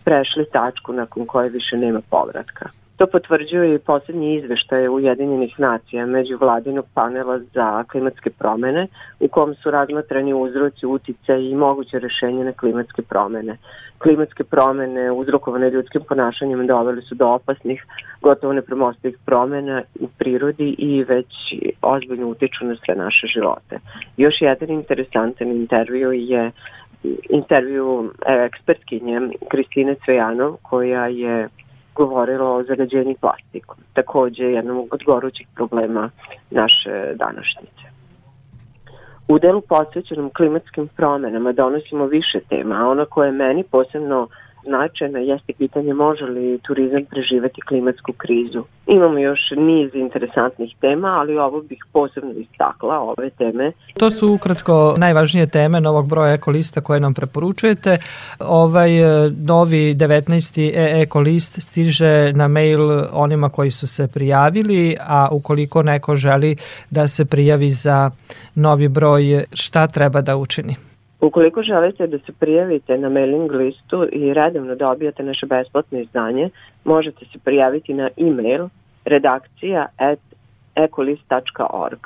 prešli 0.07 0.45
tačku 0.51 0.93
nakon 0.93 1.25
koje 1.25 1.49
više 1.49 1.77
nema 1.77 2.01
povratka. 2.09 2.69
To 2.97 3.07
potvrđuje 3.07 3.75
i 3.75 3.79
poslednji 3.79 4.35
izveštaj 4.35 4.87
Ujedinjenih 4.87 5.59
nacija 5.59 6.05
među 6.05 6.37
vladinog 6.37 6.85
panela 6.93 7.39
za 7.39 7.83
klimatske 7.83 8.29
promene 8.29 8.87
u 9.19 9.27
kom 9.27 9.55
su 9.55 9.71
razmatrani 9.71 10.33
uzroci, 10.33 10.85
utice 10.85 11.33
i 11.49 11.55
moguće 11.55 11.99
rešenje 11.99 12.43
na 12.43 12.51
klimatske 12.51 13.01
promene. 13.01 13.57
Klimatske 13.97 14.43
promene 14.43 15.11
uzrokovane 15.11 15.69
ljudskim 15.69 16.01
ponašanjem 16.09 16.67
doveli 16.67 17.01
su 17.01 17.15
do 17.15 17.27
opasnih, 17.27 17.83
gotovo 18.21 18.53
nepremostivih 18.53 19.17
promena 19.25 19.81
u 19.99 20.07
prirodi 20.17 20.75
i 20.77 21.03
već 21.03 21.33
ozbiljno 21.81 22.27
utiču 22.27 22.65
na 22.65 22.75
sve 22.85 22.95
naše 22.95 23.27
živote. 23.27 23.79
Još 24.17 24.35
jedan 24.41 24.69
interesantan 24.69 25.47
intervju 25.47 26.11
je 26.11 26.51
intervju 27.29 28.13
ekspertkinje 28.25 29.21
Kristine 29.49 29.95
Cvejanov 30.05 30.55
koja 30.61 31.07
je 31.07 31.49
govorilo 31.95 32.55
o 32.55 32.63
zagađenju 32.63 33.15
plastikom. 33.21 33.77
Takođe 33.93 34.43
jednom 34.43 34.87
od 34.91 35.03
gorućih 35.05 35.47
problema 35.55 36.09
naše 36.51 37.13
današnjice. 37.15 37.87
U 39.27 39.39
delu 39.39 39.61
posvećenom 39.61 40.29
klimatskim 40.37 40.87
promenama 40.87 41.51
donosimo 41.51 42.05
više 42.05 42.39
tema, 42.49 42.75
a 42.75 42.87
ona 42.87 43.05
koja 43.05 43.25
je 43.25 43.31
meni 43.31 43.63
posebno 43.63 44.27
značajna 44.67 45.19
jeste 45.19 45.53
pitanje 45.53 45.93
može 45.93 46.25
li 46.25 46.59
turizam 46.67 47.05
preživeti 47.09 47.61
klimatsku 47.61 48.13
krizu. 48.17 48.63
Imamo 48.87 49.17
još 49.19 49.39
niz 49.57 49.89
interesantnih 49.93 50.75
tema, 50.81 51.07
ali 51.07 51.37
ovo 51.37 51.61
bih 51.61 51.85
posebno 51.93 52.31
istakla, 52.31 52.99
ove 52.99 53.29
teme. 53.29 53.71
To 53.97 54.09
su 54.09 54.29
ukratko 54.31 54.95
najvažnije 54.97 55.47
teme 55.47 55.81
novog 55.81 56.09
broja 56.09 56.33
ekolista 56.33 56.81
koje 56.81 56.99
nam 56.99 57.13
preporučujete. 57.13 57.97
Ovaj 58.39 58.97
e, 58.97 59.29
novi 59.47 59.95
19. 59.95 60.71
e-ekolist 60.75 61.61
stiže 61.61 62.33
na 62.33 62.47
mail 62.47 63.03
onima 63.11 63.49
koji 63.49 63.71
su 63.71 63.87
se 63.87 64.07
prijavili, 64.07 64.95
a 64.99 65.27
ukoliko 65.31 65.83
neko 65.83 66.15
želi 66.15 66.55
da 66.89 67.07
se 67.07 67.25
prijavi 67.25 67.69
za 67.69 68.11
novi 68.55 68.87
broj, 68.87 69.43
šta 69.53 69.87
treba 69.87 70.21
da 70.21 70.37
učini? 70.37 70.86
Ukoliko 71.21 71.63
želite 71.63 72.07
da 72.07 72.19
se 72.19 72.31
prijavite 72.39 72.97
na 72.97 73.09
mailing 73.09 73.51
listu 73.51 74.07
i 74.11 74.33
redovno 74.33 74.75
dobijate 74.75 75.23
naše 75.23 75.45
besplatno 75.45 75.99
izdanje, 75.99 76.49
možete 76.83 77.25
se 77.25 77.39
prijaviti 77.43 77.93
na 77.93 78.09
e-mail 78.17 78.67
redakcija 79.05 79.85
ecolist.org. 80.75 81.99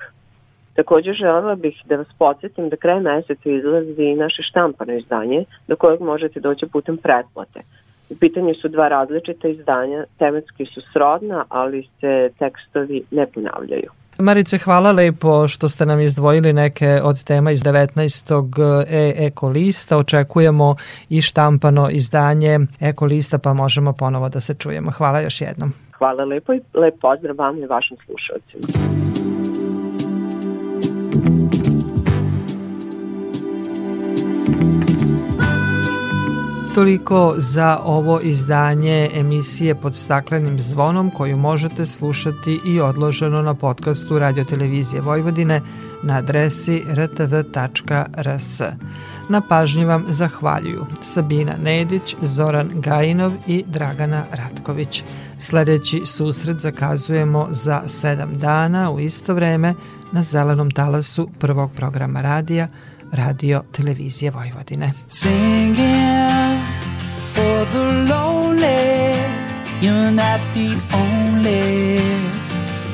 Takođe 0.76 1.14
želela 1.14 1.55
bih 1.55 1.82
da 1.86 1.95
vas 1.95 2.07
podsjetim 2.20 2.70
da 2.70 2.76
kraj 2.76 2.99
meseca 2.99 3.49
izlazi 3.49 4.03
i 4.03 4.16
naše 4.16 4.43
štampano 4.43 4.93
izdanje 4.93 5.43
do 5.68 5.76
kojeg 5.76 6.01
možete 6.01 6.39
doći 6.39 6.66
putem 6.66 6.97
pretplate. 6.97 7.59
U 8.09 8.16
pitanju 8.20 8.53
su 8.53 8.68
dva 8.68 8.88
različita 8.88 9.47
izdanja, 9.47 10.03
tematski 10.18 10.66
su 10.66 10.82
srodna, 10.93 11.45
ali 11.49 11.88
se 11.99 12.30
tekstovi 12.39 13.03
ne 13.12 13.26
ponavljaju. 13.26 14.00
Marice, 14.22 14.57
hvala 14.57 14.91
lepo 14.91 15.47
što 15.47 15.69
ste 15.69 15.86
nam 15.86 15.99
izdvojili 15.99 16.53
neke 16.53 16.99
od 17.03 17.24
tema 17.24 17.51
iz 17.51 17.63
19. 17.63 18.86
e-eko 18.88 19.49
lista. 19.49 19.97
Očekujemo 19.97 20.76
i 21.09 21.22
štampano 21.22 21.89
izdanje 21.89 22.59
eko 22.80 23.05
lista, 23.05 23.38
pa 23.38 23.53
možemo 23.53 23.93
ponovo 23.93 24.30
da 24.30 24.39
se 24.39 24.53
čujemo. 24.53 24.91
Hvala 24.91 25.19
još 25.19 25.41
jednom. 25.41 25.74
Hvala 25.97 26.24
lepo 26.24 26.53
i 26.53 26.61
lep 26.74 26.99
pozdrav 27.01 27.36
vam 27.36 27.57
i 27.57 27.65
vašim 27.65 27.97
slušalcima. 28.05 29.40
Toliko 36.76 37.34
za 37.38 37.80
ovo 37.84 38.19
izdanje 38.19 39.09
emisije 39.13 39.76
pod 39.76 39.95
staklenim 39.95 40.59
zvonom 40.59 41.11
koju 41.11 41.38
možete 41.38 41.86
slušati 41.86 42.59
i 42.65 42.80
odloženo 42.80 43.41
na 43.41 43.53
podcastu 43.53 44.19
Radio 44.19 44.43
Televizije 44.43 45.01
Vojvodine 45.01 45.61
na 46.03 46.17
adresi 46.17 46.84
rtv.rs. 46.93 48.61
Na 49.30 49.41
pažnji 49.49 49.86
vam 49.86 50.05
zahvaljuju 50.09 50.86
Sabina 51.01 51.53
Nedić, 51.63 52.15
Zoran 52.22 52.69
Gajinov 52.74 53.32
i 53.47 53.63
Dragana 53.67 54.24
Ratković. 54.32 55.03
Sledeći 55.39 56.01
susret 56.05 56.57
zakazujemo 56.57 57.47
za 57.49 57.82
sedam 57.88 58.38
dana 58.38 58.91
u 58.91 58.99
isto 58.99 59.34
vreme 59.34 59.74
na 60.11 60.24
zelenom 60.24 60.72
talasu 60.72 61.30
prvog 61.39 61.72
programa 61.72 62.22
radija 62.22 62.67
Radio 63.12 63.64
Televizije 63.72 64.32
Vojvodine. 64.32 64.93
Singing 65.07 66.62
for 67.34 67.66
the 67.74 68.14
lonely 68.14 69.16
You're 69.82 70.12
not 70.12 70.39
the 70.53 70.78
only 70.93 71.99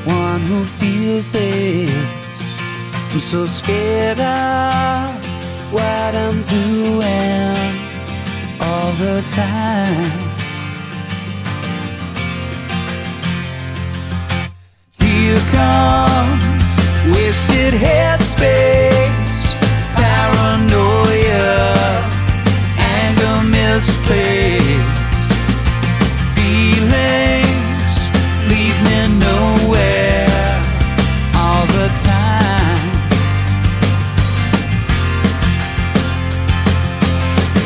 one 0.05 0.41
who 0.41 0.63
feels 0.63 1.32
this. 1.32 1.91
I'm 3.11 3.20
so 3.20 3.45
scared 3.45 4.20
of 4.20 5.28
what 5.74 6.15
I'm 6.15 6.41
doing 6.43 7.74
all 8.61 8.91
the 8.93 9.22
time. 9.36 10.11
Here 14.97 15.41
comes 15.51 16.43
wasted 17.11 17.74
headspace 17.74 19.46
paranoia, 20.28 21.47
anger 22.99 23.38
misplaced, 23.55 25.13
feelings 26.36 27.95
lead 28.49 28.78
me 28.88 28.99
nowhere 29.25 30.51
all 31.41 31.65
the 31.78 31.88
time. 32.11 32.89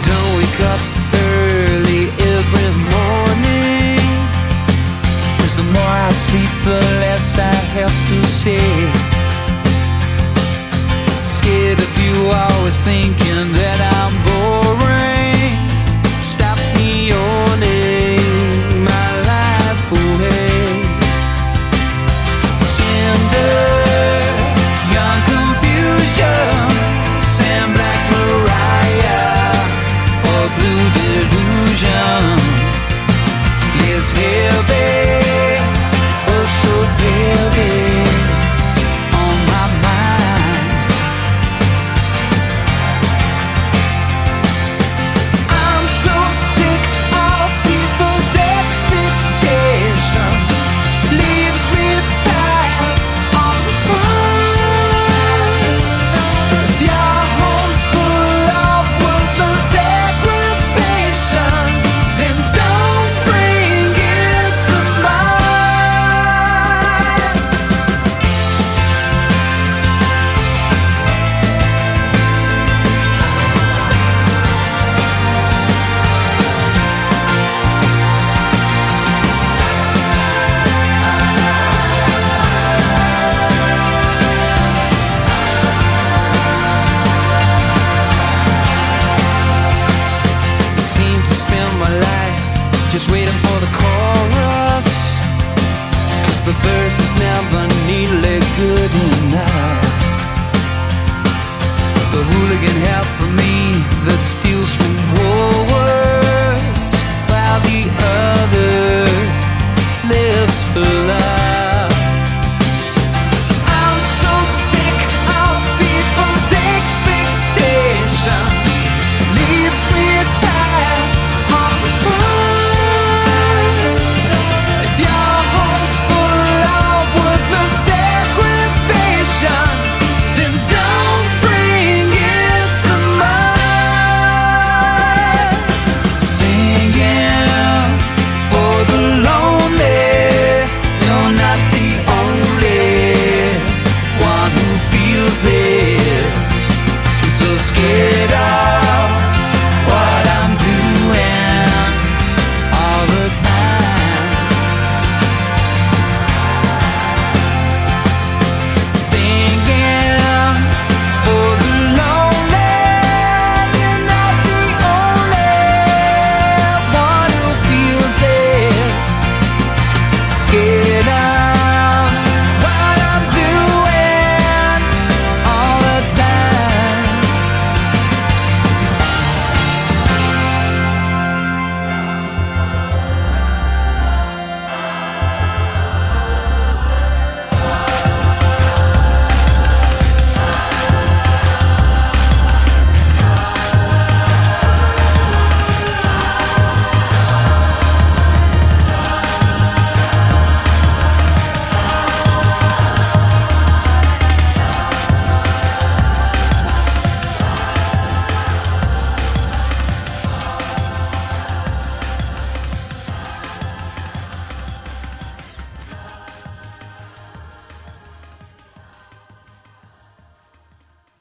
Don't 0.07 0.31
wake 0.37 0.61
up 0.73 0.83
early 1.33 2.03
every 2.35 2.71
morning, 2.95 4.01
cause 5.39 5.55
the 5.61 5.67
more 5.75 5.95
I 6.07 6.11
sleep, 6.27 6.53
the 6.65 6.79
less 7.01 7.37
I 7.39 7.55
have. 7.75 7.80